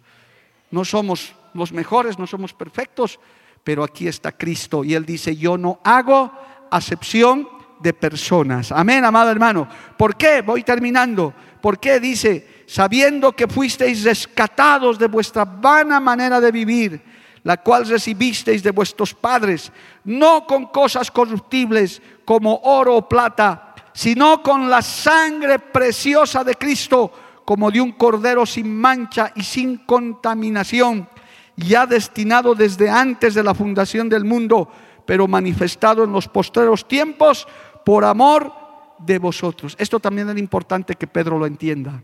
No 0.70 0.84
somos 0.84 1.34
los 1.52 1.72
mejores, 1.72 2.16
no 2.16 2.28
somos 2.28 2.54
perfectos, 2.54 3.18
pero 3.64 3.82
aquí 3.82 4.06
está 4.06 4.30
Cristo 4.30 4.84
y 4.84 4.94
Él 4.94 5.04
dice, 5.04 5.34
yo 5.34 5.58
no 5.58 5.80
hago 5.82 6.30
acepción 6.70 7.48
de 7.80 7.92
personas. 7.92 8.70
Amén, 8.70 9.04
amado 9.04 9.32
hermano. 9.32 9.68
¿Por 9.98 10.14
qué? 10.14 10.42
Voy 10.42 10.62
terminando. 10.62 11.34
¿Por 11.60 11.80
qué? 11.80 11.98
Dice, 11.98 12.62
sabiendo 12.68 13.32
que 13.32 13.48
fuisteis 13.48 14.04
rescatados 14.04 14.96
de 14.96 15.08
vuestra 15.08 15.44
vana 15.44 15.98
manera 15.98 16.40
de 16.40 16.52
vivir 16.52 17.02
la 17.44 17.58
cual 17.58 17.86
recibisteis 17.86 18.62
de 18.62 18.70
vuestros 18.70 19.12
padres, 19.14 19.70
no 20.02 20.46
con 20.46 20.66
cosas 20.66 21.10
corruptibles 21.10 22.00
como 22.24 22.56
oro 22.64 22.96
o 22.96 23.08
plata, 23.08 23.74
sino 23.92 24.42
con 24.42 24.68
la 24.68 24.82
sangre 24.82 25.58
preciosa 25.58 26.42
de 26.44 26.54
Cristo, 26.54 27.12
como 27.44 27.70
de 27.70 27.80
un 27.80 27.92
cordero 27.92 28.46
sin 28.46 28.74
mancha 28.74 29.32
y 29.34 29.42
sin 29.42 29.78
contaminación, 29.78 31.08
ya 31.56 31.86
destinado 31.86 32.54
desde 32.54 32.90
antes 32.90 33.34
de 33.34 33.42
la 33.42 33.54
fundación 33.54 34.08
del 34.08 34.24
mundo, 34.24 34.68
pero 35.06 35.28
manifestado 35.28 36.04
en 36.04 36.12
los 36.12 36.28
postreros 36.28 36.88
tiempos 36.88 37.46
por 37.84 38.04
amor 38.04 38.52
de 38.98 39.18
vosotros. 39.18 39.76
Esto 39.78 40.00
también 40.00 40.28
es 40.30 40.38
importante 40.38 40.94
que 40.94 41.06
Pedro 41.06 41.38
lo 41.38 41.46
entienda. 41.46 42.02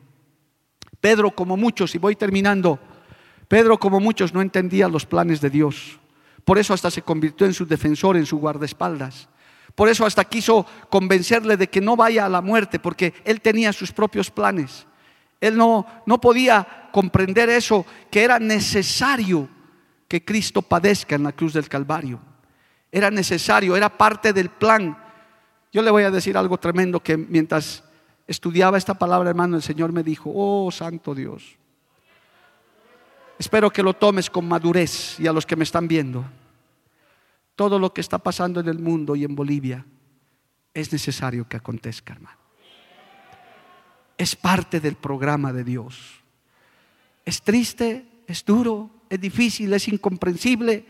Pedro, 1.00 1.30
como 1.30 1.56
muchos, 1.56 1.94
y 1.94 1.98
voy 1.98 2.14
terminando, 2.14 2.78
Pedro, 3.48 3.78
como 3.78 3.98
muchos, 3.98 4.34
no 4.34 4.42
entendía 4.42 4.86
los 4.86 5.06
planes 5.06 5.40
de 5.40 5.50
Dios. 5.50 5.98
Por 6.44 6.58
eso 6.58 6.74
hasta 6.74 6.90
se 6.90 7.02
convirtió 7.02 7.46
en 7.46 7.54
su 7.54 7.66
defensor, 7.66 8.16
en 8.16 8.26
su 8.26 8.38
guardaespaldas. 8.38 9.28
Por 9.80 9.88
eso 9.88 10.04
hasta 10.04 10.26
quiso 10.26 10.66
convencerle 10.90 11.56
de 11.56 11.70
que 11.70 11.80
no 11.80 11.96
vaya 11.96 12.26
a 12.26 12.28
la 12.28 12.42
muerte, 12.42 12.78
porque 12.78 13.14
él 13.24 13.40
tenía 13.40 13.72
sus 13.72 13.92
propios 13.92 14.30
planes. 14.30 14.86
Él 15.40 15.56
no, 15.56 15.86
no 16.04 16.20
podía 16.20 16.90
comprender 16.92 17.48
eso, 17.48 17.86
que 18.10 18.22
era 18.22 18.38
necesario 18.38 19.48
que 20.06 20.22
Cristo 20.22 20.60
padezca 20.60 21.14
en 21.14 21.22
la 21.22 21.32
cruz 21.32 21.54
del 21.54 21.66
Calvario. 21.66 22.20
Era 22.92 23.10
necesario, 23.10 23.74
era 23.74 23.88
parte 23.88 24.34
del 24.34 24.50
plan. 24.50 24.98
Yo 25.72 25.80
le 25.80 25.90
voy 25.90 26.02
a 26.02 26.10
decir 26.10 26.36
algo 26.36 26.58
tremendo 26.58 27.02
que 27.02 27.16
mientras 27.16 27.82
estudiaba 28.26 28.76
esta 28.76 28.92
palabra, 28.92 29.30
hermano, 29.30 29.56
el 29.56 29.62
Señor 29.62 29.92
me 29.92 30.02
dijo, 30.02 30.30
oh 30.34 30.70
Santo 30.70 31.14
Dios, 31.14 31.56
espero 33.38 33.70
que 33.70 33.82
lo 33.82 33.94
tomes 33.94 34.28
con 34.28 34.46
madurez 34.46 35.18
y 35.18 35.26
a 35.26 35.32
los 35.32 35.46
que 35.46 35.56
me 35.56 35.64
están 35.64 35.88
viendo. 35.88 36.22
Todo 37.60 37.78
lo 37.78 37.92
que 37.92 38.00
está 38.00 38.16
pasando 38.16 38.60
en 38.60 38.68
el 38.68 38.78
mundo 38.78 39.14
y 39.14 39.24
en 39.24 39.36
Bolivia 39.36 39.84
es 40.72 40.90
necesario 40.90 41.46
que 41.46 41.58
acontezca, 41.58 42.14
hermano 42.14 42.40
es 44.20 44.36
parte 44.36 44.80
del 44.80 44.96
programa 44.96 45.50
de 45.50 45.64
Dios. 45.64 46.22
Es 47.24 47.40
triste, 47.40 48.04
es 48.26 48.44
duro, 48.44 48.90
es 49.08 49.18
difícil, 49.18 49.72
es 49.72 49.88
incomprensible. 49.88 50.84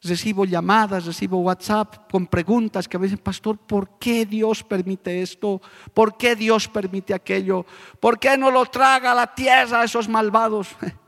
Recibo 0.00 0.44
llamadas, 0.44 1.04
recibo 1.04 1.38
WhatsApp 1.38 2.08
con 2.08 2.28
preguntas 2.28 2.86
que 2.86 2.98
me 3.00 3.06
dicen, 3.06 3.18
pastor, 3.18 3.58
¿por 3.58 3.98
qué 3.98 4.26
Dios 4.26 4.62
permite 4.62 5.22
esto? 5.22 5.60
¿Por 5.92 6.16
qué 6.16 6.36
Dios 6.36 6.68
permite 6.68 7.14
aquello? 7.14 7.66
¿Por 7.98 8.20
qué 8.20 8.38
no 8.38 8.48
lo 8.48 8.64
traga 8.66 9.10
a 9.10 9.16
la 9.16 9.34
tierra 9.34 9.80
a 9.80 9.84
esos 9.84 10.08
malvados? 10.08 10.68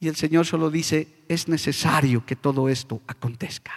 Y 0.00 0.08
el 0.08 0.16
Señor 0.16 0.46
solo 0.46 0.70
dice, 0.70 1.24
es 1.28 1.48
necesario 1.48 2.24
que 2.24 2.36
todo 2.36 2.68
esto 2.68 3.00
acontezca. 3.06 3.72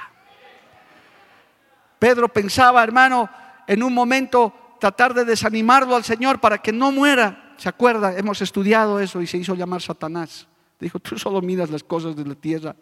Pedro 1.97 2.27
pensaba, 2.27 2.83
hermano, 2.83 3.29
en 3.67 3.83
un 3.83 3.93
momento 3.93 4.53
tratar 4.79 5.13
de 5.13 5.25
desanimarlo 5.25 5.95
al 5.95 6.03
Señor 6.03 6.39
para 6.39 6.57
que 6.57 6.71
no 6.71 6.91
muera. 6.91 7.53
¿Se 7.57 7.69
acuerda? 7.69 8.17
Hemos 8.17 8.41
estudiado 8.41 8.99
eso 8.99 9.21
y 9.21 9.27
se 9.27 9.37
hizo 9.37 9.55
llamar 9.55 9.81
Satanás. 9.81 10.47
Dijo, 10.79 10.99
tú 10.99 11.17
solo 11.17 11.41
miras 11.41 11.69
las 11.69 11.83
cosas 11.83 12.15
de 12.15 12.25
la 12.25 12.35
tierra. 12.35 12.75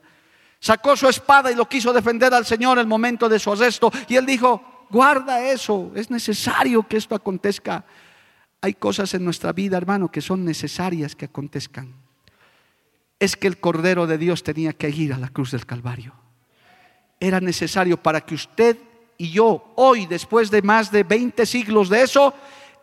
Sacó 0.60 0.96
su 0.96 1.08
espada 1.08 1.52
y 1.52 1.56
lo 1.56 1.68
quiso 1.68 1.92
defender 1.92 2.34
al 2.34 2.46
Señor 2.46 2.78
en 2.78 2.84
el 2.84 2.88
momento 2.88 3.28
de 3.28 3.40
su 3.40 3.52
arresto. 3.52 3.92
Y 4.08 4.16
él 4.16 4.26
dijo, 4.26 4.86
guarda 4.90 5.44
eso, 5.44 5.92
es 5.96 6.10
necesario 6.10 6.88
que 6.88 6.98
esto 6.98 7.16
acontezca. 7.16 7.86
Hay 8.62 8.74
cosas 8.74 9.14
en 9.14 9.24
nuestra 9.24 9.54
vida, 9.54 9.78
hermano, 9.78 10.10
que 10.10 10.22
son 10.22 10.46
necesarias 10.46 11.16
que 11.16 11.26
acontezcan. 11.26 11.94
Es 13.20 13.36
que 13.36 13.48
el 13.48 13.60
Cordero 13.60 14.08
de 14.08 14.18
Dios 14.18 14.44
tenía 14.44 14.74
que 14.74 14.90
ir 14.90 15.14
a 15.14 15.18
la 15.18 15.30
cruz 15.30 15.52
del 15.52 15.66
Calvario. 15.66 16.14
Era 17.20 17.42
necesario 17.42 17.98
para 17.98 18.22
que 18.22 18.36
usted 18.36 18.78
y 19.18 19.32
yo 19.32 19.74
hoy, 19.76 20.06
después 20.06 20.50
de 20.50 20.62
más 20.62 20.92
de 20.92 21.04
20 21.04 21.46
siglos 21.46 21.90
de 21.90 22.04
eso, 22.04 22.34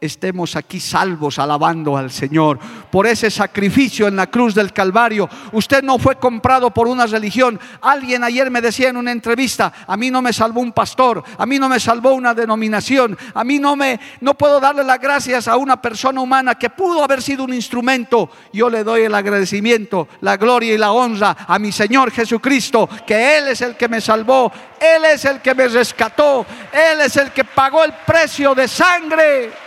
estemos 0.01 0.57
aquí 0.57 0.79
salvos 0.79 1.39
alabando 1.39 1.97
al 1.97 2.11
Señor 2.11 2.59
por 2.91 3.07
ese 3.07 3.31
sacrificio 3.31 4.07
en 4.07 4.17
la 4.17 4.27
cruz 4.27 4.55
del 4.55 4.73
Calvario. 4.73 5.29
Usted 5.53 5.83
no 5.83 5.99
fue 5.99 6.17
comprado 6.17 6.71
por 6.71 6.87
una 6.87 7.07
religión. 7.07 7.59
Alguien 7.81 8.23
ayer 8.23 8.51
me 8.51 8.61
decía 8.61 8.89
en 8.89 8.97
una 8.97 9.13
entrevista, 9.13 9.73
a 9.87 9.97
mí 9.97 10.11
no 10.11 10.21
me 10.21 10.33
salvó 10.33 10.61
un 10.61 10.73
pastor, 10.73 11.23
a 11.39 11.47
mí 11.47 11.59
no 11.59 11.69
me 11.69 11.81
salvó 11.81 12.13
una 12.13 12.35
denominación, 12.35 13.17
a 13.35 13.45
mí 13.45 13.59
no 13.59 13.77
me 13.77 13.99
no 14.21 14.35
puedo 14.35 14.61
darle 14.61 14.85
las 14.85 15.01
gracias 15.01 15.49
a 15.49 15.57
una 15.57 15.81
persona 15.81 16.21
humana 16.21 16.57
que 16.57 16.71
pudo 16.71 17.03
haber 17.03 17.23
sido 17.23 17.45
un 17.45 17.55
instrumento. 17.55 18.31
Yo 18.53 18.69
le 18.69 18.85
doy 18.85 19.03
el 19.03 19.15
agradecimiento, 19.15 20.09
la 20.21 20.37
gloria 20.37 20.75
y 20.75 20.79
la 20.79 20.93
honra 20.93 21.37
a 21.47 21.59
mi 21.59 21.73
Señor 21.73 22.11
Jesucristo, 22.11 22.89
que 23.07 23.39
él 23.39 23.49
es 23.49 23.61
el 23.63 23.77
que 23.77 23.89
me 23.89 24.01
salvó, 24.01 24.53
él 24.79 25.05
es 25.07 25.25
el 25.25 25.41
que 25.41 25.55
me 25.55 25.69
rescató, 25.69 26.45
él 26.73 27.01
es 27.01 27.17
el 27.17 27.31
que 27.31 27.45
pagó 27.45 27.83
el 27.85 27.95
precio 28.07 28.55
de 28.55 28.69
sangre. 28.69 29.66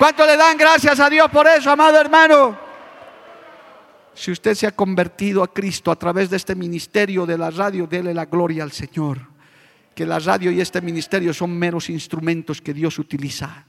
¿Cuánto 0.00 0.24
le 0.24 0.34
dan 0.34 0.56
gracias 0.56 0.98
a 0.98 1.10
Dios 1.10 1.28
por 1.30 1.46
eso, 1.46 1.70
amado 1.70 2.00
hermano? 2.00 2.58
Si 4.14 4.30
usted 4.30 4.54
se 4.54 4.66
ha 4.66 4.74
convertido 4.74 5.42
a 5.42 5.52
Cristo 5.52 5.90
a 5.90 5.96
través 5.96 6.30
de 6.30 6.38
este 6.38 6.54
ministerio 6.54 7.26
de 7.26 7.36
la 7.36 7.50
radio, 7.50 7.86
dele 7.86 8.14
la 8.14 8.24
gloria 8.24 8.62
al 8.62 8.72
Señor. 8.72 9.18
Que 9.94 10.06
la 10.06 10.18
radio 10.18 10.50
y 10.50 10.58
este 10.58 10.80
ministerio 10.80 11.34
son 11.34 11.50
meros 11.50 11.90
instrumentos 11.90 12.62
que 12.62 12.72
Dios 12.72 12.98
utiliza. 12.98 13.66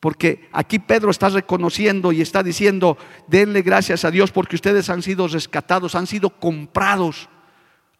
Porque 0.00 0.48
aquí 0.50 0.78
Pedro 0.78 1.10
está 1.10 1.28
reconociendo 1.28 2.10
y 2.10 2.22
está 2.22 2.42
diciendo, 2.42 2.96
denle 3.26 3.60
gracias 3.60 4.06
a 4.06 4.10
Dios 4.10 4.32
porque 4.32 4.56
ustedes 4.56 4.88
han 4.88 5.02
sido 5.02 5.28
rescatados, 5.28 5.94
han 5.94 6.06
sido 6.06 6.30
comprados 6.30 7.28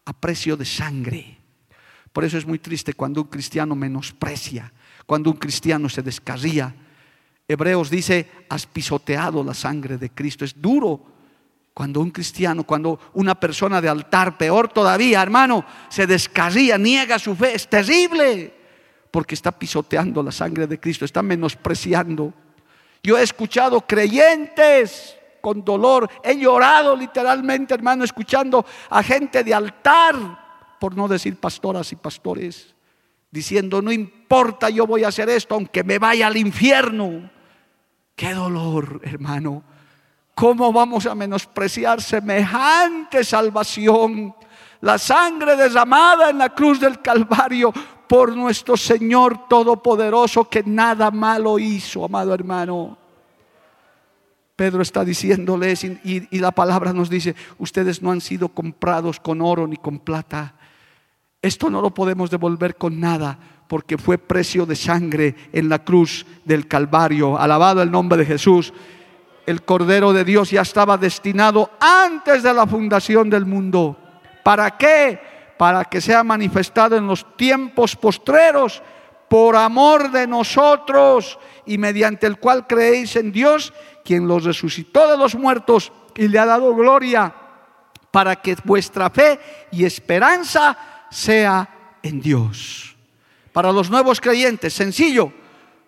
a 0.05 0.13
precio 0.13 0.57
de 0.57 0.65
sangre. 0.65 1.37
Por 2.11 2.23
eso 2.25 2.39
es 2.39 2.47
muy 2.47 2.57
triste 2.57 2.95
cuando 2.95 3.21
un 3.21 3.27
cristiano 3.27 3.75
menosprecia, 3.75 4.73
cuando 5.05 5.29
un 5.29 5.37
cristiano 5.37 5.89
se 5.89 6.01
descarría 6.01 6.73
Hebreos 7.51 7.89
dice, 7.89 8.29
has 8.49 8.65
pisoteado 8.65 9.43
la 9.43 9.53
sangre 9.53 9.97
de 9.97 10.09
Cristo. 10.09 10.45
Es 10.45 10.59
duro 10.59 11.05
cuando 11.73 12.01
un 12.01 12.11
cristiano, 12.11 12.63
cuando 12.63 12.99
una 13.13 13.39
persona 13.39 13.81
de 13.81 13.89
altar, 13.89 14.37
peor 14.37 14.67
todavía, 14.67 15.21
hermano, 15.21 15.65
se 15.89 16.05
descarría, 16.05 16.77
niega 16.77 17.17
su 17.17 17.35
fe. 17.35 17.55
Es 17.55 17.67
terrible 17.69 18.53
porque 19.09 19.35
está 19.35 19.51
pisoteando 19.51 20.23
la 20.23 20.31
sangre 20.31 20.67
de 20.67 20.79
Cristo, 20.79 21.05
está 21.05 21.21
menospreciando. 21.21 22.33
Yo 23.03 23.17
he 23.17 23.23
escuchado 23.23 23.81
creyentes 23.81 25.17
con 25.41 25.63
dolor, 25.65 26.09
he 26.23 26.37
llorado 26.37 26.95
literalmente, 26.95 27.73
hermano, 27.73 28.03
escuchando 28.03 28.65
a 28.89 29.01
gente 29.01 29.43
de 29.43 29.53
altar, 29.53 30.77
por 30.79 30.95
no 30.95 31.07
decir 31.07 31.35
pastoras 31.35 31.91
y 31.91 31.95
pastores, 31.95 32.75
diciendo, 33.29 33.81
no 33.81 33.91
importa, 33.91 34.69
yo 34.69 34.85
voy 34.85 35.03
a 35.03 35.07
hacer 35.07 35.29
esto, 35.29 35.55
aunque 35.55 35.83
me 35.83 35.99
vaya 35.99 36.27
al 36.27 36.37
infierno. 36.37 37.29
Qué 38.21 38.35
dolor, 38.35 39.01
hermano. 39.03 39.63
¿Cómo 40.35 40.71
vamos 40.71 41.07
a 41.07 41.15
menospreciar 41.15 42.03
semejante 42.03 43.23
salvación? 43.23 44.35
La 44.81 44.99
sangre 44.99 45.55
derramada 45.55 46.29
en 46.29 46.37
la 46.37 46.49
cruz 46.49 46.79
del 46.79 47.01
Calvario 47.01 47.73
por 48.07 48.37
nuestro 48.37 48.77
Señor 48.77 49.47
Todopoderoso 49.47 50.47
que 50.47 50.61
nada 50.61 51.09
malo 51.09 51.57
hizo, 51.57 52.05
amado 52.05 52.35
hermano. 52.35 52.95
Pedro 54.55 54.83
está 54.83 55.03
diciéndoles 55.03 55.83
y, 55.83 56.27
y, 56.29 56.37
la 56.37 56.51
palabra 56.51 56.93
nos 56.93 57.09
dice, 57.09 57.33
ustedes 57.57 58.03
no 58.03 58.11
han 58.11 58.21
sido 58.21 58.49
comprados 58.49 59.19
con 59.19 59.41
oro 59.41 59.65
ni 59.65 59.77
con 59.77 59.97
plata. 59.97 60.53
Esto 61.41 61.71
no 61.71 61.81
lo 61.81 61.91
podemos 61.91 62.29
devolver 62.29 62.75
con 62.75 62.99
nada 62.99 63.39
porque 63.71 63.97
fue 63.97 64.17
precio 64.17 64.65
de 64.65 64.75
sangre 64.75 65.33
en 65.53 65.69
la 65.69 65.79
cruz 65.79 66.25
del 66.43 66.67
Calvario. 66.67 67.39
Alabado 67.39 67.81
el 67.81 67.89
nombre 67.89 68.17
de 68.17 68.25
Jesús. 68.25 68.73
El 69.45 69.63
Cordero 69.63 70.11
de 70.11 70.25
Dios 70.25 70.51
ya 70.51 70.59
estaba 70.59 70.97
destinado 70.97 71.71
antes 71.79 72.43
de 72.43 72.53
la 72.53 72.67
fundación 72.67 73.29
del 73.29 73.45
mundo. 73.45 73.95
¿Para 74.43 74.71
qué? 74.71 75.17
Para 75.57 75.85
que 75.85 76.01
sea 76.01 76.21
manifestado 76.21 76.97
en 76.97 77.07
los 77.07 77.25
tiempos 77.37 77.95
postreros 77.95 78.83
por 79.29 79.55
amor 79.55 80.11
de 80.11 80.27
nosotros 80.27 81.39
y 81.65 81.77
mediante 81.77 82.27
el 82.27 82.39
cual 82.39 82.67
creéis 82.67 83.15
en 83.15 83.31
Dios, 83.31 83.73
quien 84.03 84.27
los 84.27 84.43
resucitó 84.43 85.09
de 85.09 85.17
los 85.17 85.33
muertos 85.33 85.93
y 86.17 86.27
le 86.27 86.39
ha 86.39 86.45
dado 86.45 86.75
gloria, 86.75 87.33
para 88.11 88.35
que 88.35 88.57
vuestra 88.65 89.09
fe 89.09 89.39
y 89.71 89.85
esperanza 89.85 90.77
sea 91.09 91.97
en 92.03 92.19
Dios. 92.19 92.90
Para 93.51 93.71
los 93.71 93.89
nuevos 93.89 94.21
creyentes, 94.21 94.73
sencillo, 94.73 95.33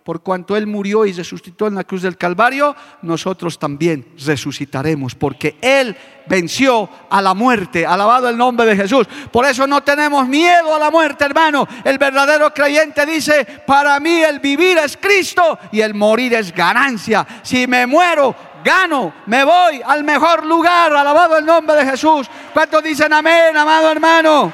por 0.04 0.20
cuanto 0.20 0.54
Él 0.54 0.66
murió 0.66 1.06
y 1.06 1.14
resucitó 1.14 1.66
en 1.66 1.76
la 1.76 1.84
cruz 1.84 2.02
del 2.02 2.18
Calvario, 2.18 2.76
nosotros 3.00 3.58
también 3.58 4.06
resucitaremos, 4.22 5.14
porque 5.14 5.56
Él 5.62 5.96
venció 6.26 6.90
a 7.08 7.22
la 7.22 7.32
muerte, 7.32 7.86
alabado 7.86 8.28
el 8.28 8.36
nombre 8.36 8.66
de 8.66 8.76
Jesús. 8.76 9.06
Por 9.32 9.46
eso 9.46 9.66
no 9.66 9.82
tenemos 9.82 10.28
miedo 10.28 10.74
a 10.74 10.78
la 10.78 10.90
muerte, 10.90 11.24
hermano. 11.24 11.66
El 11.82 11.96
verdadero 11.96 12.52
creyente 12.52 13.06
dice, 13.06 13.46
para 13.66 13.98
mí 13.98 14.22
el 14.22 14.40
vivir 14.40 14.76
es 14.76 14.98
Cristo 14.98 15.58
y 15.72 15.80
el 15.80 15.94
morir 15.94 16.34
es 16.34 16.54
ganancia. 16.54 17.26
Si 17.42 17.66
me 17.66 17.86
muero, 17.86 18.36
gano, 18.62 19.14
me 19.24 19.42
voy 19.42 19.80
al 19.86 20.04
mejor 20.04 20.44
lugar, 20.44 20.94
alabado 20.94 21.38
el 21.38 21.46
nombre 21.46 21.76
de 21.76 21.86
Jesús. 21.86 22.28
¿Cuántos 22.52 22.82
dicen 22.82 23.10
amén, 23.10 23.56
amado 23.56 23.90
hermano? 23.90 24.52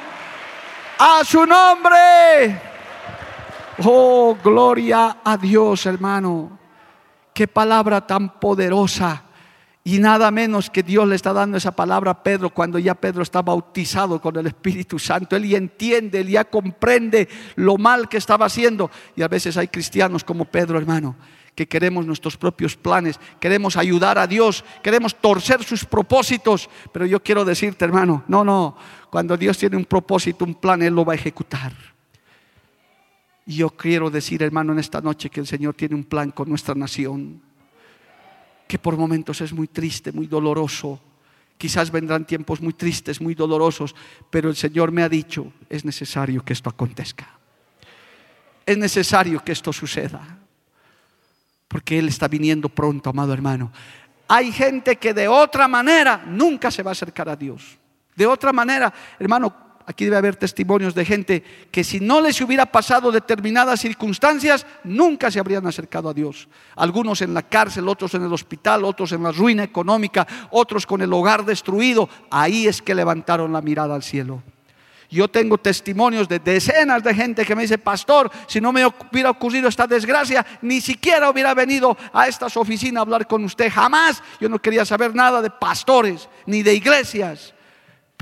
A 0.97 1.25
su 1.25 1.45
nombre. 1.45 2.70
Oh, 3.83 4.37
gloria 4.43 5.19
a 5.25 5.37
Dios, 5.39 5.87
hermano. 5.87 6.59
Qué 7.33 7.49
palabra 7.49 8.07
tan 8.07 8.39
poderosa. 8.39 9.25
Y 9.83 9.99
nada 9.99 10.31
menos 10.31 10.69
que 10.69 10.83
Dios 10.83 11.09
le 11.09 11.15
está 11.15 11.33
dando 11.33 11.57
esa 11.57 11.75
palabra 11.75 12.11
a 12.11 12.23
Pedro 12.23 12.51
cuando 12.51 12.79
ya 12.79 12.95
Pedro 12.95 13.23
está 13.23 13.41
bautizado 13.41 14.21
con 14.21 14.37
el 14.37 14.47
Espíritu 14.47 14.99
Santo. 14.99 15.35
Él 15.35 15.49
ya 15.49 15.57
entiende, 15.57 16.21
él 16.21 16.29
ya 16.29 16.45
comprende 16.45 17.29
lo 17.57 17.79
mal 17.79 18.07
que 18.09 18.19
estaba 18.19 18.47
haciendo. 18.47 18.91
Y 19.17 19.23
a 19.23 19.29
veces 19.29 19.57
hay 19.57 19.69
cristianos 19.69 20.25
como 20.25 20.45
Pedro, 20.45 20.77
hermano, 20.77 21.17
que 21.55 21.67
queremos 21.67 22.05
nuestros 22.05 22.37
propios 22.37 22.77
planes, 22.77 23.19
queremos 23.41 23.79
ayudar 23.79 24.19
a 24.19 24.27
Dios, 24.27 24.63
queremos 24.83 25.15
torcer 25.15 25.65
sus 25.65 25.87
propósitos. 25.87 26.69
Pero 26.93 27.07
yo 27.07 27.23
quiero 27.23 27.47
decirte, 27.47 27.87
hermano, 27.87 28.25
no, 28.29 28.45
no, 28.45 28.77
cuando 29.09 29.39
Dios 29.39 29.57
tiene 29.57 29.79
un 29.79 29.87
propósito, 29.87 30.45
un 30.45 30.57
plan, 30.57 30.83
Él 30.83 30.95
lo 30.95 31.07
va 31.07 31.15
a 31.15 31.17
ejecutar. 31.17 31.73
Y 33.51 33.57
yo 33.57 33.71
quiero 33.71 34.11
decir, 34.11 34.45
hermano, 34.45 34.73
en 34.73 34.79
esta 34.79 35.01
noche 35.01 35.29
que 35.29 35.41
el 35.41 35.47
Señor 35.49 35.75
tiene 35.75 35.97
un 35.97 36.05
plan 36.05 36.31
con 36.31 36.49
nuestra 36.49 36.73
nación 36.73 37.43
que 38.69 38.79
por 38.79 38.97
momentos 38.97 39.41
es 39.41 39.53
muy 39.53 39.67
triste, 39.67 40.13
muy 40.13 40.29
doloroso. 40.29 41.01
Quizás 41.59 41.91
vendrán 41.91 42.25
tiempos 42.25 42.61
muy 42.61 42.75
tristes, 42.75 43.21
muy 43.21 43.35
dolorosos, 43.35 43.97
pero 44.31 44.51
el 44.51 44.55
Señor 44.55 44.93
me 44.93 45.03
ha 45.03 45.09
dicho, 45.09 45.53
es 45.69 45.85
necesario 45.85 46.45
que 46.45 46.53
esto 46.53 46.71
acontezca. 46.71 47.27
Es 48.65 48.79
necesario 48.79 49.43
que 49.43 49.51
esto 49.51 49.73
suceda. 49.73 50.39
Porque 51.67 51.99
Él 51.99 52.07
está 52.07 52.29
viniendo 52.29 52.69
pronto, 52.69 53.11
amado 53.11 53.33
hermano. 53.33 53.73
Hay 54.29 54.53
gente 54.53 54.95
que 54.95 55.13
de 55.13 55.27
otra 55.27 55.67
manera 55.67 56.23
nunca 56.25 56.71
se 56.71 56.85
va 56.85 56.93
a 56.93 56.93
acercar 56.93 57.29
a 57.29 57.35
Dios. 57.35 57.77
De 58.15 58.29
otra 58.29 58.53
manera, 58.53 58.95
hermano, 59.19 59.70
Aquí 59.91 60.05
debe 60.05 60.19
haber 60.19 60.37
testimonios 60.37 60.95
de 60.95 61.05
gente 61.05 61.43
que 61.73 61.83
si 61.83 61.99
no 61.99 62.21
les 62.21 62.41
hubiera 62.41 62.65
pasado 62.65 63.11
determinadas 63.11 63.81
circunstancias, 63.81 64.65
nunca 64.85 65.33
se 65.33 65.41
habrían 65.41 65.67
acercado 65.67 66.09
a 66.09 66.15
Dios. 66.15 66.47
Algunos 66.77 67.23
en 67.23 67.35
la 67.35 67.43
cárcel, 67.43 67.89
otros 67.89 68.15
en 68.15 68.23
el 68.23 68.33
hospital, 68.33 68.85
otros 68.85 69.11
en 69.11 69.25
la 69.25 69.33
ruina 69.33 69.65
económica, 69.65 70.29
otros 70.51 70.87
con 70.87 71.03
el 71.03 71.13
hogar 71.13 71.45
destruido. 71.45 72.09
Ahí 72.31 72.69
es 72.69 72.81
que 72.81 72.95
levantaron 72.95 73.53
la 73.53 73.63
mirada 73.63 73.97
al 73.97 74.05
cielo. 74.05 74.45
Yo 75.11 75.27
tengo 75.27 75.59
testimonios 75.59 76.29
de 76.29 76.39
decenas 76.39 77.03
de 77.03 77.13
gente 77.13 77.45
que 77.45 77.57
me 77.57 77.63
dice, 77.63 77.77
pastor, 77.77 78.31
si 78.47 78.61
no 78.61 78.73
me 78.73 78.87
hubiera 78.87 79.31
ocurrido 79.31 79.69
esta 79.69 79.89
desgracia, 79.89 80.47
ni 80.63 80.81
siquiera 80.81 81.29
hubiera 81.29 81.53
venido 81.53 81.97
a 82.13 82.29
estas 82.29 82.57
oficinas 82.57 83.01
a 83.01 83.03
hablar 83.03 83.27
con 83.27 83.45
usted. 83.45 83.73
Jamás 83.73 84.23
yo 84.41 84.49
no 84.49 84.61
quería 84.61 84.85
saber 84.85 85.17
nada 85.17 85.43
de 85.43 85.51
pastores 85.51 86.29
ni 86.47 86.63
de 86.63 86.75
iglesias 86.75 87.55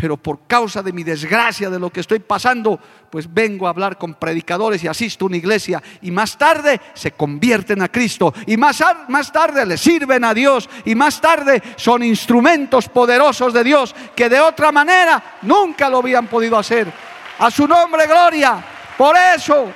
pero 0.01 0.16
por 0.16 0.46
causa 0.46 0.82
de 0.82 0.92
mi 0.92 1.03
desgracia, 1.03 1.68
de 1.68 1.78
lo 1.78 1.90
que 1.90 2.01
estoy 2.01 2.20
pasando, 2.20 2.78
pues 3.11 3.32
vengo 3.32 3.66
a 3.66 3.70
hablar 3.70 3.99
con 3.99 4.14
predicadores 4.14 4.82
y 4.84 4.88
asisto 4.88 5.24
a 5.24 5.26
una 5.26 5.36
iglesia 5.36 5.82
y 6.03 6.12
más 6.12 6.38
tarde 6.38 6.80
se 6.94 7.12
convierten 7.12 7.82
a 7.82 7.88
Cristo 7.88 8.32
y 8.46 8.57
más, 8.57 8.80
más 9.09 9.32
tarde 9.32 9.66
le 9.66 9.76
sirven 9.76 10.24
a 10.24 10.32
Dios 10.32 10.68
y 10.84 10.94
más 10.94 11.20
tarde 11.20 11.61
son 11.76 12.05
instrumentos 12.05 12.88
poderosos 12.88 13.53
de 13.53 13.64
Dios 13.64 13.94
que 14.14 14.28
de 14.28 14.38
otra 14.38 14.70
manera 14.70 15.38
nunca 15.42 15.90
lo 15.90 15.99
habían 15.99 16.28
podido 16.28 16.57
hacer. 16.57 16.92
A 17.40 17.51
su 17.51 17.66
nombre, 17.66 18.07
gloria. 18.07 18.64
Por 18.96 19.16
eso, 19.16 19.66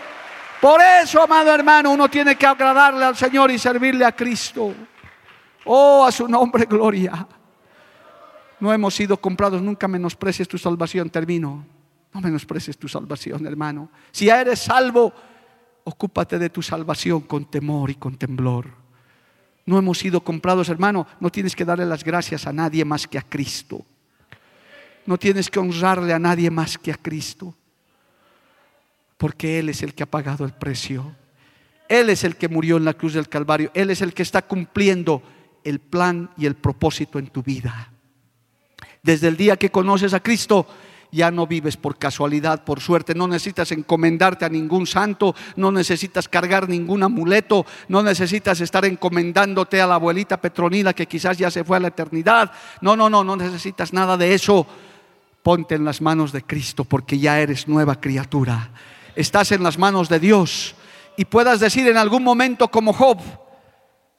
por 0.61 0.81
eso, 0.81 1.23
amado 1.23 1.53
hermano, 1.53 1.91
uno 1.91 2.09
tiene 2.09 2.37
que 2.37 2.47
agradarle 2.47 3.05
al 3.05 3.17
Señor 3.17 3.51
y 3.51 3.59
servirle 3.59 4.05
a 4.05 4.13
Cristo. 4.13 4.73
Oh, 5.65 6.05
a 6.07 6.13
su 6.13 6.29
nombre, 6.29 6.67
gloria 6.67 7.27
no 8.63 8.73
hemos 8.73 8.95
sido 8.95 9.17
comprados, 9.17 9.61
nunca 9.61 9.89
menosprecies 9.89 10.47
tu 10.47 10.57
salvación, 10.57 11.11
termino. 11.11 11.67
No 12.15 12.21
menosprecies 12.21 12.79
tu 12.79 12.87
salvación, 12.87 13.45
hermano. 13.45 13.91
Si 14.13 14.27
ya 14.27 14.41
eres 14.41 14.61
salvo, 14.61 15.13
ocúpate 15.83 16.39
de 16.39 16.49
tu 16.49 16.63
salvación 16.63 17.23
con 17.23 17.51
temor 17.51 17.91
y 17.91 17.97
con 17.97 18.17
temblor. 18.17 18.69
No 19.67 19.79
hemos 19.79 19.99
sido 19.99 20.21
comprados, 20.21 20.69
hermano. 20.69 21.09
No 21.19 21.29
tienes 21.29 21.57
que 21.57 21.65
darle 21.65 21.85
las 21.87 22.05
gracias 22.05 22.47
a 22.47 22.53
nadie 22.53 22.85
más 22.85 23.09
que 23.09 23.19
a 23.19 23.23
Cristo. 23.23 23.85
No 25.07 25.19
tienes 25.19 25.51
que 25.51 25.59
honrarle 25.59 26.13
a 26.13 26.21
nadie 26.21 26.49
más 26.49 26.79
que 26.79 26.93
a 26.93 26.97
Cristo. 26.97 27.57
Porque 29.17 29.59
Él 29.59 29.71
es 29.71 29.83
el 29.83 29.93
que 29.93 30.05
ha 30.05 30.07
pagado 30.07 30.45
el 30.45 30.53
precio. 30.53 31.17
Él 31.89 32.11
es 32.11 32.23
el 32.23 32.37
que 32.37 32.49
murió 32.49 32.77
en 32.77 32.85
la 32.85 32.95
cruz 32.95 33.15
del 33.15 33.29
Calvario. 33.29 33.73
Él 33.75 33.91
es 33.91 34.03
el 34.03 34.15
que 34.15 34.23
está 34.23 34.41
cumpliendo 34.43 35.21
el 35.65 35.81
plan 35.81 36.31
y 36.37 36.47
el 36.47 36.55
propósito 36.55 37.19
en 37.19 37.27
tu 37.27 37.43
vida. 37.43 37.92
Desde 39.03 39.27
el 39.27 39.37
día 39.37 39.57
que 39.57 39.71
conoces 39.71 40.15
a 40.15 40.21
Cristo, 40.21 40.65
ya 41.11 41.33
no 41.33 41.49
vives 41.49 41.77
por 41.77 41.99
casualidad, 41.99 42.63
por 42.63 42.81
suerte, 42.81 43.17
no 43.17 43.27
necesitas 43.27 43.73
encomendarte 43.73 44.45
a 44.45 44.49
ningún 44.49 44.87
santo, 44.87 45.35
no 45.57 45.73
necesitas 45.73 46.29
cargar 46.29 46.69
ningún 46.69 47.03
amuleto, 47.03 47.67
no 47.89 48.05
necesitas 48.05 48.61
estar 48.61 48.85
encomendándote 48.85 49.81
a 49.81 49.89
la 49.89 49.97
abuelita 49.97 50.41
Petronila 50.41 50.93
que 50.93 51.07
quizás 51.07 51.37
ya 51.37 51.51
se 51.51 51.65
fue 51.65 51.79
a 51.79 51.81
la 51.81 51.89
eternidad. 51.89 52.53
No, 52.81 52.95
no, 52.95 53.11
no, 53.11 53.25
no 53.25 53.35
necesitas 53.35 53.93
nada 53.93 54.17
de 54.17 54.35
eso. 54.35 54.69
Ponte 55.43 55.75
en 55.75 55.85
las 55.85 56.01
manos 56.01 56.31
de 56.31 56.43
Cristo 56.43 56.85
porque 56.85 57.19
ya 57.19 57.41
eres 57.41 57.67
nueva 57.67 58.01
criatura. 58.01 58.71
Estás 59.17 59.51
en 59.51 59.65
las 59.65 59.79
manos 59.79 60.09
de 60.09 60.21
Dios 60.21 60.77
y 61.17 61.25
puedas 61.25 61.59
decir 61.59 61.89
en 61.89 61.97
algún 61.97 62.23
momento 62.23 62.69
como 62.69 62.93
Job, 62.93 63.19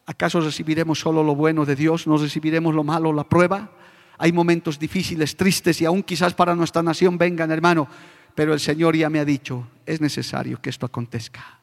¿acaso 0.06 0.42
recibiremos 0.42 1.00
solo 1.00 1.24
lo 1.24 1.36
bueno 1.36 1.64
de 1.64 1.78
Dios? 1.78 2.06
¿No 2.06 2.18
recibiremos 2.18 2.76
lo 2.76 2.84
malo, 2.84 3.14
la 3.14 3.24
prueba? 3.24 3.72
Hay 4.18 4.32
momentos 4.32 4.80
difíciles, 4.80 5.36
tristes 5.36 5.82
y 5.82 5.86
aún 5.86 6.04
quizás 6.04 6.34
para 6.34 6.56
nuestra 6.56 6.84
nación 6.84 7.18
vengan, 7.18 7.52
hermano. 7.52 7.88
Pero 8.36 8.54
el 8.54 8.60
Señor 8.60 8.96
ya 8.96 9.10
me 9.10 9.20
ha 9.20 9.26
dicho, 9.26 9.68
es 9.86 10.02
necesario 10.02 10.62
que 10.62 10.70
esto 10.70 10.86
acontezca. 10.86 11.60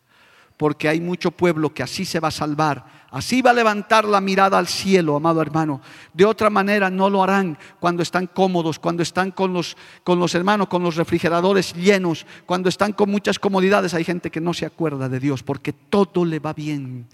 Porque 0.56 0.88
hay 0.88 1.00
mucho 1.00 1.30
pueblo 1.30 1.72
que 1.72 1.82
así 1.82 2.04
se 2.04 2.20
va 2.20 2.28
a 2.28 2.32
salvar, 2.32 2.84
así 3.10 3.40
va 3.40 3.50
a 3.50 3.54
levantar 3.54 4.04
la 4.04 4.20
mirada 4.20 4.58
al 4.58 4.66
cielo, 4.66 5.16
amado 5.16 5.40
hermano. 5.40 5.80
De 6.12 6.26
otra 6.26 6.50
manera 6.50 6.90
no 6.90 7.08
lo 7.08 7.22
harán 7.22 7.56
cuando 7.80 8.02
están 8.02 8.26
cómodos, 8.26 8.78
cuando 8.78 9.02
están 9.02 9.30
con 9.30 9.54
los, 9.54 9.74
con 10.04 10.20
los 10.20 10.34
hermanos, 10.34 10.68
con 10.68 10.82
los 10.82 10.96
refrigeradores 10.96 11.72
llenos, 11.72 12.26
cuando 12.44 12.68
están 12.68 12.92
con 12.92 13.10
muchas 13.10 13.38
comodidades. 13.38 13.94
Hay 13.94 14.04
gente 14.04 14.30
que 14.30 14.40
no 14.40 14.52
se 14.52 14.66
acuerda 14.66 15.08
de 15.08 15.18
Dios 15.18 15.42
porque 15.42 15.72
todo 15.72 16.26
le 16.26 16.40
va 16.40 16.52
bien 16.52 17.06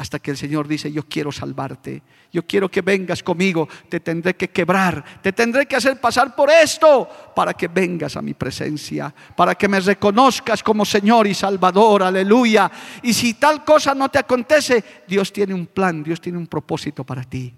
hasta 0.00 0.18
que 0.18 0.30
el 0.30 0.38
Señor 0.38 0.66
dice, 0.66 0.90
yo 0.90 1.02
quiero 1.02 1.30
salvarte, 1.30 2.02
yo 2.32 2.46
quiero 2.46 2.70
que 2.70 2.80
vengas 2.80 3.22
conmigo, 3.22 3.68
te 3.86 4.00
tendré 4.00 4.34
que 4.34 4.48
quebrar, 4.48 5.04
te 5.20 5.30
tendré 5.34 5.66
que 5.66 5.76
hacer 5.76 6.00
pasar 6.00 6.34
por 6.34 6.48
esto 6.48 7.06
para 7.36 7.52
que 7.52 7.68
vengas 7.68 8.16
a 8.16 8.22
mi 8.22 8.32
presencia, 8.32 9.14
para 9.36 9.54
que 9.56 9.68
me 9.68 9.78
reconozcas 9.78 10.62
como 10.62 10.86
Señor 10.86 11.26
y 11.26 11.34
Salvador, 11.34 12.02
aleluya. 12.02 12.70
Y 13.02 13.12
si 13.12 13.34
tal 13.34 13.62
cosa 13.62 13.94
no 13.94 14.08
te 14.08 14.18
acontece, 14.18 14.82
Dios 15.06 15.34
tiene 15.34 15.52
un 15.52 15.66
plan, 15.66 16.02
Dios 16.02 16.18
tiene 16.18 16.38
un 16.38 16.46
propósito 16.46 17.04
para 17.04 17.22
ti 17.22 17.54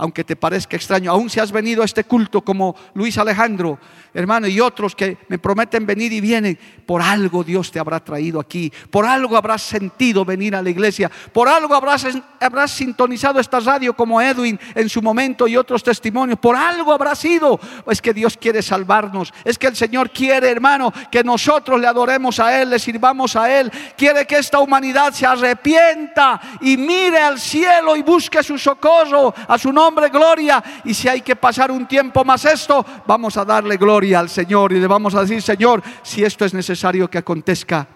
aunque 0.00 0.24
te 0.24 0.34
parezca 0.34 0.76
extraño, 0.76 1.10
aún 1.10 1.28
si 1.28 1.40
has 1.40 1.52
venido 1.52 1.82
a 1.82 1.84
este 1.84 2.04
culto 2.04 2.40
como 2.40 2.74
Luis 2.94 3.18
Alejandro, 3.18 3.78
hermano, 4.14 4.46
y 4.46 4.58
otros 4.58 4.96
que 4.96 5.18
me 5.28 5.38
prometen 5.38 5.84
venir 5.84 6.10
y 6.10 6.22
vienen, 6.22 6.58
por 6.86 7.02
algo 7.02 7.44
Dios 7.44 7.70
te 7.70 7.78
habrá 7.78 8.00
traído 8.00 8.40
aquí, 8.40 8.72
por 8.90 9.04
algo 9.04 9.36
habrás 9.36 9.60
sentido 9.60 10.24
venir 10.24 10.56
a 10.56 10.62
la 10.62 10.70
iglesia, 10.70 11.10
por 11.32 11.50
algo 11.50 11.74
habrás, 11.74 12.06
habrás 12.40 12.70
sintonizado 12.70 13.40
esta 13.40 13.60
radio 13.60 13.94
como 13.94 14.22
Edwin 14.22 14.58
en 14.74 14.88
su 14.88 15.02
momento 15.02 15.46
y 15.46 15.58
otros 15.58 15.82
testimonios, 15.82 16.38
por 16.38 16.56
algo 16.56 16.94
habrá 16.94 17.14
sido, 17.14 17.60
es 17.86 18.00
que 18.00 18.14
Dios 18.14 18.38
quiere 18.38 18.62
salvarnos, 18.62 19.34
es 19.44 19.58
que 19.58 19.66
el 19.66 19.76
Señor 19.76 20.10
quiere, 20.10 20.48
hermano, 20.48 20.94
que 21.10 21.22
nosotros 21.22 21.78
le 21.78 21.86
adoremos 21.86 22.40
a 22.40 22.58
Él, 22.58 22.70
le 22.70 22.78
sirvamos 22.78 23.36
a 23.36 23.60
Él, 23.60 23.70
quiere 23.98 24.26
que 24.26 24.38
esta 24.38 24.60
humanidad 24.60 25.12
se 25.12 25.26
arrepienta 25.26 26.40
y 26.62 26.78
mire 26.78 27.18
al 27.18 27.38
cielo 27.38 27.96
y 27.96 28.02
busque 28.02 28.42
su 28.42 28.56
socorro 28.56 29.34
a 29.46 29.58
su 29.58 29.70
nombre 29.70 29.89
gloria. 29.94 30.62
Y 30.84 30.94
si 30.94 31.08
hay 31.08 31.20
que 31.20 31.36
pasar 31.36 31.70
un 31.70 31.86
tiempo 31.86 32.24
más 32.24 32.44
esto, 32.44 32.84
vamos 33.06 33.36
a 33.36 33.44
darle 33.44 33.76
gloria 33.76 34.20
al 34.20 34.28
Señor 34.28 34.72
y 34.72 34.80
le 34.80 34.86
vamos 34.86 35.14
a 35.14 35.22
decir, 35.22 35.42
Señor, 35.42 35.82
si 36.02 36.24
esto 36.24 36.44
es 36.44 36.54
necesario 36.54 37.08
que 37.10 37.18
acontezca, 37.18 37.86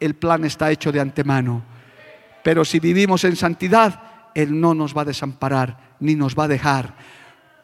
el 0.00 0.14
plan 0.14 0.44
está 0.44 0.70
hecho 0.70 0.90
de 0.90 1.00
antemano. 1.00 1.62
Pero 2.42 2.64
si 2.64 2.80
vivimos 2.80 3.24
en 3.24 3.36
santidad, 3.36 4.00
Él 4.34 4.58
no 4.60 4.74
nos 4.74 4.96
va 4.96 5.02
a 5.02 5.06
desamparar 5.06 5.96
ni 6.00 6.14
nos 6.14 6.36
va 6.36 6.44
a 6.44 6.48
dejar. 6.48 6.94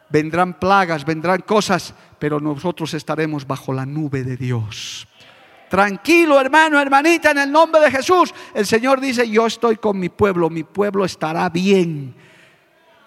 Vendrán 0.09 0.59
plagas, 0.59 1.05
vendrán 1.05 1.41
cosas, 1.41 1.93
pero 2.17 2.39
nosotros 2.39 2.93
estaremos 2.93 3.45
bajo 3.45 3.73
la 3.73 3.85
nube 3.85 4.23
de 4.23 4.37
Dios. 4.37 5.07
Tranquilo, 5.69 6.41
hermano, 6.41 6.79
hermanita, 6.79 7.31
en 7.31 7.37
el 7.39 7.51
nombre 7.51 7.79
de 7.81 7.91
Jesús. 7.91 8.33
El 8.55 8.65
Señor 8.65 8.99
dice, 8.99 9.29
yo 9.29 9.45
estoy 9.45 9.75
con 9.75 9.99
mi 9.99 10.09
pueblo, 10.09 10.49
mi 10.49 10.63
pueblo 10.63 11.05
estará 11.05 11.47
bien 11.49 12.15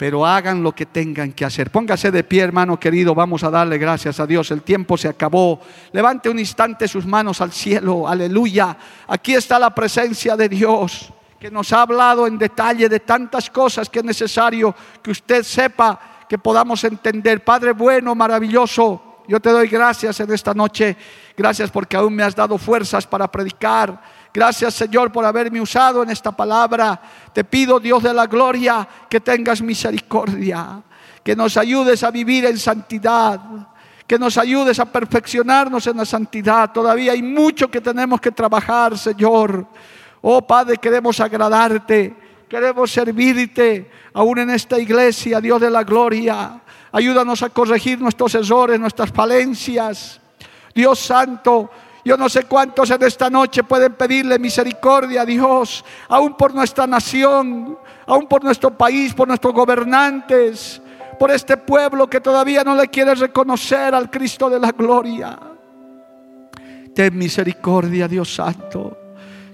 pero 0.02 0.26
hagan 0.26 0.64
lo 0.64 0.72
que 0.72 0.86
tengan 0.86 1.32
que 1.32 1.44
hacer. 1.44 1.70
Póngase 1.70 2.10
de 2.10 2.24
pie, 2.24 2.42
hermano 2.42 2.76
querido, 2.76 3.14
vamos 3.14 3.44
a 3.44 3.50
darle 3.50 3.78
gracias 3.78 4.18
a 4.18 4.26
Dios. 4.26 4.50
El 4.50 4.62
tiempo 4.62 4.96
se 4.96 5.06
acabó. 5.06 5.60
Levante 5.92 6.28
un 6.28 6.40
instante 6.40 6.88
sus 6.88 7.06
manos 7.06 7.40
al 7.40 7.52
cielo, 7.52 8.08
aleluya. 8.08 8.76
Aquí 9.06 9.32
está 9.34 9.60
la 9.60 9.72
presencia 9.72 10.36
de 10.36 10.48
Dios, 10.48 11.12
que 11.38 11.52
nos 11.52 11.72
ha 11.72 11.82
hablado 11.82 12.26
en 12.26 12.36
detalle 12.36 12.88
de 12.88 12.98
tantas 12.98 13.48
cosas 13.48 13.88
que 13.88 14.00
es 14.00 14.04
necesario 14.04 14.74
que 15.00 15.12
usted 15.12 15.44
sepa, 15.44 16.24
que 16.28 16.36
podamos 16.36 16.82
entender. 16.82 17.44
Padre 17.44 17.70
bueno, 17.70 18.12
maravilloso, 18.16 19.20
yo 19.28 19.38
te 19.38 19.50
doy 19.50 19.68
gracias 19.68 20.18
en 20.18 20.32
esta 20.32 20.52
noche. 20.52 20.96
Gracias 21.36 21.70
porque 21.70 21.96
aún 21.96 22.12
me 22.12 22.24
has 22.24 22.34
dado 22.34 22.58
fuerzas 22.58 23.06
para 23.06 23.30
predicar. 23.30 24.02
Gracias 24.34 24.74
Señor 24.74 25.12
por 25.12 25.24
haberme 25.24 25.60
usado 25.60 26.02
en 26.02 26.10
esta 26.10 26.32
palabra. 26.32 27.00
Te 27.32 27.44
pido 27.44 27.78
Dios 27.78 28.02
de 28.02 28.14
la 28.14 28.26
gloria 28.26 28.88
que 29.08 29.20
tengas 29.20 29.60
misericordia, 29.60 30.82
que 31.22 31.36
nos 31.36 31.56
ayudes 31.56 32.02
a 32.02 32.10
vivir 32.10 32.46
en 32.46 32.58
santidad, 32.58 33.40
que 34.06 34.18
nos 34.18 34.38
ayudes 34.38 34.78
a 34.78 34.86
perfeccionarnos 34.86 35.86
en 35.86 35.98
la 35.98 36.06
santidad. 36.06 36.72
Todavía 36.72 37.12
hay 37.12 37.22
mucho 37.22 37.70
que 37.70 37.80
tenemos 37.80 38.20
que 38.20 38.32
trabajar, 38.32 38.96
Señor. 38.96 39.66
Oh 40.22 40.40
Padre, 40.46 40.78
queremos 40.78 41.20
agradarte, 41.20 42.16
queremos 42.48 42.90
servirte 42.90 43.90
aún 44.14 44.38
en 44.38 44.50
esta 44.50 44.78
iglesia, 44.78 45.40
Dios 45.40 45.60
de 45.60 45.70
la 45.70 45.84
gloria. 45.84 46.60
Ayúdanos 46.92 47.42
a 47.42 47.50
corregir 47.50 48.00
nuestros 48.00 48.34
errores, 48.34 48.80
nuestras 48.80 49.10
falencias. 49.10 50.20
Dios 50.74 50.98
Santo, 50.98 51.70
yo 52.04 52.16
no 52.16 52.28
sé 52.28 52.44
cuántos 52.44 52.90
en 52.90 53.02
esta 53.02 53.30
noche 53.30 53.62
pueden 53.62 53.94
pedirle 53.94 54.38
misericordia 54.38 55.22
a 55.22 55.26
Dios, 55.26 55.84
aún 56.08 56.36
por 56.36 56.54
nuestra 56.54 56.86
nación, 56.86 57.78
aún 58.06 58.26
por 58.26 58.42
nuestro 58.42 58.76
país, 58.76 59.14
por 59.14 59.28
nuestros 59.28 59.52
gobernantes, 59.52 60.82
por 61.18 61.30
este 61.30 61.56
pueblo 61.56 62.08
que 62.08 62.20
todavía 62.20 62.64
no 62.64 62.74
le 62.74 62.88
quiere 62.88 63.14
reconocer 63.14 63.94
al 63.94 64.10
Cristo 64.10 64.50
de 64.50 64.58
la 64.58 64.72
gloria. 64.72 65.38
Ten 66.94 67.16
misericordia, 67.16 68.08
Dios 68.08 68.34
Santo. 68.34 68.98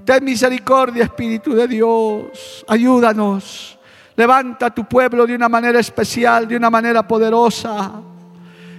Ten 0.05 0.25
misericordia, 0.25 1.05
Espíritu 1.05 1.55
de 1.55 1.69
Dios. 1.69 2.65
Ayúdanos. 2.67 3.79
Levanta 4.17 4.67
a 4.67 4.75
tu 4.75 4.85
pueblo 4.85 5.27
de 5.27 5.35
una 5.35 5.49
manera 5.49 5.79
especial, 5.79 6.49
de 6.49 6.57
una 6.57 6.71
manera 6.71 7.07
poderosa. 7.07 7.93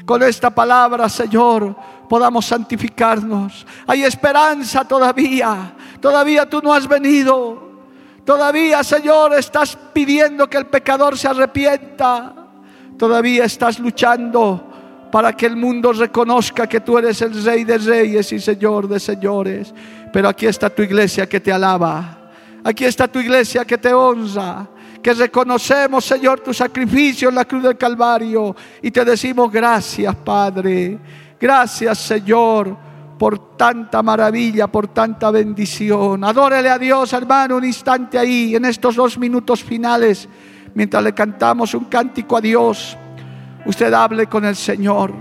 Con 0.03 0.23
esta 0.23 0.49
palabra, 0.49 1.07
Señor, 1.07 1.75
podamos 2.09 2.45
santificarnos. 2.45 3.65
Hay 3.87 4.03
esperanza 4.03 4.83
todavía. 4.83 5.73
Todavía 6.01 6.49
tú 6.49 6.59
no 6.61 6.73
has 6.73 6.87
venido. 6.87 7.69
Todavía, 8.25 8.83
Señor, 8.83 9.33
estás 9.35 9.77
pidiendo 9.93 10.49
que 10.49 10.57
el 10.57 10.65
pecador 10.65 11.17
se 11.17 11.27
arrepienta. 11.27 12.33
Todavía 12.97 13.45
estás 13.45 13.79
luchando 13.79 14.65
para 15.11 15.33
que 15.33 15.45
el 15.45 15.55
mundo 15.55 15.93
reconozca 15.93 16.67
que 16.67 16.81
tú 16.81 16.97
eres 16.97 17.21
el 17.21 17.43
Rey 17.43 17.63
de 17.63 17.77
Reyes 17.77 18.31
y 18.33 18.39
Señor 18.39 18.87
de 18.87 18.99
Señores. 18.99 19.73
Pero 20.11 20.27
aquí 20.27 20.47
está 20.47 20.69
tu 20.69 20.81
iglesia 20.81 21.29
que 21.29 21.39
te 21.39 21.51
alaba. 21.51 22.31
Aquí 22.63 22.85
está 22.85 23.07
tu 23.07 23.19
iglesia 23.19 23.63
que 23.63 23.77
te 23.77 23.93
honra 23.93 24.67
que 25.01 25.13
reconocemos, 25.13 26.03
Señor, 26.03 26.41
tu 26.41 26.53
sacrificio 26.53 27.29
en 27.29 27.35
la 27.35 27.45
cruz 27.45 27.63
del 27.63 27.77
Calvario 27.77 28.55
y 28.81 28.91
te 28.91 29.05
decimos 29.05 29.51
gracias, 29.51 30.13
Padre. 30.15 30.99
Gracias, 31.39 31.97
Señor, 31.97 32.75
por 33.17 33.55
tanta 33.57 34.03
maravilla, 34.03 34.67
por 34.67 34.87
tanta 34.89 35.31
bendición. 35.31 36.23
Adórele 36.23 36.69
a 36.69 36.77
Dios, 36.77 37.13
hermano, 37.13 37.57
un 37.57 37.65
instante 37.65 38.17
ahí, 38.17 38.55
en 38.55 38.65
estos 38.65 38.95
dos 38.95 39.17
minutos 39.17 39.63
finales, 39.63 40.27
mientras 40.73 41.03
le 41.03 41.13
cantamos 41.13 41.73
un 41.73 41.85
cántico 41.85 42.37
a 42.37 42.41
Dios. 42.41 42.97
Usted 43.65 43.93
hable 43.93 44.27
con 44.27 44.45
el 44.45 44.55
Señor. 44.55 45.13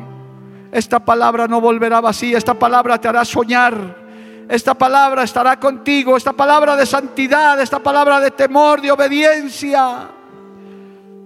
Esta 0.73 1.05
palabra 1.05 1.47
no 1.47 1.61
volverá 1.61 2.01
vacía, 2.01 2.39
esta 2.39 2.55
palabra 2.55 3.01
te 3.01 3.09
hará 3.09 3.25
soñar 3.25 4.09
esta 4.49 4.73
palabra 4.73 5.25
estará 5.25 5.61
contigo, 5.61 6.16
esta 6.16 6.33
palabra 6.33 6.75
de 6.75 6.87
santidad, 6.87 7.61
esta 7.61 7.81
palabra 7.81 8.19
de 8.19 8.31
temor, 8.31 8.81
de 8.81 8.91
obediencia, 8.91 10.09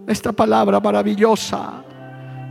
esta 0.08 0.32
palabra 0.32 0.80
maravillosa. 0.80 1.84